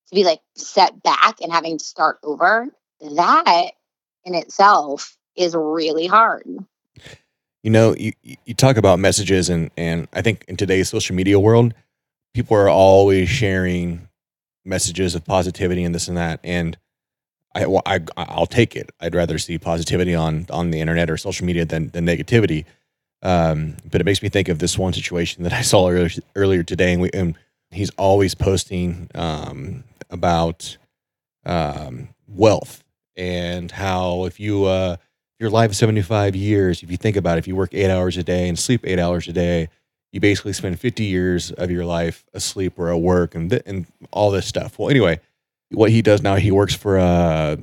to 0.08 0.14
be 0.14 0.24
like 0.24 0.40
set 0.54 1.02
back 1.02 1.40
and 1.42 1.52
having 1.52 1.78
to 1.78 1.84
start 1.84 2.18
over, 2.22 2.68
that 3.00 3.70
in 4.24 4.34
itself 4.34 5.16
is 5.36 5.54
really 5.54 6.06
hard. 6.06 6.46
You 7.62 7.70
know, 7.70 7.94
you, 7.94 8.12
you 8.22 8.54
talk 8.54 8.76
about 8.76 8.98
messages, 8.98 9.48
and, 9.50 9.70
and 9.76 10.08
I 10.12 10.22
think 10.22 10.44
in 10.48 10.56
today's 10.56 10.88
social 10.88 11.14
media 11.14 11.38
world, 11.38 11.74
people 12.32 12.56
are 12.56 12.68
always 12.68 13.28
sharing 13.28 14.08
messages 14.64 15.14
of 15.14 15.24
positivity 15.24 15.84
and 15.84 15.94
this 15.94 16.08
and 16.08 16.16
that. 16.16 16.40
And 16.42 16.78
I, 17.54 17.66
well, 17.66 17.82
I, 17.86 18.00
I'll 18.16 18.46
take 18.46 18.76
it. 18.76 18.90
I'd 19.00 19.14
rather 19.14 19.38
see 19.38 19.58
positivity 19.58 20.14
on, 20.14 20.46
on 20.50 20.70
the 20.70 20.80
internet 20.80 21.10
or 21.10 21.16
social 21.16 21.46
media 21.46 21.64
than, 21.64 21.88
than 21.88 22.06
negativity. 22.06 22.64
Um, 23.22 23.76
but 23.90 24.00
it 24.00 24.04
makes 24.04 24.22
me 24.22 24.28
think 24.28 24.48
of 24.48 24.58
this 24.58 24.78
one 24.78 24.92
situation 24.92 25.42
that 25.44 25.52
I 25.52 25.62
saw 25.62 25.88
earlier, 25.88 26.10
earlier 26.36 26.62
today. 26.62 26.92
And, 26.92 27.02
we, 27.02 27.10
and 27.12 27.34
he's 27.70 27.90
always 27.90 28.34
posting 28.34 29.10
um, 29.14 29.84
about 30.10 30.76
um, 31.44 32.08
wealth 32.28 32.84
and 33.16 33.70
how 33.70 34.24
if 34.24 34.38
you, 34.38 34.66
uh, 34.66 34.96
your 35.40 35.50
life 35.50 35.70
is 35.70 35.78
75 35.78 36.36
years, 36.36 36.82
if 36.82 36.90
you 36.90 36.96
think 36.96 37.16
about 37.16 37.38
it, 37.38 37.40
if 37.40 37.48
you 37.48 37.56
work 37.56 37.70
eight 37.72 37.90
hours 37.90 38.16
a 38.16 38.22
day 38.22 38.48
and 38.48 38.58
sleep 38.58 38.82
eight 38.84 38.98
hours 38.98 39.26
a 39.26 39.32
day, 39.32 39.68
you 40.12 40.20
basically 40.20 40.52
spend 40.52 40.78
50 40.78 41.04
years 41.04 41.50
of 41.52 41.70
your 41.70 41.84
life 41.84 42.24
asleep 42.34 42.78
or 42.78 42.92
at 42.92 43.00
work 43.00 43.34
and, 43.34 43.50
th- 43.50 43.62
and 43.66 43.86
all 44.10 44.30
this 44.30 44.46
stuff. 44.46 44.78
Well, 44.78 44.88
anyway, 44.88 45.20
what 45.70 45.90
he 45.90 46.02
does 46.02 46.22
now, 46.22 46.36
he 46.36 46.50
works 46.50 46.74
for 46.74 46.98
uh, 46.98 47.56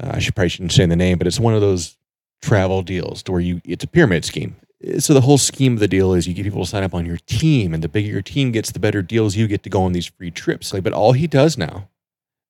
I 0.00 0.18
should 0.18 0.34
probably 0.34 0.50
shouldn't 0.50 0.72
say 0.72 0.86
the 0.86 0.96
name, 0.96 1.18
but 1.18 1.26
it's 1.26 1.40
one 1.40 1.54
of 1.54 1.60
those 1.60 1.96
travel 2.42 2.82
deals 2.82 3.22
to 3.24 3.32
where 3.32 3.40
you 3.40 3.60
it's 3.64 3.84
a 3.84 3.88
pyramid 3.88 4.24
scheme. 4.24 4.56
So 4.98 5.14
the 5.14 5.22
whole 5.22 5.38
scheme 5.38 5.72
of 5.74 5.80
the 5.80 5.88
deal 5.88 6.12
is 6.12 6.28
you 6.28 6.34
get 6.34 6.44
people 6.44 6.62
to 6.62 6.70
sign 6.70 6.82
up 6.82 6.94
on 6.94 7.06
your 7.06 7.16
team, 7.26 7.72
and 7.72 7.82
the 7.82 7.88
bigger 7.88 8.08
your 8.08 8.22
team 8.22 8.52
gets, 8.52 8.72
the 8.72 8.78
better 8.78 9.02
deals 9.02 9.36
you 9.36 9.46
get 9.46 9.62
to 9.62 9.70
go 9.70 9.82
on 9.82 9.92
these 9.92 10.06
free 10.06 10.30
trips. 10.30 10.72
Like, 10.72 10.82
but 10.82 10.92
all 10.92 11.12
he 11.12 11.26
does 11.26 11.56
now 11.56 11.88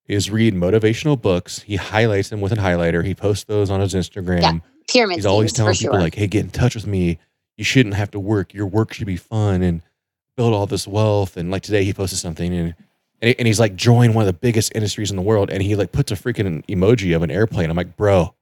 is 0.08 0.30
read 0.30 0.54
motivational 0.54 1.20
books. 1.20 1.62
He 1.62 1.76
highlights 1.76 2.28
them 2.28 2.40
with 2.40 2.52
a 2.52 2.56
highlighter. 2.56 3.04
He 3.04 3.14
posts 3.14 3.44
those 3.44 3.70
on 3.70 3.80
his 3.80 3.94
Instagram. 3.94 4.42
Yeah, 4.42 4.58
Pyramid 4.88 5.16
He's 5.16 5.26
always 5.26 5.52
telling 5.52 5.74
people 5.74 5.94
sure. 5.94 6.00
like, 6.00 6.16
"Hey, 6.16 6.26
get 6.26 6.44
in 6.44 6.50
touch 6.50 6.74
with 6.74 6.86
me. 6.86 7.18
You 7.56 7.64
shouldn't 7.64 7.94
have 7.94 8.10
to 8.10 8.20
work. 8.20 8.52
Your 8.52 8.66
work 8.66 8.92
should 8.92 9.06
be 9.06 9.16
fun 9.16 9.62
and 9.62 9.82
build 10.36 10.52
all 10.52 10.66
this 10.66 10.86
wealth." 10.86 11.36
And 11.36 11.50
like 11.50 11.62
today, 11.62 11.84
he 11.84 11.92
posted 11.92 12.18
something 12.18 12.52
and 12.52 12.74
and, 13.22 13.34
and 13.38 13.46
he's 13.46 13.60
like 13.60 13.76
join 13.76 14.14
one 14.14 14.22
of 14.22 14.26
the 14.26 14.38
biggest 14.38 14.72
industries 14.74 15.10
in 15.10 15.16
the 15.16 15.22
world, 15.22 15.50
and 15.50 15.62
he 15.62 15.76
like 15.76 15.92
puts 15.92 16.12
a 16.12 16.14
freaking 16.14 16.64
emoji 16.66 17.14
of 17.14 17.22
an 17.22 17.30
airplane. 17.30 17.70
I'm 17.70 17.76
like, 17.76 17.96
bro, 17.96 18.34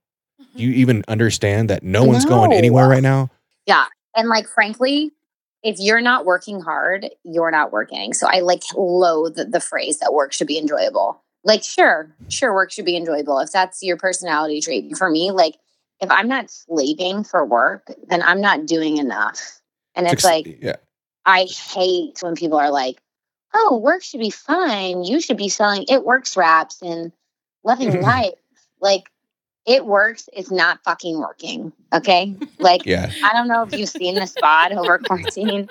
do 0.56 0.62
you 0.62 0.70
even 0.72 1.04
understand 1.08 1.70
that 1.70 1.82
no 1.82 2.04
one's 2.04 2.24
going 2.24 2.52
anywhere 2.52 2.88
right 2.88 3.02
now? 3.02 3.30
Yeah. 3.66 3.86
And 4.16 4.28
like, 4.28 4.46
frankly, 4.48 5.12
if 5.62 5.78
you're 5.78 6.00
not 6.00 6.24
working 6.24 6.60
hard, 6.60 7.08
you're 7.24 7.50
not 7.50 7.72
working. 7.72 8.12
So 8.12 8.28
I 8.28 8.40
like 8.40 8.62
loathe 8.76 9.36
the, 9.36 9.60
phrase 9.60 9.98
that 9.98 10.12
work 10.12 10.32
should 10.32 10.46
be 10.46 10.58
enjoyable. 10.58 11.22
Like, 11.42 11.64
sure, 11.64 12.14
sure, 12.28 12.54
work 12.54 12.70
should 12.70 12.84
be 12.84 12.96
enjoyable 12.96 13.38
if 13.38 13.50
that's 13.50 13.82
your 13.82 13.96
personality 13.96 14.60
trait. 14.60 14.96
For 14.96 15.10
me, 15.10 15.30
like, 15.30 15.56
if 16.00 16.10
I'm 16.10 16.28
not 16.28 16.50
slaving 16.50 17.24
for 17.24 17.44
work, 17.44 17.88
then 18.08 18.22
I'm 18.22 18.40
not 18.40 18.66
doing 18.66 18.98
enough. 18.98 19.60
And 19.94 20.06
it's 20.06 20.22
Suc- 20.22 20.30
like, 20.30 20.58
yeah, 20.60 20.76
I 21.24 21.44
hate 21.44 22.18
when 22.20 22.34
people 22.34 22.58
are 22.58 22.70
like, 22.70 22.98
oh, 23.54 23.78
work 23.78 24.02
should 24.02 24.20
be 24.20 24.30
fine. 24.30 25.04
You 25.04 25.20
should 25.20 25.36
be 25.36 25.48
selling 25.48 25.86
it 25.88 26.04
works 26.04 26.36
wraps 26.36 26.82
and 26.82 27.12
loving 27.62 27.90
mm-hmm. 27.90 28.02
life. 28.02 28.34
Like, 28.80 29.10
it 29.66 29.86
works. 29.86 30.28
It's 30.32 30.50
not 30.50 30.82
fucking 30.84 31.18
working. 31.18 31.72
Okay. 31.92 32.36
Like, 32.58 32.86
yeah. 32.86 33.10
I 33.22 33.34
don't 33.34 33.48
know 33.48 33.62
if 33.62 33.78
you've 33.78 33.90
seen 33.90 34.14
the 34.14 34.26
spot 34.26 34.72
over 34.72 34.98
quarantine, 35.06 35.68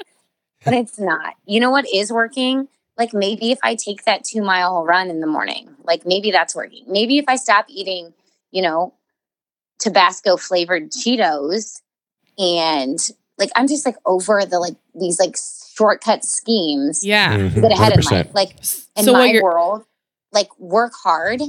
but 0.64 0.76
it's 0.76 1.00
not. 1.00 1.34
You 1.46 1.60
know 1.60 1.72
what 1.72 1.86
is 1.92 2.12
working? 2.12 2.68
Like 2.98 3.14
maybe 3.14 3.52
if 3.52 3.58
I 3.64 3.74
take 3.74 4.04
that 4.04 4.24
two 4.24 4.44
mile 4.44 4.86
run 4.86 5.10
in 5.10 5.20
the 5.20 5.28
morning, 5.28 5.70
like 5.84 6.06
maybe 6.06 6.30
that's 6.30 6.56
working. 6.56 6.84
Maybe 6.88 7.18
if 7.18 7.26
I 7.28 7.36
stop 7.36 7.66
eating, 7.68 8.14
you 8.52 8.62
know, 8.62 8.94
Tabasco 9.80 10.38
flavored 10.38 10.92
Cheetos 10.92 11.82
and 12.38 13.00
like 13.40 13.50
I'm 13.56 13.68
just 13.68 13.86
like 13.86 13.96
over 14.06 14.46
the 14.46 14.60
like 14.60 14.76
these 14.94 15.20
like 15.20 15.36
shortcut 15.76 16.24
schemes 16.24 17.04
Yeah. 17.04 17.38
Mhm, 17.38 17.54
to 17.56 17.62
get 17.62 17.72
ahead 17.72 17.94
in 17.94 18.00
100%. 18.02 18.12
life. 18.28 18.36
Like 18.36 18.52
in 18.96 19.06
so 19.06 19.14
my 19.14 19.40
world, 19.42 19.84
like 20.32 20.50
work 20.60 20.94
hard 21.04 21.42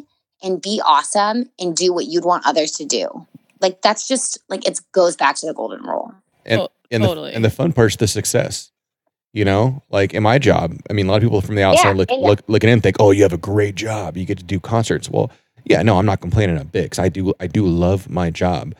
and 0.42 0.60
be 0.60 0.80
awesome 0.84 1.50
and 1.58 1.76
do 1.76 1.92
what 1.92 2.06
you'd 2.06 2.24
want 2.24 2.46
others 2.46 2.72
to 2.72 2.84
do. 2.84 3.26
Like 3.60 3.82
that's 3.82 4.06
just 4.08 4.38
like 4.48 4.66
it 4.66 4.80
goes 4.92 5.16
back 5.16 5.36
to 5.36 5.46
the 5.46 5.54
golden 5.54 5.82
rule. 5.82 6.14
and 6.46 6.68
and 6.90 7.02
totally. 7.02 7.30
the 7.30 7.36
and 7.36 7.44
the 7.44 7.50
fun 7.50 7.72
part's 7.72 7.96
the 7.96 8.06
success. 8.06 8.70
You 9.32 9.44
know, 9.44 9.82
like 9.90 10.14
in 10.14 10.22
my 10.22 10.38
job, 10.38 10.76
I 10.88 10.92
mean, 10.92 11.08
a 11.08 11.10
lot 11.10 11.16
of 11.16 11.22
people 11.22 11.40
from 11.40 11.56
the 11.56 11.64
outside 11.64 11.88
Yeah, 11.90 11.94
look, 11.96 12.10
yeah. 12.10 12.18
look 12.18 12.40
looking 12.46 12.70
in 12.70 12.80
think, 12.80 12.96
"Oh, 13.00 13.10
you 13.10 13.22
have 13.24 13.32
a 13.32 13.36
great 13.38 13.74
job. 13.74 14.16
You 14.16 14.24
get 14.26 14.38
to 14.38 14.44
do 14.44 14.60
concerts." 14.60 15.10
Well, 15.10 15.30
yeah, 15.64 15.82
no, 15.82 15.98
I'm 15.98 16.06
not 16.06 16.20
complaining 16.20 16.56
a 16.58 16.64
bit 16.64 16.90
'cause 16.92 17.00
I 17.00 17.08
do 17.08 17.32
I 17.40 17.48
do 17.48 17.66
love 17.66 18.08
my 18.08 18.30
job, 18.30 18.74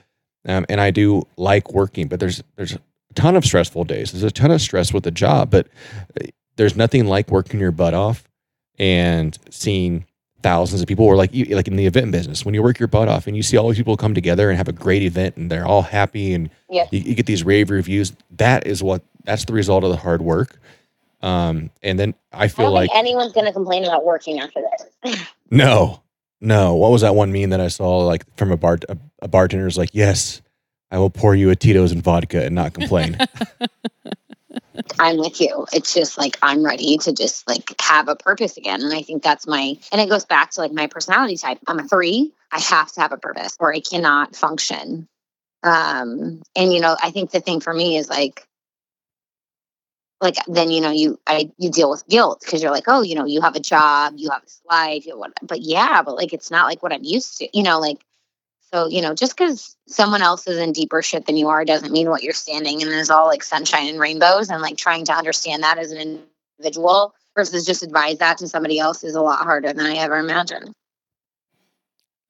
um, 0.47 0.65
and 0.69 0.81
I 0.81 0.91
do 0.93 1.25
like 1.37 1.73
working. 1.73 2.07
But 2.07 2.21
there's 2.21 2.41
there's 2.57 2.73
a 2.75 2.79
ton 3.15 3.37
of 3.37 3.45
stressful 3.45 3.85
days. 3.85 4.13
There's 4.13 4.23
a 4.25 4.31
ton 4.31 4.51
of 4.51 4.61
stress 4.61 4.93
with 4.93 5.05
the 5.05 5.11
job, 5.11 5.51
but 5.51 5.69
uh, 6.21 6.27
there's 6.57 6.77
nothing 6.77 7.07
like 7.07 7.31
working 7.31 7.61
your 7.61 7.73
butt 7.73 7.95
off 7.95 8.25
and 8.79 9.39
seeing 9.51 10.07
thousands 10.43 10.83
of 10.83 10.87
people 10.87 11.07
or 11.07 11.17
like 11.17 11.31
like 11.51 11.67
in 11.69 11.77
the 11.77 11.87
event 11.87 12.13
business 12.13 12.45
when 12.45 12.53
you 12.55 12.63
work 12.63 12.79
your 12.79 12.87
butt 12.87 13.09
off 13.09 13.27
and 13.27 13.35
you 13.35 13.43
see 13.43 13.57
all 13.57 13.67
these 13.69 13.79
people 13.79 13.97
come 13.97 14.13
together 14.13 14.51
and 14.51 14.59
have 14.59 14.69
a 14.69 14.73
great 14.73 15.03
event 15.03 15.35
and 15.39 15.51
they're 15.51 15.67
all 15.67 15.81
happy 15.81 16.35
and 16.35 16.51
Yeah. 16.69 16.85
you, 16.91 16.99
you 17.01 17.15
get 17.15 17.25
these 17.25 17.43
rave 17.45 17.71
reviews 17.71 18.13
that 18.33 18.67
is 18.67 18.83
what 18.83 19.01
that's 19.25 19.47
the 19.47 19.55
result 19.55 19.85
of 19.85 19.91
the 19.91 19.97
hard 19.97 20.21
work 20.21 20.59
um 21.23 21.71
and 21.83 21.99
then 21.99 22.15
i 22.31 22.45
I 22.45 22.49
feel 22.49 22.67
don't 22.67 22.75
like 22.75 22.91
anyone's 22.95 23.33
going 23.33 23.47
to 23.47 23.53
complain 23.55 23.85
about 23.85 24.05
working 24.05 24.39
after 24.39 24.61
this. 25.03 25.19
no 25.51 26.03
no 26.43 26.75
what 26.75 26.91
was 26.91 27.01
that 27.01 27.15
one 27.15 27.33
meme 27.33 27.49
that 27.49 27.61
i 27.63 27.69
saw 27.69 28.01
like 28.05 28.25
from 28.37 28.53
a 28.53 28.59
bar 28.59 28.79
a, 28.91 28.99
a 29.23 29.29
bartender's 29.29 29.79
like 29.79 29.91
yes 29.95 30.43
i 30.95 30.99
will 30.99 31.11
pour 31.11 31.35
you 31.35 31.51
a 31.51 31.57
tito's 31.57 31.93
and 31.93 32.03
vodka 32.03 32.45
and 32.45 32.55
not 32.55 32.73
complain 32.73 33.17
I'm 34.99 35.19
with 35.19 35.41
you. 35.41 35.67
It's 35.73 35.95
just 35.95 36.19
like 36.19 36.39
I'm 36.43 36.65
ready 36.65 36.99
to 36.99 37.13
just 37.13 37.49
like 37.49 37.75
have 37.81 38.09
a 38.09 38.17
purpose 38.17 38.57
again. 38.57 38.83
And 38.83 38.93
I 38.93 39.03
think 39.03 39.23
that's 39.23 39.47
my, 39.47 39.77
and 39.93 40.01
it 40.01 40.09
goes 40.09 40.25
back 40.25 40.51
to 40.53 40.61
like 40.61 40.73
my 40.73 40.87
personality 40.87 41.37
type. 41.37 41.59
I'm 41.67 41.79
a 41.79 41.85
three. 41.85 42.33
I 42.51 42.61
have 42.61 42.93
to 42.93 43.01
have 43.01 43.13
a 43.13 43.17
purpose 43.17 43.57
or 43.59 43.75
I 43.75 43.81
cannot 43.81 44.37
function. 44.37 45.09
Um, 45.63 46.43
and 46.55 46.73
you 46.73 46.81
know, 46.81 46.97
I 47.03 47.11
think 47.11 47.31
the 47.31 47.41
thing 47.41 47.61
for 47.61 47.73
me 47.73 47.97
is 47.97 48.09
like, 48.09 48.47
like 50.21 50.37
then 50.47 50.71
you 50.71 50.81
know 50.81 50.91
you 50.91 51.19
I 51.27 51.51
you 51.59 51.71
deal 51.71 51.91
with 51.91 52.07
guilt 52.07 52.41
because 52.43 52.63
you're 52.63 52.73
like 52.73 52.85
oh 52.87 53.03
you 53.03 53.15
know 53.15 53.27
you 53.27 53.43
have 53.43 53.57
a 53.57 53.61
job 53.61 54.15
you 54.17 54.31
have 54.31 54.43
this 54.43 54.63
life 54.71 55.05
you 55.05 55.13
know, 55.13 55.19
what 55.19 55.33
but 55.43 55.61
yeah 55.61 56.03
but 56.03 56.15
like 56.15 56.33
it's 56.33 56.51
not 56.51 56.67
like 56.67 56.83
what 56.83 56.93
I'm 56.93 57.05
used 57.05 57.39
to 57.39 57.49
you 57.53 57.63
know 57.63 57.79
like 57.79 57.99
so 58.75 58.89
you 58.89 59.01
know 59.01 59.15
just 59.15 59.37
because 59.37 59.77
someone 59.87 60.21
else 60.21 60.47
is 60.49 60.59
in 60.59 60.73
deeper 60.73 61.01
shit 61.01 61.27
than 61.27 61.37
you 61.37 61.49
are 61.49 61.65
doesn't 61.65 61.93
mean 61.93 62.11
what 62.11 62.25
you're 62.25 62.33
standing 62.33 62.81
in 62.81 62.89
is 62.89 63.09
all 63.09 63.27
like 63.27 63.43
sunshine 63.43 63.87
and 63.89 64.01
rainbows 64.01 64.51
and 64.51 64.61
like 64.61 64.77
trying 64.77 65.05
to 65.05 65.13
understand 65.13 65.63
that 65.63 65.79
as 65.79 65.93
an 65.93 66.21
individual 66.59 67.15
versus 67.37 67.65
just 67.65 67.85
advise 67.85 68.19
that 68.19 68.39
to 68.39 68.49
somebody 68.49 68.81
else 68.81 69.05
is 69.05 69.15
a 69.15 69.21
lot 69.21 69.45
harder 69.45 69.73
than 69.73 69.87
I 69.87 69.95
ever 69.97 70.19
imagined. 70.19 70.73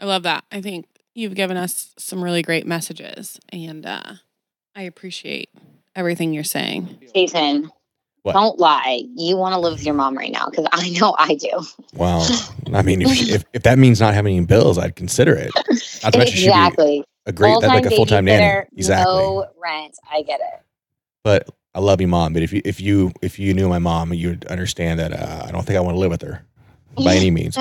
I 0.00 0.04
love 0.04 0.22
that. 0.24 0.44
I 0.52 0.60
think 0.60 0.86
you've 1.14 1.34
given 1.34 1.56
us 1.56 1.94
some 1.98 2.22
really 2.22 2.42
great 2.42 2.66
messages, 2.66 3.38
and 3.50 3.86
uh, 3.86 4.14
I 4.74 4.82
appreciate 4.82 5.50
everything 5.94 6.32
you're 6.32 6.44
saying. 6.44 6.98
Jason, 7.14 7.70
What? 8.24 8.32
don't 8.32 8.58
lie. 8.58 9.02
You 9.14 9.36
want 9.36 9.52
to 9.54 9.58
live 9.60 9.74
with 9.74 9.84
your 9.84 9.94
mom 9.94 10.16
right 10.18 10.32
now 10.32 10.46
because 10.50 10.66
I 10.72 10.90
know 10.90 11.14
I 11.18 11.34
do. 11.36 11.50
wow 11.94 12.26
i 12.72 12.82
mean 12.82 13.02
if, 13.02 13.28
if 13.28 13.44
if 13.52 13.62
that 13.62 13.78
means 13.78 14.00
not 14.00 14.14
having 14.14 14.36
any 14.36 14.46
bills 14.46 14.78
i'd 14.78 14.96
consider 14.96 15.34
it 15.34 15.50
not 16.02 16.12
to 16.12 16.18
mention 16.18 16.36
be 16.36 16.44
exactly. 16.44 17.04
a 17.26 17.32
great 17.32 17.60
that 17.60 17.68
like 17.68 17.84
a 17.86 17.90
full-time 17.90 18.24
nanny 18.24 18.66
exactly 18.76 19.14
No 19.14 19.46
rent. 19.62 19.94
I 20.10 20.22
get 20.22 20.40
it. 20.40 20.60
but 21.22 21.48
I 21.76 21.80
love 21.80 22.00
you, 22.00 22.06
mom. 22.08 22.32
But 22.32 22.42
if 22.42 22.52
you 22.52 22.62
if 22.64 22.80
you 22.80 23.12
if 23.20 23.38
you 23.38 23.52
knew 23.52 23.68
my 23.68 23.80
mom, 23.80 24.14
you'd 24.14 24.44
understand 24.46 25.00
that 25.00 25.12
uh, 25.12 25.44
I 25.46 25.50
don't 25.50 25.64
think 25.66 25.76
I 25.76 25.80
want 25.80 25.96
to 25.96 25.98
live 25.98 26.10
with 26.12 26.22
her 26.22 26.44
by 27.02 27.14
any 27.14 27.30
means 27.30 27.56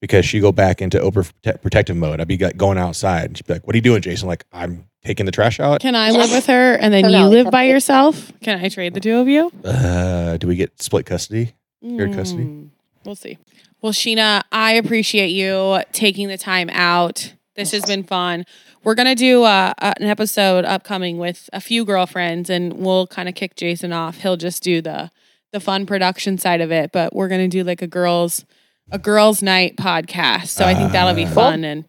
because 0.00 0.24
she 0.26 0.40
go 0.40 0.52
back 0.52 0.82
into 0.82 0.98
overprotective 0.98 1.96
mode. 1.96 2.20
I'd 2.20 2.28
be 2.28 2.36
like 2.38 2.56
going 2.56 2.78
outside, 2.78 3.24
and 3.26 3.36
she'd 3.36 3.46
be 3.46 3.54
like, 3.54 3.66
"What 3.66 3.74
are 3.74 3.78
you 3.78 3.82
doing, 3.82 4.02
Jason?" 4.02 4.28
Like, 4.28 4.44
I'm 4.52 4.86
taking 5.04 5.26
the 5.26 5.32
trash 5.32 5.60
out. 5.60 5.80
Can 5.80 5.94
I 5.94 6.10
live 6.10 6.30
with 6.30 6.46
her 6.46 6.74
and 6.74 6.92
then 6.92 7.02
No, 7.02 7.08
you 7.08 7.18
no, 7.18 7.28
live 7.28 7.50
by 7.50 7.64
okay. 7.64 7.70
yourself? 7.70 8.32
Can 8.42 8.58
I 8.58 8.68
trade 8.68 8.94
the 8.94 9.00
two 9.00 9.16
of 9.18 9.28
you? 9.28 9.52
Uh, 9.64 10.36
do 10.36 10.48
we 10.48 10.56
get 10.56 10.82
split 10.82 11.06
custody? 11.06 11.52
Your 11.80 12.12
custody? 12.12 12.44
Mm, 12.44 12.68
We'll 13.04 13.14
see. 13.14 13.38
Well, 13.80 13.92
Sheena, 13.92 14.42
I 14.50 14.72
appreciate 14.72 15.28
you 15.28 15.80
taking 15.92 16.26
the 16.26 16.38
time 16.38 16.68
out. 16.72 17.34
This 17.54 17.70
has 17.70 17.84
been 17.84 18.02
fun. 18.02 18.44
We're 18.82 18.96
gonna 18.96 19.14
do 19.14 19.44
uh, 19.44 19.72
uh, 19.80 19.92
an 20.00 20.06
episode 20.08 20.64
upcoming 20.64 21.18
with 21.18 21.48
a 21.52 21.60
few 21.60 21.84
girlfriends, 21.84 22.50
and 22.50 22.72
we'll 22.72 23.06
kind 23.06 23.28
of 23.28 23.34
kick 23.36 23.54
Jason 23.54 23.92
off. 23.92 24.18
He'll 24.18 24.36
just 24.36 24.62
do 24.62 24.80
the 24.82 25.10
the 25.52 25.60
fun 25.60 25.86
production 25.86 26.36
side 26.38 26.60
of 26.60 26.72
it, 26.72 26.90
but 26.92 27.14
we're 27.14 27.28
gonna 27.28 27.48
do 27.48 27.62
like 27.62 27.80
a 27.82 27.86
girls 27.86 28.44
a 28.90 28.98
girls' 28.98 29.42
night 29.42 29.76
podcast. 29.76 30.48
So 30.48 30.64
I 30.64 30.74
think 30.74 30.92
that'll 30.92 31.14
be 31.14 31.24
Ah. 31.26 31.30
fun. 31.34 31.64
And 31.64 31.84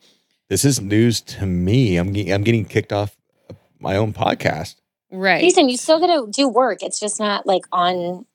This 0.49 0.63
is 0.65 0.79
news 0.81 1.21
to 1.21 1.45
me. 1.45 1.97
I'm 1.97 2.13
ge- 2.13 2.29
I'm 2.29 2.43
getting 2.43 2.65
kicked 2.65 2.93
off 2.93 3.15
my 3.79 3.95
own 3.95 4.13
podcast. 4.13 4.75
right, 5.11 5.41
Jason, 5.41 5.69
you 5.69 5.77
still 5.77 5.99
gotta 5.99 6.27
do 6.31 6.47
work. 6.47 6.81
It's 6.83 6.99
just 6.99 7.19
not 7.19 7.45
like 7.45 7.63
on 7.71 8.25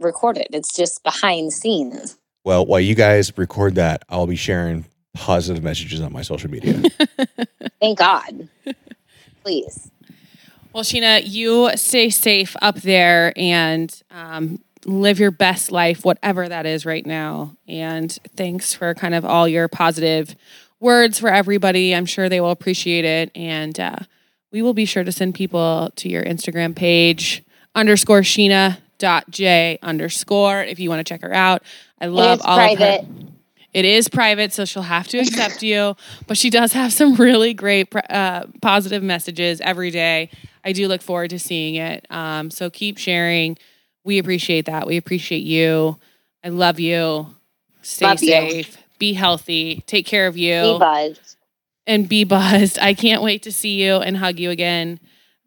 recorded. 0.00 0.46
It's 0.52 0.74
just 0.74 1.02
behind 1.02 1.48
the 1.48 1.50
scenes. 1.52 2.16
Well, 2.44 2.64
while 2.64 2.80
you 2.80 2.94
guys 2.94 3.36
record 3.36 3.74
that, 3.74 4.04
I'll 4.08 4.26
be 4.26 4.36
sharing 4.36 4.86
positive 5.14 5.62
messages 5.62 6.00
on 6.00 6.12
my 6.12 6.22
social 6.22 6.50
media. 6.50 6.80
Thank 7.80 7.98
God. 7.98 8.48
Please. 9.42 9.90
Well, 10.72 10.84
Sheena, 10.84 11.22
you 11.24 11.70
stay 11.76 12.10
safe 12.10 12.54
up 12.62 12.76
there 12.82 13.32
and 13.36 13.92
um, 14.10 14.62
live 14.88 15.18
your 15.18 15.30
best 15.30 15.70
life, 15.70 16.04
whatever 16.04 16.48
that 16.48 16.64
is 16.64 16.86
right 16.86 17.04
now. 17.04 17.54
And 17.68 18.10
thanks 18.36 18.72
for 18.72 18.94
kind 18.94 19.14
of 19.14 19.24
all 19.24 19.46
your 19.46 19.68
positive 19.68 20.34
words 20.80 21.18
for 21.18 21.28
everybody. 21.28 21.94
I'm 21.94 22.06
sure 22.06 22.28
they 22.28 22.40
will 22.40 22.50
appreciate 22.50 23.04
it. 23.04 23.30
And 23.34 23.78
uh, 23.78 23.98
we 24.50 24.62
will 24.62 24.74
be 24.74 24.86
sure 24.86 25.04
to 25.04 25.12
send 25.12 25.34
people 25.34 25.90
to 25.96 26.08
your 26.08 26.24
Instagram 26.24 26.74
page, 26.74 27.44
underscore 27.74 28.22
Sheena 28.22 28.78
dot 28.98 29.30
J 29.30 29.78
underscore, 29.82 30.62
if 30.62 30.80
you 30.80 30.88
want 30.88 31.00
to 31.00 31.04
check 31.04 31.22
her 31.22 31.34
out. 31.34 31.62
I 32.00 32.06
love 32.06 32.40
all 32.42 32.56
private. 32.56 33.02
of 33.02 33.06
her. 33.06 33.12
It 33.74 33.84
is 33.84 34.08
private, 34.08 34.54
so 34.54 34.64
she'll 34.64 34.82
have 34.82 35.06
to 35.08 35.18
accept 35.18 35.62
you. 35.62 35.94
But 36.26 36.38
she 36.38 36.48
does 36.48 36.72
have 36.72 36.92
some 36.92 37.14
really 37.16 37.52
great 37.52 37.94
uh, 38.08 38.44
positive 38.62 39.02
messages 39.02 39.60
every 39.60 39.90
day. 39.90 40.30
I 40.64 40.72
do 40.72 40.88
look 40.88 41.02
forward 41.02 41.30
to 41.30 41.38
seeing 41.38 41.74
it. 41.74 42.06
Um, 42.10 42.50
so 42.50 42.70
keep 42.70 42.96
sharing. 42.96 43.58
We 44.08 44.16
appreciate 44.16 44.64
that. 44.64 44.86
We 44.86 44.96
appreciate 44.96 45.42
you. 45.44 45.98
I 46.42 46.48
love 46.48 46.80
you. 46.80 47.26
Stay 47.82 48.06
Love 48.06 48.22
you. 48.22 48.28
safe. 48.30 48.78
Be 48.98 49.12
healthy. 49.12 49.84
Take 49.86 50.06
care 50.06 50.26
of 50.26 50.34
you. 50.38 50.62
Be 50.62 50.78
buzzed. 50.78 51.36
and 51.86 52.08
be 52.08 52.24
buzzed. 52.24 52.78
I 52.82 52.94
can't 52.94 53.22
wait 53.22 53.42
to 53.42 53.52
see 53.52 53.84
you 53.84 53.96
and 53.96 54.16
hug 54.16 54.38
you 54.38 54.48
again. 54.48 54.98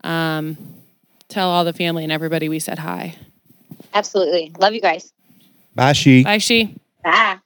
Um, 0.04 0.58
tell 1.28 1.50
all 1.50 1.66
the 1.66 1.74
family 1.74 2.04
and 2.04 2.12
everybody 2.12 2.50
we 2.50 2.60
said 2.60 2.78
hi. 2.78 3.16
Absolutely. 3.96 4.52
Love 4.60 4.76
you 4.76 4.82
guys. 4.82 5.12
Bye, 5.74 5.94
she. 5.94 6.24
Bye, 6.24 6.38
she. 6.38 6.76
Bye. 7.04 7.38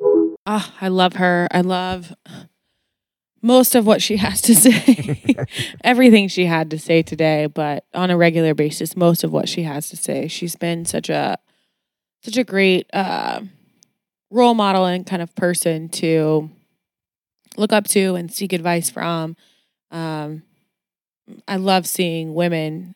Oh, 0.00 0.72
I 0.80 0.86
love 0.86 1.14
her. 1.14 1.48
I 1.50 1.62
love 1.62 2.14
most 3.42 3.74
of 3.74 3.84
what 3.84 4.00
she 4.00 4.16
has 4.16 4.40
to 4.42 4.54
say. 4.54 5.36
Everything 5.84 6.28
she 6.28 6.46
had 6.46 6.70
to 6.70 6.78
say 6.78 7.02
today, 7.02 7.46
but 7.46 7.84
on 7.92 8.10
a 8.10 8.16
regular 8.16 8.54
basis, 8.54 8.96
most 8.96 9.24
of 9.24 9.32
what 9.32 9.48
she 9.48 9.64
has 9.64 9.88
to 9.90 9.96
say. 9.96 10.28
She's 10.28 10.56
been 10.56 10.84
such 10.84 11.10
a 11.10 11.38
such 12.22 12.36
a 12.36 12.44
great 12.44 12.86
uh, 12.92 13.40
role 14.30 14.54
model 14.54 14.84
and 14.84 15.04
kind 15.04 15.20
of 15.20 15.34
person 15.34 15.88
to 15.88 16.48
look 17.56 17.72
up 17.72 17.86
to 17.88 18.14
and 18.14 18.32
seek 18.32 18.52
advice 18.52 18.88
from. 18.88 19.36
Um, 19.90 20.44
I 21.48 21.56
love 21.56 21.86
seeing 21.86 22.34
women 22.34 22.94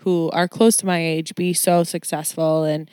who 0.00 0.28
are 0.32 0.48
close 0.48 0.76
to 0.78 0.86
my 0.86 0.98
age 0.98 1.34
be 1.34 1.52
so 1.54 1.84
successful 1.84 2.64
and 2.64 2.90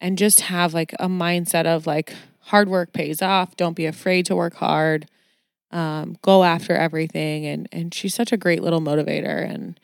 and 0.00 0.16
just 0.16 0.40
have 0.42 0.72
like 0.72 0.94
a 0.98 1.06
mindset 1.08 1.66
of 1.66 1.86
like 1.86 2.14
hard 2.44 2.68
work 2.68 2.92
pays 2.92 3.20
off. 3.20 3.56
Don't 3.56 3.76
be 3.76 3.86
afraid 3.86 4.26
to 4.26 4.34
work 4.34 4.54
hard. 4.54 5.06
Um, 5.72 6.16
go 6.22 6.42
after 6.44 6.74
everything, 6.74 7.46
and 7.46 7.68
and 7.72 7.94
she's 7.94 8.14
such 8.14 8.32
a 8.32 8.36
great 8.36 8.62
little 8.62 8.80
motivator. 8.80 9.48
And 9.48 9.78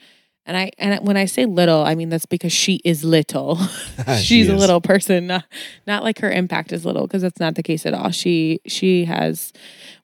and 0.45 0.57
I 0.57 0.71
and 0.79 1.07
when 1.07 1.17
I 1.17 1.27
say 1.27 1.45
little, 1.47 1.85
I 1.85 1.95
mean 1.95 2.09
that's 2.09 2.27
because 2.27 2.53
she 2.53 2.81
is 2.85 3.05
little. 3.05 3.59
She 4.17 4.43
she's 4.43 4.49
a 4.49 4.55
little 4.55 4.81
person, 4.81 5.27
not, 5.27 5.45
not 5.87 6.05
like 6.05 6.21
her 6.21 6.31
impact 6.31 6.73
is 6.73 6.85
little 6.85 7.07
because 7.07 7.23
that's 7.23 7.41
not 7.41 7.57
the 7.57 7.63
case 7.63 7.85
at 7.87 7.95
all. 7.95 8.11
She 8.11 8.61
she 8.67 9.05
has 9.05 9.53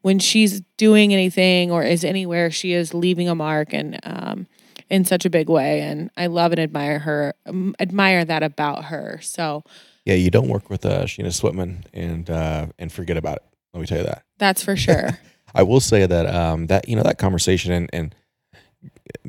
when 0.02 0.18
she's 0.18 0.60
doing 0.76 1.12
anything 1.12 1.70
or 1.70 1.82
is 1.84 2.04
anywhere, 2.04 2.50
she 2.50 2.72
is 2.72 2.94
leaving 2.94 3.28
a 3.28 3.34
mark 3.34 3.72
and 3.72 4.00
um 4.02 4.46
in 4.90 5.04
such 5.04 5.24
a 5.24 5.30
big 5.30 5.48
way. 5.48 5.80
And 5.80 6.10
I 6.16 6.26
love 6.26 6.52
and 6.52 6.60
admire 6.60 6.98
her, 6.98 7.34
um, 7.46 7.74
admire 7.80 8.24
that 8.24 8.42
about 8.42 8.86
her. 8.86 9.18
So 9.22 9.64
Yeah, 10.04 10.14
you 10.14 10.30
don't 10.30 10.48
work 10.48 10.68
with 10.68 10.84
uh, 10.84 11.04
Sheena 11.04 11.28
Switman 11.28 11.84
and 11.94 12.28
uh, 12.28 12.66
and 12.78 12.92
forget 12.92 13.16
about 13.16 13.36
it. 13.36 13.44
Let 13.72 13.80
me 13.80 13.86
tell 13.86 13.98
you 13.98 14.04
that. 14.04 14.24
that's 14.38 14.62
for 14.62 14.76
sure. 14.76 15.18
I 15.54 15.62
will 15.62 15.80
say 15.80 16.06
that 16.06 16.26
um, 16.34 16.66
that 16.68 16.88
you 16.88 16.96
know 16.96 17.02
that 17.02 17.18
conversation 17.18 17.72
and, 17.72 17.90
and 17.92 18.14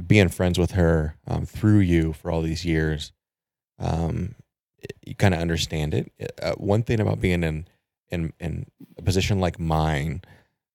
being 0.08 0.30
friends 0.30 0.58
with 0.58 0.72
her 0.72 1.16
um, 1.28 1.46
through 1.46 1.80
you 1.80 2.14
for 2.14 2.32
all 2.32 2.42
these 2.42 2.66
years, 2.66 3.12
um, 3.80 4.36
it- 4.80 4.96
you 5.06 5.16
kind 5.16 5.34
of 5.34 5.40
understand 5.40 5.94
it. 5.94 6.12
Uh, 6.42 6.54
one 6.54 6.84
thing 6.84 7.00
about 7.00 7.22
being 7.22 7.44
in 7.44 7.68
in 8.10 8.34
in 8.40 8.66
a 8.98 9.02
position 9.02 9.40
like 9.40 9.60
mine, 9.60 10.22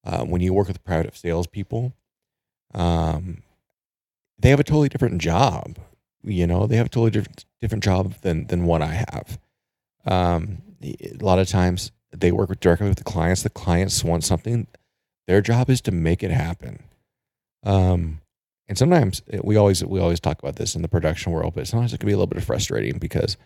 uh, 0.04 0.24
when 0.24 0.40
you 0.40 0.52
work 0.52 0.68
with 0.68 0.84
private 0.84 1.16
salespeople, 1.16 1.92
um, 2.74 3.42
they 4.38 4.50
have 4.50 4.60
a 4.60 4.64
totally 4.64 4.88
different 4.88 5.20
job. 5.20 5.78
You 6.22 6.46
know, 6.46 6.66
they 6.66 6.76
have 6.76 6.86
a 6.86 6.90
totally 6.90 7.10
different 7.10 7.44
different 7.60 7.84
job 7.84 8.14
than 8.22 8.46
than 8.46 8.64
what 8.64 8.82
I 8.82 9.04
have. 9.10 9.38
Um, 10.06 10.62
a 10.82 11.16
lot 11.20 11.38
of 11.38 11.48
times 11.48 11.90
they 12.12 12.32
work 12.32 12.48
with, 12.48 12.60
directly 12.60 12.88
with 12.88 12.98
the 12.98 13.04
clients. 13.04 13.42
The 13.42 13.50
clients 13.50 14.02
want 14.04 14.24
something 14.24 14.66
their 15.28 15.42
job 15.42 15.68
is 15.70 15.82
to 15.82 15.92
make 15.92 16.24
it 16.24 16.30
happen. 16.30 16.82
Um, 17.62 18.22
and 18.66 18.76
sometimes 18.76 19.22
we 19.44 19.56
always 19.56 19.84
we 19.84 20.00
always 20.00 20.20
talk 20.20 20.38
about 20.40 20.56
this 20.56 20.74
in 20.74 20.82
the 20.82 20.88
production 20.88 21.32
world, 21.32 21.54
but 21.54 21.68
sometimes 21.68 21.92
it 21.92 21.98
can 21.98 22.06
be 22.06 22.14
a 22.14 22.16
little 22.16 22.26
bit 22.26 22.42
frustrating 22.42 22.98
because, 22.98 23.36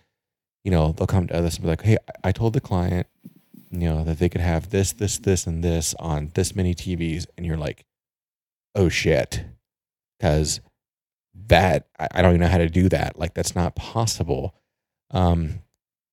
you 0.64 0.70
know, 0.70 0.92
they'll 0.92 1.08
come 1.08 1.26
to 1.26 1.36
us 1.36 1.56
and 1.56 1.64
be 1.64 1.68
like, 1.68 1.82
"Hey, 1.82 1.98
I 2.22 2.30
told 2.30 2.52
the 2.54 2.60
client, 2.60 3.08
you 3.70 3.88
know, 3.88 4.04
that 4.04 4.20
they 4.20 4.28
could 4.28 4.40
have 4.40 4.70
this, 4.70 4.92
this, 4.92 5.18
this, 5.18 5.46
and 5.46 5.62
this 5.62 5.94
on 5.98 6.30
this 6.34 6.54
many 6.54 6.72
TVs," 6.74 7.26
and 7.36 7.44
you're 7.44 7.56
like, 7.56 7.84
"Oh 8.76 8.88
shit," 8.88 9.44
because 10.18 10.60
that 11.48 11.88
I, 11.98 12.22
don't 12.22 12.32
even 12.32 12.40
know 12.42 12.48
how 12.48 12.58
to 12.58 12.68
do 12.68 12.88
that. 12.90 13.18
Like 13.18 13.34
that's 13.34 13.56
not 13.56 13.74
possible. 13.74 14.54
Um, 15.10 15.60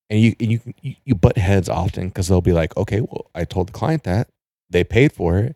and 0.09 0.19
you 0.19 0.35
and 0.39 0.51
you, 0.51 0.95
you 1.05 1.15
butt 1.15 1.37
heads 1.37 1.69
often 1.69 2.07
because 2.07 2.27
they'll 2.27 2.41
be 2.41 2.53
like, 2.53 2.75
"Okay, 2.75 3.01
well, 3.01 3.29
I 3.35 3.45
told 3.45 3.67
the 3.69 3.73
client 3.73 4.03
that 4.03 4.29
they 4.69 4.83
paid 4.83 5.11
for 5.11 5.37
it, 5.39 5.55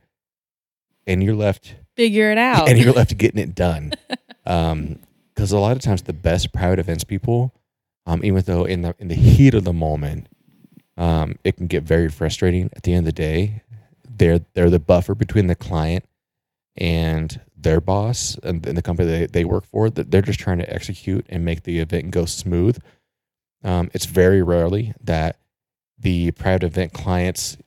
and 1.08 1.24
you're 1.24 1.36
left." 1.36 1.76
Figure 1.96 2.32
it 2.32 2.38
out. 2.38 2.68
and 2.70 2.80
you're 2.80 2.94
left 2.94 3.18
getting 3.18 3.40
it 3.40 3.54
done. 3.54 3.94
Um, 4.46 5.00
because 5.34 5.52
a 5.52 5.60
lot 5.60 5.76
of 5.76 5.82
times 5.82 6.04
the 6.04 6.14
best 6.14 6.54
private 6.54 6.80
events 6.80 7.04
people, 7.04 7.54
um, 8.06 8.24
even 8.24 8.44
though 8.44 8.66
in 8.66 8.82
the 8.82 8.96
in 9.00 9.08
the 9.08 9.16
heat 9.16 9.54
of 9.54 9.64
the 9.64 9.74
moment, 9.74 10.28
um, 10.98 11.38
it 11.44 11.58
can 11.58 11.68
get 11.68 11.84
very 11.84 12.10
frustrating. 12.10 12.70
At 12.76 12.84
the 12.84 12.94
end 12.94 13.08
of 13.08 13.16
the 13.16 13.22
day, 13.22 13.64
they're 14.08 14.42
they're 14.54 14.70
the 14.70 14.80
buffer 14.80 15.16
between 15.16 15.48
the 15.48 15.56
client 15.56 16.06
and 16.76 17.40
their 17.56 17.80
boss 17.80 18.38
and, 18.44 18.66
and 18.66 18.78
the 18.78 18.82
company 18.82 19.10
they, 19.10 19.26
they 19.26 19.46
work 19.46 19.66
for. 19.66 19.90
That 19.90 20.12
they're 20.12 20.22
just 20.22 20.40
trying 20.40 20.60
to 20.60 20.74
execute 20.74 21.26
and 21.30 21.44
make 21.46 21.64
the 21.64 21.80
event 21.80 22.12
go 22.12 22.26
smooth. 22.26 22.78
Um, 23.64 23.90
it's 23.94 24.06
very 24.06 24.42
rarely 24.42 24.94
that 25.02 25.38
the 25.98 26.32
private 26.32 26.64
event 26.64 26.94
clients 26.94 27.58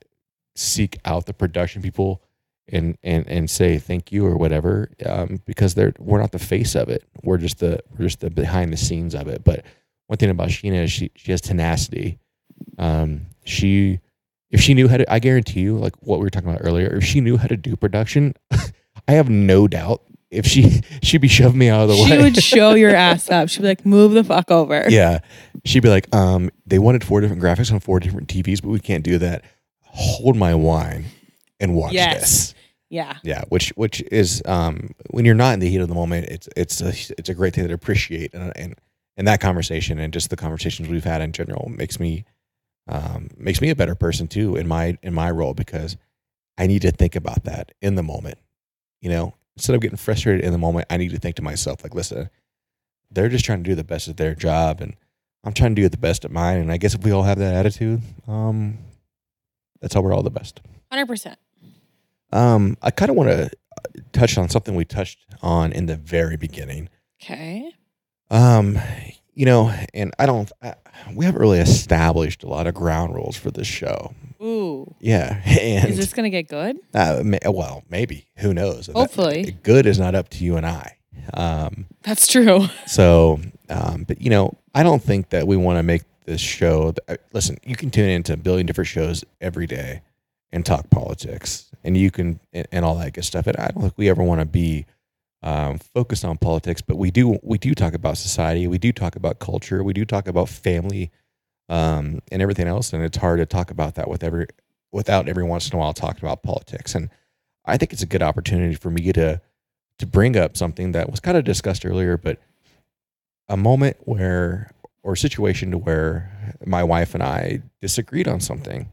seek 0.55 0.97
out 1.05 1.25
the 1.25 1.33
production 1.33 1.81
people 1.81 2.21
and 2.69 2.97
and 3.03 3.27
and 3.27 3.49
say 3.49 3.77
thank 3.77 4.11
you 4.11 4.25
or 4.25 4.35
whatever 4.37 4.89
um, 5.05 5.39
because 5.45 5.73
they're 5.75 5.93
we're 5.99 6.19
not 6.19 6.31
the 6.31 6.39
face 6.39 6.75
of 6.75 6.89
it. 6.89 7.03
We're 7.23 7.37
just 7.37 7.59
the 7.59 7.79
we're 7.97 8.05
just 8.05 8.19
the 8.19 8.29
behind 8.29 8.73
the 8.73 8.77
scenes 8.77 9.15
of 9.15 9.27
it. 9.27 9.43
But 9.43 9.65
one 10.07 10.17
thing 10.17 10.29
about 10.29 10.49
Sheena 10.49 10.83
is 10.83 10.91
she 10.91 11.11
she 11.15 11.31
has 11.31 11.41
tenacity. 11.41 12.19
Um 12.77 13.27
she 13.45 13.99
if 14.51 14.61
she 14.61 14.73
knew 14.73 14.87
how 14.87 14.97
to 14.97 15.11
I 15.13 15.19
guarantee 15.19 15.61
you 15.61 15.77
like 15.77 15.95
what 16.01 16.19
we 16.19 16.23
were 16.25 16.29
talking 16.29 16.49
about 16.49 16.61
earlier 16.63 16.95
if 16.97 17.03
she 17.03 17.21
knew 17.21 17.37
how 17.37 17.47
to 17.47 17.57
do 17.57 17.75
production 17.75 18.33
I 19.07 19.13
have 19.13 19.29
no 19.29 19.67
doubt 19.67 20.01
if 20.31 20.45
she 20.45 20.81
she'd 21.03 21.21
be 21.21 21.27
shoving 21.27 21.57
me 21.59 21.69
out 21.69 21.83
of 21.83 21.89
the 21.89 21.95
she 21.95 22.03
way. 22.03 22.17
She 22.17 22.23
would 22.23 22.43
show 22.43 22.73
your 22.73 22.93
ass 22.95 23.29
up. 23.29 23.47
She'd 23.49 23.61
be 23.61 23.67
like, 23.69 23.85
move 23.85 24.11
the 24.11 24.23
fuck 24.23 24.51
over. 24.51 24.85
yeah. 24.89 25.19
She'd 25.65 25.83
be 25.83 25.89
like 25.89 26.13
um 26.13 26.49
they 26.65 26.79
wanted 26.79 27.03
four 27.03 27.21
different 27.21 27.41
graphics 27.41 27.71
on 27.71 27.79
four 27.79 27.99
different 27.99 28.27
TVs 28.27 28.61
but 28.61 28.69
we 28.69 28.79
can't 28.79 29.03
do 29.03 29.17
that. 29.19 29.43
Hold 29.83 30.35
my 30.35 30.53
wine 30.53 31.05
and 31.59 31.73
watch 31.75 31.93
Yes. 31.93 32.19
this 32.19 32.53
Yeah. 32.89 33.17
Yeah, 33.23 33.43
which 33.49 33.69
which 33.75 34.01
is 34.11 34.41
um 34.45 34.91
when 35.09 35.25
you're 35.25 35.35
not 35.35 35.53
in 35.53 35.59
the 35.59 35.69
heat 35.69 35.81
of 35.81 35.89
the 35.89 35.95
moment, 35.95 36.27
it's 36.27 36.47
it's 36.55 36.81
a 36.81 36.89
it's 37.17 37.29
a 37.29 37.33
great 37.33 37.53
thing 37.53 37.67
to 37.67 37.73
appreciate 37.73 38.33
and 38.33 38.53
and 38.55 38.75
and 39.17 39.27
that 39.27 39.41
conversation 39.41 39.99
and 39.99 40.13
just 40.13 40.29
the 40.29 40.35
conversations 40.37 40.87
we've 40.87 41.03
had 41.03 41.21
in 41.21 41.31
general 41.31 41.69
makes 41.75 41.99
me 41.99 42.23
um 42.87 43.29
makes 43.37 43.59
me 43.61 43.69
a 43.69 43.75
better 43.75 43.95
person 43.95 44.27
too 44.27 44.55
in 44.55 44.67
my 44.67 44.97
in 45.03 45.13
my 45.13 45.29
role 45.29 45.53
because 45.53 45.97
I 46.57 46.67
need 46.67 46.81
to 46.83 46.91
think 46.91 47.15
about 47.15 47.43
that 47.43 47.73
in 47.81 47.95
the 47.95 48.03
moment. 48.03 48.37
You 49.01 49.09
know, 49.09 49.33
instead 49.55 49.75
of 49.75 49.81
getting 49.81 49.97
frustrated 49.97 50.43
in 50.45 50.51
the 50.53 50.57
moment, 50.57 50.87
I 50.89 50.97
need 50.97 51.11
to 51.11 51.19
think 51.19 51.35
to 51.35 51.41
myself 51.43 51.83
like, 51.83 51.93
listen, 51.93 52.29
they're 53.11 53.29
just 53.29 53.45
trying 53.45 53.63
to 53.63 53.69
do 53.69 53.75
the 53.75 53.83
best 53.83 54.07
at 54.07 54.17
their 54.17 54.33
job 54.33 54.81
and 54.81 54.95
I'm 55.43 55.53
trying 55.53 55.75
to 55.75 55.81
do 55.81 55.89
the 55.89 55.97
best 55.97 56.25
at 56.25 56.31
mine 56.31 56.57
and 56.59 56.71
I 56.71 56.77
guess 56.77 56.93
if 56.95 57.03
we 57.03 57.11
all 57.11 57.23
have 57.23 57.37
that 57.39 57.53
attitude, 57.53 58.01
um 58.27 58.77
that's 59.81 59.93
how 59.93 60.01
we're 60.01 60.13
all 60.13 60.23
the 60.23 60.31
best. 60.31 60.61
100%. 60.91 61.35
Um, 62.31 62.77
I 62.81 62.91
kind 62.91 63.09
of 63.09 63.15
want 63.17 63.29
to 63.29 63.49
touch 64.11 64.37
on 64.37 64.49
something 64.49 64.75
we 64.75 64.85
touched 64.85 65.19
on 65.41 65.71
in 65.71 65.85
the 65.85 65.95
very 65.95 66.37
beginning. 66.37 66.89
Okay. 67.21 67.71
Um, 68.29 68.77
you 69.33 69.45
know, 69.45 69.73
and 69.93 70.13
I 70.19 70.25
don't, 70.25 70.51
I, 70.61 70.73
we 71.13 71.25
haven't 71.25 71.39
really 71.41 71.59
established 71.59 72.43
a 72.43 72.47
lot 72.47 72.67
of 72.67 72.73
ground 72.73 73.15
rules 73.15 73.37
for 73.37 73.51
this 73.51 73.67
show. 73.67 74.13
Ooh. 74.41 74.93
Yeah, 74.99 75.41
and 75.45 75.89
Is 75.89 75.97
this 75.97 76.13
going 76.13 76.25
to 76.25 76.29
get 76.29 76.47
good? 76.47 76.77
uh, 76.93 77.21
may, 77.23 77.39
well, 77.45 77.83
maybe 77.89 78.27
who 78.37 78.53
knows? 78.53 78.87
That- 78.87 78.93
Hopefully. 78.93 79.57
good 79.63 79.85
is 79.85 79.99
not 79.99 80.15
up 80.15 80.29
to 80.29 80.43
you 80.43 80.57
and 80.57 80.65
I. 80.65 80.97
Um, 81.33 81.85
That's 82.03 82.27
true. 82.27 82.65
so, 82.87 83.39
um, 83.69 84.03
but 84.07 84.21
you 84.21 84.29
know, 84.29 84.57
I 84.73 84.83
don't 84.83 85.01
think 85.01 85.29
that 85.29 85.47
we 85.47 85.57
want 85.57 85.77
to 85.79 85.83
make 85.83 86.03
this 86.25 86.41
show. 86.41 86.91
th- 86.91 87.19
uh, 87.19 87.23
listen, 87.33 87.57
you 87.63 87.75
can 87.75 87.89
tune 87.89 88.09
into 88.09 88.33
a 88.33 88.37
billion 88.37 88.65
different 88.65 88.87
shows 88.87 89.23
every 89.41 89.67
day 89.67 90.01
and 90.51 90.65
talk 90.65 90.89
politics, 90.89 91.66
and 91.83 91.97
you 91.97 92.11
can 92.11 92.39
and, 92.53 92.67
and 92.71 92.85
all 92.85 92.95
that 92.95 93.13
good 93.13 93.25
stuff. 93.25 93.47
And 93.47 93.57
I 93.57 93.67
don't 93.69 93.81
think 93.81 93.97
we 93.97 94.09
ever 94.09 94.23
want 94.23 94.41
to 94.41 94.45
be 94.45 94.85
um, 95.43 95.77
focused 95.77 96.25
on 96.25 96.37
politics, 96.37 96.81
but 96.81 96.97
we 96.97 97.11
do 97.11 97.39
we 97.43 97.57
do 97.57 97.73
talk 97.73 97.93
about 97.93 98.17
society, 98.17 98.67
we 98.67 98.77
do 98.77 98.91
talk 98.91 99.15
about 99.15 99.39
culture, 99.39 99.83
we 99.83 99.93
do 99.93 100.05
talk 100.05 100.27
about 100.27 100.49
family, 100.49 101.11
um, 101.69 102.21
and 102.31 102.41
everything 102.41 102.67
else. 102.67 102.93
And 102.93 103.03
it's 103.03 103.17
hard 103.17 103.39
to 103.39 103.45
talk 103.45 103.71
about 103.71 103.95
that 103.95 104.09
with 104.09 104.23
every 104.23 104.47
without 104.91 105.27
every 105.27 105.43
once 105.43 105.69
in 105.69 105.75
a 105.75 105.79
while 105.79 105.93
talking 105.93 106.23
about 106.23 106.43
politics. 106.43 106.95
And 106.95 107.09
I 107.65 107.77
think 107.77 107.93
it's 107.93 108.01
a 108.01 108.07
good 108.07 108.23
opportunity 108.23 108.75
for 108.75 108.89
me 108.89 109.11
to 109.13 109.41
to 109.99 110.05
bring 110.05 110.37
up 110.37 110.55
something 110.57 110.91
that 110.91 111.09
was 111.09 111.19
kind 111.19 111.37
of 111.37 111.43
discussed 111.43 111.85
earlier, 111.85 112.17
but 112.17 112.39
a 113.49 113.57
moment 113.57 113.97
where 114.01 114.71
or 115.03 115.15
situation 115.15 115.71
to 115.71 115.77
where 115.77 116.55
my 116.65 116.83
wife 116.83 117.13
and 117.13 117.23
I 117.23 117.61
disagreed 117.81 118.27
on 118.27 118.41
something. 118.41 118.91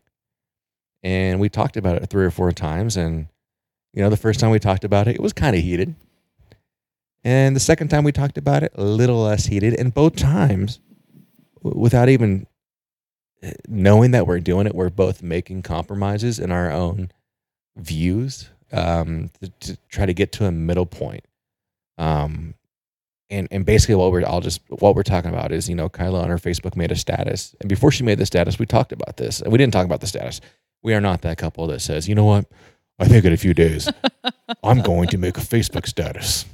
And 1.05 1.39
we 1.39 1.49
talked 1.49 1.77
about 1.77 1.97
it 1.97 2.07
three 2.07 2.25
or 2.25 2.31
four 2.31 2.51
times. 2.51 2.97
And, 2.97 3.29
you 3.93 4.03
know, 4.03 4.11
the 4.11 4.17
first 4.17 4.41
time 4.41 4.51
we 4.51 4.59
talked 4.59 4.85
about 4.85 5.07
it, 5.07 5.17
it 5.17 5.21
was 5.21 5.33
kind 5.33 5.55
of 5.55 5.63
heated. 5.63 5.95
And 7.23 7.55
the 7.55 7.61
second 7.61 7.89
time 7.89 8.05
we 8.05 8.11
talked 8.13 8.39
about 8.39 8.63
it, 8.63 8.73
a 8.75 8.83
little 8.83 9.23
less 9.23 9.47
heated. 9.47 9.75
And 9.75 9.93
both 9.93 10.17
times, 10.17 10.81
w- 11.63 11.79
without 11.79 12.09
even 12.09 12.47
knowing 13.69 14.13
that 14.13 14.27
we're 14.27 14.41
doing 14.41 14.67
it, 14.67 14.75
we're 14.75 14.91
both 14.91 15.23
making 15.23 15.63
compromises 15.63 16.39
in 16.39 16.51
our 16.51 16.71
own 16.73 17.11
views 17.77 18.49
um, 18.73 19.31
to, 19.41 19.51
to 19.61 19.79
try 19.89 20.07
to 20.07 20.15
get 20.15 20.33
to 20.33 20.47
a 20.47 20.53
middle 20.53 20.87
point. 20.87 21.25
Um, 21.99 22.55
and 23.31 23.49
and 23.51 23.65
basically 23.65 23.95
what 23.95 24.13
we're 24.13 24.25
I'll 24.27 24.41
just 24.41 24.61
what 24.69 24.95
we're 24.95 25.03
talking 25.03 25.31
about 25.31 25.51
is 25.51 25.69
you 25.69 25.75
know 25.75 25.89
Kyla 25.89 26.23
on 26.23 26.29
her 26.29 26.37
Facebook 26.37 26.77
made 26.77 26.93
a 26.93 26.97
status, 26.97 27.55
and 27.61 27.69
before 27.69 27.91
she 27.91 28.05
made 28.05 28.19
the 28.19 28.27
status, 28.27 28.59
we 28.59 28.67
talked 28.67 28.93
about 28.93 29.17
this, 29.17 29.41
and 29.41 29.51
we 29.51 29.59
didn't 29.59 29.73
talk 29.73 29.87
about 29.87 30.01
the 30.01 30.07
status. 30.07 30.41
We 30.85 30.95
are 30.95 31.01
not 31.01 31.23
that 31.23 31.39
couple 31.39 31.67
that 31.69 31.81
says, 31.81 32.09
you 32.09 32.15
know 32.15 32.25
what, 32.27 32.47
I 32.99 33.07
think 33.09 33.25
in 33.25 33.33
a 33.33 33.37
few 33.37 33.55
days 33.55 33.89
I'm 34.63 34.83
going 34.83 35.09
to 35.09 35.19
make 35.19 35.37
a 35.37 35.41
Facebook 35.41 35.87
status. 35.89 36.45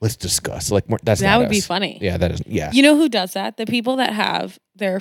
Let's 0.00 0.16
discuss. 0.16 0.70
Like 0.70 0.88
more- 0.88 0.98
that's 1.02 1.20
that 1.20 1.38
would 1.38 1.48
be 1.50 1.60
funny. 1.60 1.98
Yeah, 2.00 2.16
that 2.18 2.30
is. 2.30 2.42
Yeah, 2.46 2.70
You 2.72 2.82
know 2.82 2.96
who 2.96 3.08
does 3.08 3.32
that? 3.32 3.56
The 3.56 3.66
people 3.66 3.96
that 3.96 4.12
have 4.12 4.58
their 4.76 5.00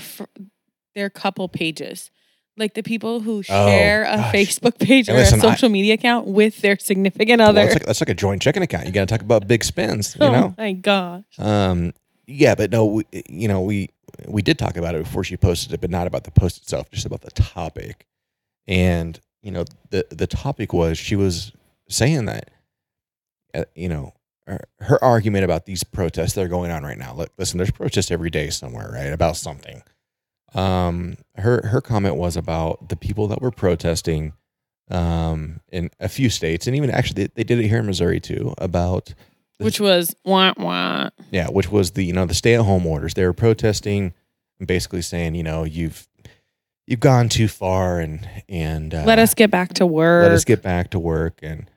their 0.96 1.10
couple 1.10 1.48
pages. 1.48 2.10
Like 2.58 2.74
the 2.74 2.84
people 2.84 3.22
who 3.22 3.42
share 3.44 4.04
a 4.04 4.08
Oh, 4.12 4.16
gosh. 4.18 4.34
Facebook 4.36 4.80
page 4.80 5.08
And 5.08 5.18
or 5.18 5.22
listen, 5.22 5.40
a 5.40 5.48
I- 5.48 5.52
social 5.54 5.70
media 5.70 5.94
account 5.94 6.28
with 6.28 6.60
their 6.62 6.78
significant 6.78 7.40
Well, 7.40 7.50
other. 7.50 7.62
that's, 7.62 7.76
like, 7.76 7.86
that's 7.86 8.02
like 8.02 8.10
a 8.10 8.14
joint 8.14 8.42
checking 8.42 8.64
account. 8.64 8.86
You 8.86 8.92
got 8.92 9.08
to 9.08 9.14
talk 9.14 9.22
about 9.22 9.48
big 9.48 9.64
spends. 9.64 10.16
You 10.20 10.26
oh 10.26 10.32
know. 10.32 10.56
my 10.58 10.74
gosh. 10.74 11.24
Um, 11.38 11.94
yeah, 12.28 12.56
but 12.56 12.70
no, 12.72 12.86
we, 12.86 13.04
you 13.30 13.48
know, 13.48 13.62
we 13.62 13.90
we 14.28 14.42
did 14.42 14.60
talk 14.60 14.76
about 14.76 14.96
it 14.96 15.04
before 15.04 15.24
she 15.24 15.38
posted 15.38 15.72
it, 15.74 15.80
but 15.80 15.90
not 15.90 16.06
about 16.08 16.26
the 16.26 16.32
post 16.32 16.58
itself, 16.58 16.92
just 16.92 17.06
about 17.06 17.22
the 17.22 17.32
topic. 17.32 18.06
And 18.70 19.20
you 19.41 19.51
know, 19.51 19.65
the 19.89 20.05
the 20.11 20.28
topic 20.28 20.72
was 20.72 20.97
she 20.97 21.15
was 21.15 21.51
saying 21.89 22.26
that, 22.26 22.51
uh, 23.55 23.65
you 23.74 23.89
know, 23.89 24.13
her, 24.45 24.59
her 24.80 25.03
argument 25.03 25.43
about 25.43 25.65
these 25.65 25.84
protests 25.84 26.34
that 26.34 26.45
are 26.45 26.49
going 26.49 26.72
on 26.72 26.84
right 26.84 26.97
now. 26.97 27.13
Look, 27.13 27.32
listen, 27.38 27.57
there's 27.57 27.72
protests 27.72 28.11
every 28.11 28.30
day 28.30 28.49
somewhere, 28.51 28.91
right, 28.93 29.11
about 29.11 29.38
something. 29.38 29.82
Um, 30.53 31.17
her 31.36 31.65
her 31.67 31.82
comment 31.82 32.15
was 32.15 32.38
about 32.38 32.89
the 32.89 32.95
people 32.95 33.28
that 33.28 33.41
were 33.41 33.51
protesting, 33.51 34.34
um, 34.91 35.61
in 35.72 35.89
a 35.99 36.09
few 36.09 36.30
states, 36.30 36.67
and 36.67 36.76
even 36.76 36.89
actually 36.91 37.24
they, 37.24 37.32
they 37.36 37.43
did 37.43 37.59
it 37.59 37.67
here 37.67 37.80
in 37.80 37.86
Missouri 37.86 38.20
too, 38.20 38.53
about 38.57 39.13
Which 39.57 39.80
was 39.80 40.15
wah 40.26 40.53
wah. 40.57 41.09
yeah, 41.32 41.47
which 41.47 41.72
was 41.72 41.91
the 41.91 42.03
you 42.03 42.13
know 42.13 42.26
the 42.26 42.34
stay 42.34 42.55
at 42.55 42.61
home 42.61 42.86
orders. 42.86 43.13
They 43.15 43.26
were 43.26 43.34
protesting 43.34 44.13
and 44.59 44.67
basically 44.67 45.01
saying, 45.01 45.36
you 45.36 45.43
know, 45.43 45.63
you've 45.63 46.07
you've 46.90 47.00
gone 47.00 47.30
too 47.30 47.48
far 47.48 48.00
and 48.00 48.28
and 48.50 48.94
uh, 48.94 49.04
let 49.06 49.20
us 49.20 49.34
get 49.36 49.52
back 49.52 49.74
to 49.76 49.86
work. 49.86 50.24
let 50.24 50.32
us 50.32 50.44
get 50.44 50.62
back 50.64 50.90
to 50.90 51.00
work 51.00 51.40
and 51.44 51.70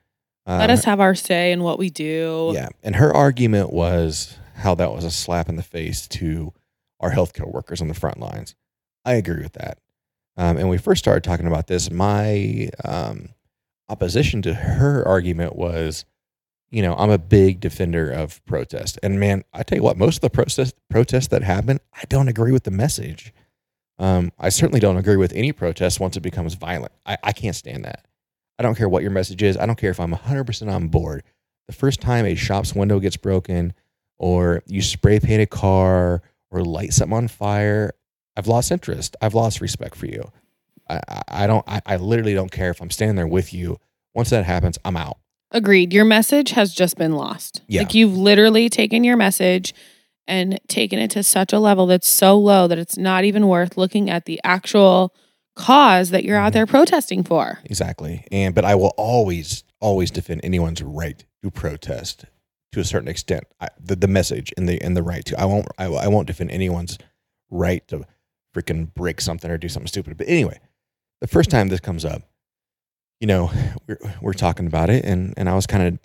uh, 0.45 0.57
Let 0.57 0.71
us 0.71 0.83
have 0.83 0.99
our 0.99 1.15
say 1.15 1.51
in 1.53 1.63
what 1.63 1.79
we 1.79 1.89
do. 1.89 2.51
yeah. 2.53 2.69
And 2.81 2.97
her 2.97 3.13
argument 3.13 3.71
was 3.71 4.37
how 4.55 4.75
that 4.75 4.91
was 4.91 5.05
a 5.05 5.11
slap 5.11 5.47
in 5.47 5.55
the 5.55 5.63
face 5.63 6.07
to 6.09 6.51
our 6.99 7.11
healthcare 7.11 7.49
workers 7.49 7.81
on 7.81 7.87
the 7.87 7.93
front 7.93 8.19
lines. 8.19 8.55
I 9.05 9.13
agree 9.13 9.41
with 9.41 9.53
that. 9.53 9.77
Um, 10.35 10.57
and 10.57 10.69
we 10.69 10.77
first 10.77 10.99
started 10.99 11.23
talking 11.23 11.47
about 11.47 11.67
this. 11.67 11.91
My 11.91 12.69
um, 12.83 13.29
opposition 13.87 14.41
to 14.41 14.53
her 14.53 15.07
argument 15.07 15.55
was, 15.55 16.05
you 16.71 16.81
know, 16.81 16.95
I'm 16.95 17.11
a 17.11 17.17
big 17.17 17.59
defender 17.59 18.09
of 18.11 18.43
protest. 18.45 18.99
And 19.03 19.19
man, 19.19 19.43
I 19.53 19.63
tell 19.63 19.77
you 19.77 19.83
what, 19.83 19.97
most 19.97 20.17
of 20.17 20.21
the 20.21 20.29
protest 20.29 20.75
protests 20.89 21.27
that 21.27 21.43
happen, 21.43 21.79
I 21.93 22.01
don't 22.09 22.27
agree 22.27 22.51
with 22.51 22.63
the 22.63 22.71
message. 22.71 23.31
Um, 23.99 24.31
I 24.39 24.49
certainly 24.49 24.79
don't 24.79 24.97
agree 24.97 25.17
with 25.17 25.33
any 25.33 25.51
protest 25.51 25.99
once 25.99 26.17
it 26.17 26.21
becomes 26.21 26.55
violent. 26.55 26.91
I, 27.05 27.17
I 27.23 27.31
can't 27.31 27.55
stand 27.55 27.85
that. 27.85 28.05
I 28.57 28.63
don't 28.63 28.75
care 28.75 28.89
what 28.89 29.01
your 29.01 29.11
message 29.11 29.41
is. 29.43 29.57
I 29.57 29.65
don't 29.65 29.77
care 29.77 29.91
if 29.91 29.99
I'm 29.99 30.13
100% 30.13 30.73
on 30.73 30.87
board. 30.87 31.23
The 31.67 31.73
first 31.73 32.01
time 32.01 32.25
a 32.25 32.35
shop's 32.35 32.75
window 32.75 32.99
gets 32.99 33.17
broken 33.17 33.73
or 34.17 34.63
you 34.67 34.81
spray 34.81 35.19
paint 35.19 35.41
a 35.41 35.45
car 35.45 36.21
or 36.51 36.63
light 36.63 36.93
something 36.93 37.17
on 37.17 37.27
fire, 37.27 37.93
I've 38.35 38.47
lost 38.47 38.71
interest. 38.71 39.15
I've 39.21 39.33
lost 39.33 39.61
respect 39.61 39.95
for 39.95 40.05
you. 40.05 40.31
I, 40.89 40.99
I, 41.27 41.47
don't, 41.47 41.63
I, 41.67 41.81
I 41.85 41.95
literally 41.97 42.33
don't 42.33 42.51
care 42.51 42.69
if 42.69 42.81
I'm 42.81 42.91
standing 42.91 43.15
there 43.15 43.27
with 43.27 43.53
you. 43.53 43.79
Once 44.13 44.29
that 44.29 44.45
happens, 44.45 44.77
I'm 44.85 44.97
out. 44.97 45.17
Agreed. 45.51 45.93
Your 45.93 46.05
message 46.05 46.51
has 46.51 46.73
just 46.73 46.97
been 46.97 47.13
lost. 47.13 47.61
Yeah. 47.67 47.81
Like 47.81 47.93
you've 47.93 48.17
literally 48.17 48.69
taken 48.69 49.03
your 49.03 49.17
message 49.17 49.73
and 50.27 50.59
taken 50.67 50.99
it 50.99 51.11
to 51.11 51.23
such 51.23 51.51
a 51.53 51.59
level 51.59 51.85
that's 51.85 52.07
so 52.07 52.37
low 52.37 52.67
that 52.67 52.77
it's 52.77 52.97
not 52.97 53.23
even 53.23 53.47
worth 53.47 53.77
looking 53.77 54.09
at 54.09 54.25
the 54.25 54.39
actual 54.43 55.13
cause 55.55 56.09
that 56.11 56.23
you're 56.23 56.37
Mm-hmm. 56.37 56.45
out 56.45 56.53
there 56.53 56.65
protesting 56.65 57.23
for. 57.23 57.59
Exactly. 57.65 58.25
And, 58.31 58.55
but 58.55 58.65
I 58.65 58.75
will 58.75 58.93
always, 58.97 59.63
always 59.79 60.09
defend 60.11 60.41
anyone's 60.43 60.81
right 60.81 61.23
to 61.43 61.51
protest 61.51 62.25
to 62.71 62.79
a 62.79 62.83
certain 62.83 63.07
extent. 63.07 63.43
I, 63.59 63.67
the, 63.79 63.95
the 63.95 64.07
message 64.07 64.51
and 64.57 64.67
the, 64.67 64.81
and 64.81 64.97
the 64.97 65.03
right 65.03 65.23
to, 65.25 65.39
I 65.39 65.45
won't, 65.45 65.67
I, 65.77 65.85
I 65.85 66.07
won't 66.07 66.27
defend 66.27 66.49
anyone's 66.51 66.97
right 67.51 67.87
to 67.89 68.05
freaking 68.55 68.93
break 68.93 69.21
something 69.21 69.51
or 69.51 69.57
do 69.57 69.69
something 69.69 69.87
stupid. 69.87 70.17
But 70.17 70.27
anyway, 70.27 70.59
the 71.21 71.27
first 71.27 71.51
time 71.51 71.67
this 71.67 71.79
comes 71.79 72.03
up, 72.05 72.23
you 73.19 73.27
know, 73.27 73.51
we're, 73.87 73.99
we're 74.21 74.33
talking 74.33 74.65
about 74.67 74.89
it 74.89 75.05
and, 75.05 75.33
and 75.37 75.47
I 75.49 75.53
was 75.53 75.67
kind 75.67 75.83
of 75.87 75.99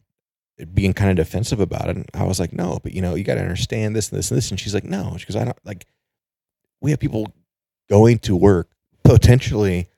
being 0.74 0.92
kind 0.92 1.10
of 1.10 1.16
defensive 1.16 1.60
about 1.60 1.88
it. 1.88 1.96
And 1.96 2.06
I 2.14 2.24
was 2.24 2.40
like, 2.40 2.52
no, 2.52 2.80
but 2.82 2.92
you 2.92 3.02
know, 3.02 3.14
you 3.14 3.24
got 3.24 3.34
to 3.34 3.40
understand 3.40 3.94
this 3.94 4.10
and 4.10 4.18
this 4.18 4.30
and 4.30 4.38
this. 4.38 4.50
And 4.50 4.58
she's 4.58 4.74
like, 4.74 4.84
no, 4.84 5.16
she 5.16 5.26
goes, 5.26 5.36
I 5.36 5.44
don't 5.44 5.58
like, 5.64 5.86
we 6.80 6.90
have 6.90 7.00
people 7.00 7.32
going 7.88 8.18
to 8.20 8.36
work 8.36 8.68
potentially 9.04 9.88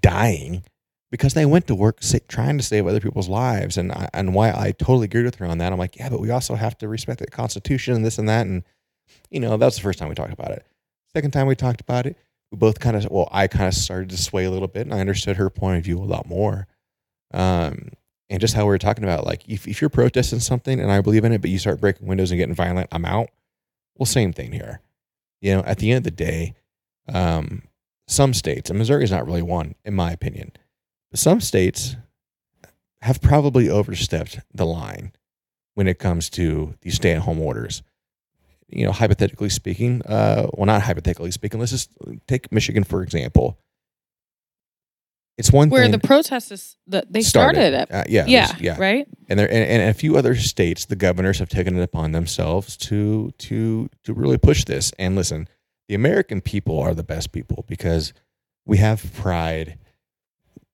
dying 0.00 0.62
because 1.10 1.34
they 1.34 1.46
went 1.46 1.66
to 1.66 1.74
work 1.74 2.00
trying 2.28 2.58
to 2.58 2.64
save 2.64 2.86
other 2.86 3.00
people's 3.00 3.28
lives. 3.28 3.76
And 3.76 3.92
I, 3.92 4.08
and 4.12 4.34
why 4.34 4.50
I 4.50 4.72
totally 4.72 5.04
agree 5.04 5.22
with 5.22 5.36
her 5.36 5.46
on 5.46 5.58
that. 5.58 5.72
I'm 5.72 5.78
like, 5.78 5.96
yeah, 5.96 6.08
but 6.08 6.20
we 6.20 6.30
also 6.30 6.54
have 6.54 6.76
to 6.78 6.88
respect 6.88 7.20
the 7.20 7.26
Constitution 7.26 7.94
and 7.94 8.04
this 8.04 8.18
and 8.18 8.28
that. 8.28 8.46
And 8.46 8.64
you 9.30 9.40
know, 9.40 9.56
that 9.56 9.64
was 9.64 9.76
the 9.76 9.82
first 9.82 9.98
time 9.98 10.08
we 10.08 10.14
talked 10.14 10.32
about 10.32 10.50
it. 10.50 10.66
Second 11.14 11.32
time 11.32 11.46
we 11.46 11.56
talked 11.56 11.80
about 11.80 12.06
it, 12.06 12.16
we 12.50 12.58
both 12.58 12.80
kind 12.80 12.96
of 12.96 13.10
well, 13.10 13.28
I 13.32 13.46
kind 13.46 13.68
of 13.68 13.74
started 13.74 14.10
to 14.10 14.16
sway 14.16 14.44
a 14.44 14.50
little 14.50 14.68
bit, 14.68 14.82
and 14.82 14.94
I 14.94 15.00
understood 15.00 15.36
her 15.36 15.50
point 15.50 15.78
of 15.78 15.84
view 15.84 15.98
a 15.98 16.04
lot 16.04 16.26
more. 16.26 16.66
Um, 17.32 17.90
and 18.30 18.40
just 18.40 18.54
how 18.54 18.64
we 18.64 18.68
were 18.68 18.78
talking 18.78 19.04
about, 19.04 19.24
like, 19.24 19.42
if, 19.48 19.66
if 19.66 19.80
you're 19.80 19.88
protesting 19.88 20.40
something 20.40 20.80
and 20.80 20.90
I 20.90 21.00
believe 21.00 21.24
in 21.24 21.32
it, 21.32 21.40
but 21.40 21.50
you 21.50 21.58
start 21.58 21.80
breaking 21.80 22.06
windows 22.06 22.30
and 22.30 22.38
getting 22.38 22.54
violent, 22.54 22.88
I'm 22.92 23.04
out. 23.04 23.30
Well, 23.96 24.06
same 24.06 24.32
thing 24.32 24.52
here. 24.52 24.80
You 25.40 25.56
know, 25.56 25.62
at 25.62 25.78
the 25.78 25.90
end 25.90 25.98
of 25.98 26.04
the 26.04 26.10
day, 26.10 26.54
um, 27.12 27.62
some 28.06 28.34
states, 28.34 28.70
and 28.70 28.78
Missouri 28.78 29.04
is 29.04 29.10
not 29.10 29.26
really 29.26 29.42
one, 29.42 29.74
in 29.84 29.94
my 29.94 30.12
opinion, 30.12 30.52
but 31.10 31.20
some 31.20 31.40
states 31.40 31.96
have 33.02 33.20
probably 33.20 33.68
overstepped 33.68 34.40
the 34.52 34.66
line 34.66 35.12
when 35.74 35.86
it 35.86 35.98
comes 35.98 36.28
to 36.30 36.74
these 36.80 36.96
stay 36.96 37.12
at 37.12 37.22
home 37.22 37.40
orders. 37.40 37.82
You 38.66 38.84
know, 38.84 38.92
hypothetically 38.92 39.48
speaking, 39.48 40.02
uh, 40.02 40.48
well, 40.52 40.66
not 40.66 40.82
hypothetically 40.82 41.30
speaking, 41.30 41.60
let's 41.60 41.72
just 41.72 41.90
take 42.26 42.52
Michigan, 42.52 42.84
for 42.84 43.02
example. 43.02 43.58
It's 45.38 45.52
one 45.52 45.70
Where 45.70 45.82
thing 45.82 45.92
the 45.92 46.00
protests 46.00 46.50
is 46.50 46.76
that 46.88 47.12
they 47.12 47.22
started, 47.22 47.72
it. 47.72 47.90
Uh, 47.92 48.02
yeah, 48.08 48.24
Yeah, 48.26 48.46
there's- 48.48 48.60
yeah, 48.60 48.76
Right? 48.78 49.06
and 49.28 49.38
there 49.38 49.46
and, 49.46 49.64
and 49.64 49.88
a 49.88 49.94
few 49.94 50.16
other 50.16 50.34
states 50.34 50.84
the 50.86 50.96
governors 50.96 51.38
have 51.38 51.48
taken 51.48 51.78
it 51.78 51.82
upon 51.82 52.10
themselves 52.12 52.76
to 52.78 53.30
to 53.38 53.88
to 54.04 54.12
really 54.12 54.36
push 54.38 54.64
this. 54.64 54.92
And 54.98 55.14
listen 55.16 55.48
the 55.88 55.94
american 55.94 56.40
people 56.42 56.78
are 56.80 56.92
the 56.94 57.04
best 57.04 57.30
people 57.32 57.64
because 57.68 58.12
we 58.66 58.78
have 58.78 59.12
pride 59.14 59.78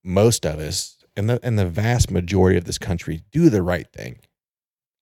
most 0.02 0.44
of 0.46 0.58
us 0.58 0.96
and 1.16 1.28
the 1.30 1.38
and 1.42 1.58
the 1.58 1.66
vast 1.66 2.10
majority 2.10 2.56
of 2.58 2.64
this 2.64 2.78
country 2.78 3.22
do 3.30 3.50
the 3.50 3.62
right 3.62 3.86
thing. 3.92 4.18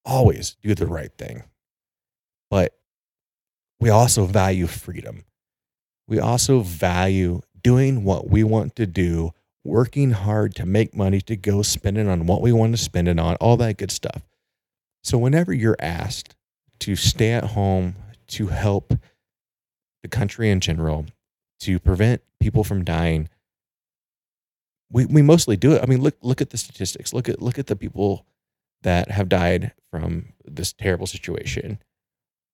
Always 0.05 0.57
do 0.63 0.75
the 0.75 0.87
right 0.87 1.13
thing. 1.17 1.45
But 2.51 2.75
we 3.81 3.89
also 3.91 4.27
value 4.27 4.67
freedom. 4.67 5.25
We 6.09 6.19
also 6.19 6.61
value 6.61 7.41
doing 7.63 8.05
what 8.05 8.29
we 8.29 8.43
want 8.45 8.75
to 8.77 8.87
do 8.87 9.33
working 9.65 10.11
hard 10.11 10.55
to 10.57 10.67
make 10.67 10.95
money 10.95 11.21
to 11.21 11.37
go 11.37 11.63
spend 11.63 11.99
it 11.99 12.09
on 12.09 12.27
what 12.27 12.43
we 12.43 12.53
want 12.53 12.77
to 12.77 12.83
spend 12.83 13.09
it 13.09 13.19
on, 13.19 13.37
all 13.37 13.57
that 13.57 13.79
good 13.79 13.91
stuff. 13.91 14.23
So, 15.05 15.19
whenever 15.19 15.53
you're 15.53 15.77
asked 15.81 16.35
to 16.81 16.97
stay 16.97 17.33
at 17.33 17.45
home 17.45 17.97
to 18.29 18.49
help 18.49 18.95
the 20.03 20.09
country 20.09 20.51
in 20.51 20.61
general, 20.61 21.07
to 21.61 21.79
prevent 21.79 22.23
people 22.41 22.65
from 22.65 22.85
dying, 22.85 23.29
we, 24.91 25.07
we 25.07 25.23
mostly 25.23 25.57
do 25.57 25.73
it. 25.73 25.83
I 25.83 25.87
mean, 25.87 26.01
look 26.01 26.17
look 26.23 26.41
at 26.41 26.51
the 26.51 26.59
statistics. 26.59 27.13
Look 27.13 27.29
at 27.29 27.41
look 27.41 27.59
at 27.59 27.67
the 27.67 27.77
people 27.77 28.27
that 28.83 29.11
have 29.11 29.29
died 29.29 29.73
from 29.91 30.33
this 30.45 30.73
terrible 30.73 31.07
situation. 31.07 31.79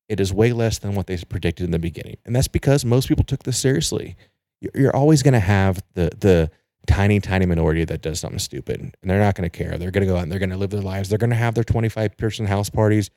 It 0.09 0.21
is 0.21 0.33
way 0.33 0.53
less 0.53 0.79
than 0.79 0.95
what 0.95 1.07
they 1.07 1.17
predicted 1.19 1.65
in 1.65 1.71
the 1.71 1.79
beginning, 1.79 2.17
and 2.25 2.35
that's 2.35 2.49
because 2.49 2.85
most 2.85 3.09
people 3.09 3.25
took 3.25 3.43
this 3.43 3.59
seriously. 3.59 4.17
You're- 4.61 4.91
always 4.93 5.23
going 5.23 5.35
to 5.35 5.41
have 5.41 5.83
the 5.95 6.11
the 6.19 6.51
tiny, 6.89 7.21
tiny 7.21 7.47
minority 7.47 7.85
that 7.85 8.03
does 8.03 8.19
something 8.19 8.39
stupid 8.39 8.81
and 8.81 8.93
they're 9.03 9.21
not 9.21 9.37
going 9.37 9.49
to 9.49 9.57
care. 9.57 9.79
They're 9.79 9.93
going 9.93 10.07
to 10.07 10.13
go 10.13 10.17
out 10.17 10.23
and 10.23 10.33
they're 10.33 10.39
going 10.41 10.51
to 10.51 10.57
live 10.57 10.71
their 10.71 10.81
lives. 10.81 11.09
They're 11.09 11.19
going 11.19 11.31
to 11.31 11.37
have 11.37 11.55
their 11.55 11.63
25 11.63 12.17
person 12.17 12.47
house 12.47 12.71
parties. 12.71 13.11